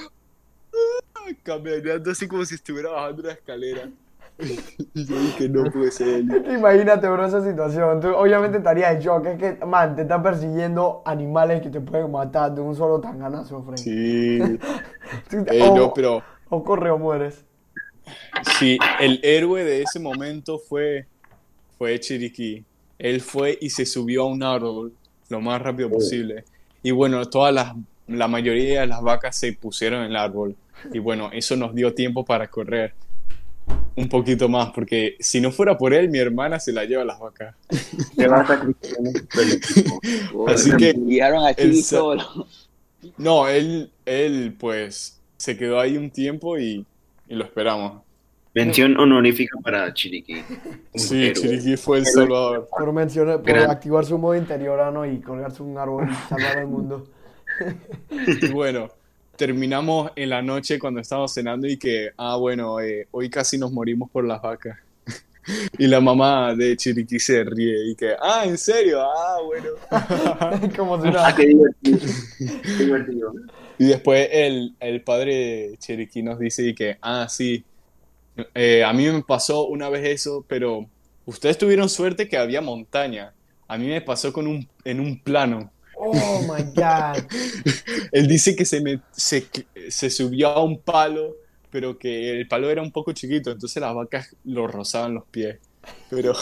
Caminando 1.44 2.12
así 2.12 2.28
como 2.28 2.46
si 2.46 2.56
estuviera 2.56 2.92
bajando 2.92 3.24
una 3.24 3.32
escalera. 3.34 3.90
Y 4.94 5.04
yo 5.06 5.20
dije, 5.20 5.50
no 5.50 5.66
puede 5.70 5.92
ser. 5.92 6.22
Imagínate, 6.22 7.10
bro, 7.10 7.26
esa 7.26 7.44
situación. 7.44 8.00
Tú 8.00 8.08
obviamente 8.16 8.58
estarías 8.60 8.96
en 8.96 9.02
shock. 9.02 9.26
Es 9.26 9.38
que, 9.38 9.66
man, 9.66 9.98
te 9.98 10.04
están 10.04 10.24
persiguiendo 10.24 11.02
animales 11.06 11.62
que 11.62 11.70
te 11.70 11.82
pueden 11.82 12.10
matar 12.10 12.56
de 12.56 12.62
un 12.62 12.74
solo 12.74 13.02
tanganazo, 13.02 13.62
Frank. 13.64 13.78
Sí. 13.78 14.40
Tú- 15.30 15.46
Eh, 15.52 15.62
o, 15.62 15.76
no, 15.76 15.94
pero... 15.94 16.24
o 16.48 16.64
corre 16.64 16.90
o 16.90 16.98
mueres. 16.98 17.44
Sí, 18.58 18.78
el 19.02 19.20
héroe 19.24 19.66
de 19.66 19.82
ese 19.82 20.00
momento 20.00 20.58
fue, 20.58 21.06
fue 21.78 22.00
Chiriquí. 22.00 22.64
Él 22.98 23.20
fue 23.20 23.58
y 23.60 23.70
se 23.70 23.86
subió 23.86 24.24
a 24.24 24.28
un 24.28 24.42
árbol 24.42 24.94
lo 25.28 25.42
más 25.42 25.62
rápido 25.62 25.90
posible. 25.90 26.46
Y 26.82 26.92
bueno, 26.92 27.26
todas 27.26 27.54
las, 27.54 27.76
la 28.08 28.28
mayoría 28.30 28.82
de 28.82 28.88
las 28.88 29.02
vacas 29.02 29.36
se 29.36 29.52
pusieron 29.52 30.00
en 30.04 30.12
el 30.12 30.16
árbol. 30.16 30.56
Y 30.94 31.00
bueno, 31.00 31.30
eso 31.34 31.56
nos 31.56 31.74
dio 31.76 31.94
tiempo 31.94 32.24
para 32.26 32.48
correr 32.50 32.94
un 33.96 34.08
poquito 34.08 34.48
más, 34.48 34.72
porque 34.72 35.16
si 35.20 35.42
no 35.42 35.52
fuera 35.52 35.78
por 35.78 35.94
él, 35.94 36.10
mi 36.10 36.20
hermana 36.20 36.60
se 36.60 36.72
la 36.72 36.86
lleva 36.86 37.02
a 37.02 37.06
las 37.06 37.20
vacas. 37.20 37.56
Te 38.16 38.28
vas 38.28 38.50
a. 38.50 38.68
Así 40.48 40.72
que 40.78 40.94
Guiaron 40.94 41.46
aquí 41.46 41.82
sa- 41.82 41.98
solo. 41.98 42.48
No, 43.18 43.48
él, 43.48 43.92
él 44.06 44.56
pues 44.60 45.20
se 45.38 45.58
quedó 45.58 45.80
ahí 45.80 45.98
un 45.98 46.10
tiempo 46.12 46.58
y, 46.58 46.86
y 47.28 47.36
lo 47.36 47.44
esperamos. 47.46 48.02
Mención 48.54 48.98
honorífica 49.00 49.58
para 49.62 49.94
Chiriquí. 49.94 50.42
Sí, 50.96 51.26
héroe. 51.28 51.34
Chiriquí 51.34 51.78
fue 51.78 52.00
el 52.00 52.06
salvador. 52.06 52.68
Por 52.70 52.92
mencionar, 52.92 53.42
por 53.42 53.58
activar 53.58 54.06
su 54.06 54.18
modo 54.18 54.36
interiorano 54.36 55.06
y 55.06 55.20
colgarse 55.22 55.62
un 55.62 55.78
árbol 55.78 56.10
y 56.10 56.16
salvar 56.30 56.58
al 56.58 56.68
mundo. 56.68 57.08
Y 58.10 58.48
bueno, 58.52 58.90
terminamos 59.40 60.12
en 60.18 60.30
la 60.30 60.42
noche 60.42 60.78
cuando 60.78 61.00
estábamos 61.00 61.34
cenando 61.34 61.66
y 61.66 61.78
que, 61.78 62.10
ah, 62.18 62.36
bueno, 62.36 62.82
eh, 62.82 63.08
hoy 63.12 63.30
casi 63.30 63.58
nos 63.58 63.72
morimos 63.72 64.12
por 64.12 64.26
las 64.26 64.42
vacas. 64.42 64.78
Y 65.80 65.88
la 65.88 66.00
mamá 66.00 66.54
de 66.54 66.76
Chiriquí 66.78 67.18
se 67.20 67.44
ríe 67.44 67.90
y 67.90 67.96
que, 67.96 68.14
ah, 68.22 68.44
¿en 68.46 68.58
serio? 68.58 69.02
Ah, 69.02 69.38
bueno. 69.44 69.70
Como 70.78 71.02
si 71.02 71.10
Ah, 71.16 71.34
qué 71.36 71.48
divertido. 71.48 72.00
Qué 72.38 72.84
divertido. 72.84 73.34
Y 73.80 73.86
después 73.86 74.30
el, 74.32 74.76
el 74.80 75.02
padre 75.02 75.34
de 75.34 75.78
Chiriquí 75.78 76.22
nos 76.22 76.38
dice 76.38 76.68
y 76.68 76.76
que, 76.76 76.98
ah, 77.02 77.26
sí, 77.30 77.64
eh, 78.54 78.84
a 78.84 78.92
mí 78.92 79.08
me 79.08 79.24
pasó 79.24 79.68
una 79.68 79.90
vez 79.90 80.06
eso, 80.06 80.46
pero 80.48 80.86
ustedes 81.26 81.58
tuvieron 81.58 81.88
suerte 81.88 82.28
que 82.28 82.38
había 82.38 82.62
montaña. 82.62 83.34
A 83.70 83.78
mí 83.78 83.88
me 83.88 84.02
pasó 84.02 84.34
con 84.34 84.48
un, 84.48 84.68
en 84.84 85.00
un 85.00 85.18
plano. 85.18 85.72
Oh 86.02 86.42
my 86.44 86.64
god. 86.74 87.26
Él 88.14 88.28
dice 88.28 88.56
que 88.56 88.64
se, 88.64 88.80
me, 88.80 89.02
se, 89.12 89.46
se 89.90 90.10
subió 90.10 90.48
a 90.48 90.64
un 90.64 90.80
palo, 90.80 91.36
pero 91.70 91.98
que 91.98 92.32
el 92.32 92.48
palo 92.48 92.70
era 92.70 92.82
un 92.82 92.92
poco 92.92 93.12
chiquito, 93.12 93.52
entonces 93.52 93.82
las 93.82 93.94
vacas 93.94 94.34
lo 94.46 94.66
rozaban 94.66 95.14
los 95.14 95.26
pies. 95.26 95.60
Pero 96.10 96.34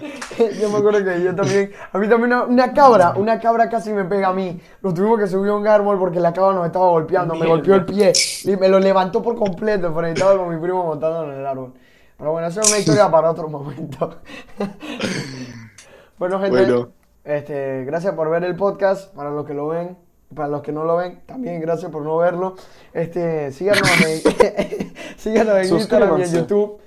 Yo 0.60 0.70
me 0.70 0.78
acuerdo 0.78 1.04
que 1.04 1.22
yo 1.22 1.34
también, 1.34 1.72
a 1.92 1.98
mí 1.98 2.08
también 2.08 2.32
una, 2.32 2.44
una 2.44 2.72
cabra, 2.72 3.12
una 3.16 3.38
cabra 3.38 3.68
casi 3.68 3.92
me 3.92 4.04
pega 4.04 4.28
a 4.28 4.32
mí. 4.32 4.58
Lo 4.80 4.94
tuvimos 4.94 5.18
que 5.18 5.26
subir 5.26 5.50
a 5.50 5.54
un 5.54 5.66
árbol 5.66 5.98
porque 5.98 6.18
la 6.18 6.32
cabra 6.32 6.54
nos 6.54 6.66
estaba 6.66 6.88
golpeando, 6.88 7.34
me 7.34 7.46
golpeó 7.46 7.74
el 7.74 7.84
pie 7.84 8.12
y 8.44 8.56
me 8.56 8.68
lo 8.68 8.78
levantó 8.78 9.22
por 9.22 9.36
completo, 9.36 9.92
pero 9.94 10.06
estaba 10.06 10.38
con 10.38 10.54
mi 10.54 10.58
primo 10.58 10.84
montando 10.84 11.30
en 11.30 11.40
el 11.40 11.46
árbol. 11.46 11.74
Pero 12.16 12.32
bueno, 12.32 12.48
esa 12.48 12.62
es 12.62 12.70
una 12.70 12.78
historia 12.78 13.10
para 13.10 13.30
otro 13.30 13.48
momento. 13.48 14.20
bueno, 16.18 16.40
gente, 16.40 16.64
bueno, 16.64 16.92
este, 17.30 17.84
gracias 17.84 18.14
por 18.14 18.28
ver 18.28 18.44
el 18.44 18.56
podcast, 18.56 19.14
para 19.14 19.30
los 19.30 19.46
que 19.46 19.54
lo 19.54 19.68
ven. 19.68 19.96
Para 20.34 20.48
los 20.48 20.62
que 20.62 20.70
no 20.70 20.84
lo 20.84 20.96
ven, 20.96 21.22
también 21.26 21.60
gracias 21.60 21.90
por 21.90 22.02
no 22.02 22.16
verlo. 22.16 22.54
Este, 22.92 23.50
síganos 23.50 23.82
en, 24.00 24.94
síganos 25.16 25.56
en 25.56 25.74
Instagram 25.74 26.20
y 26.20 26.22
en. 26.22 26.32
YouTube 26.32 26.78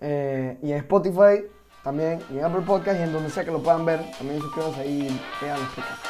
eh, 0.00 0.58
y 0.62 0.72
en 0.72 0.78
Spotify 0.78 1.44
también 1.84 2.20
y 2.32 2.38
en 2.38 2.44
Apple 2.44 2.62
Podcast 2.66 2.98
y 2.98 3.02
en 3.04 3.12
donde 3.12 3.30
sea 3.30 3.44
que 3.44 3.52
lo 3.52 3.62
puedan 3.62 3.84
ver. 3.84 4.00
También 4.18 4.40
suscríbanse 4.40 4.80
ahí 4.80 5.08
y 5.08 5.44
vean 5.44 5.60
los 5.60 5.68
podcasts. 5.68 6.08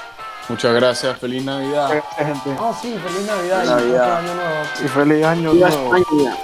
Muchas 0.48 0.74
gracias, 0.74 1.18
feliz 1.18 1.44
Navidad. 1.44 1.90
Gente. 2.16 2.56
Oh, 2.58 2.74
sí, 2.80 2.98
feliz 3.04 3.26
Navidad 3.26 3.64
y 3.64 3.68
Navidad. 3.68 4.16
año 4.16 4.34
nuevo. 4.34 4.54
Y 4.82 4.88
feliz 4.88 5.26
año 5.26 5.52
¡Viva 5.52 5.68
nuevo. 5.68 5.96
España! 5.96 6.36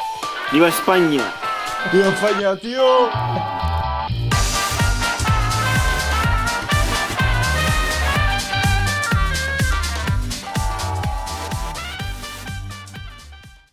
¡Viva 0.52 0.68
España! 0.68 1.34
¡Viva 1.90 2.08
España, 2.08 2.56
tío! 2.56 3.63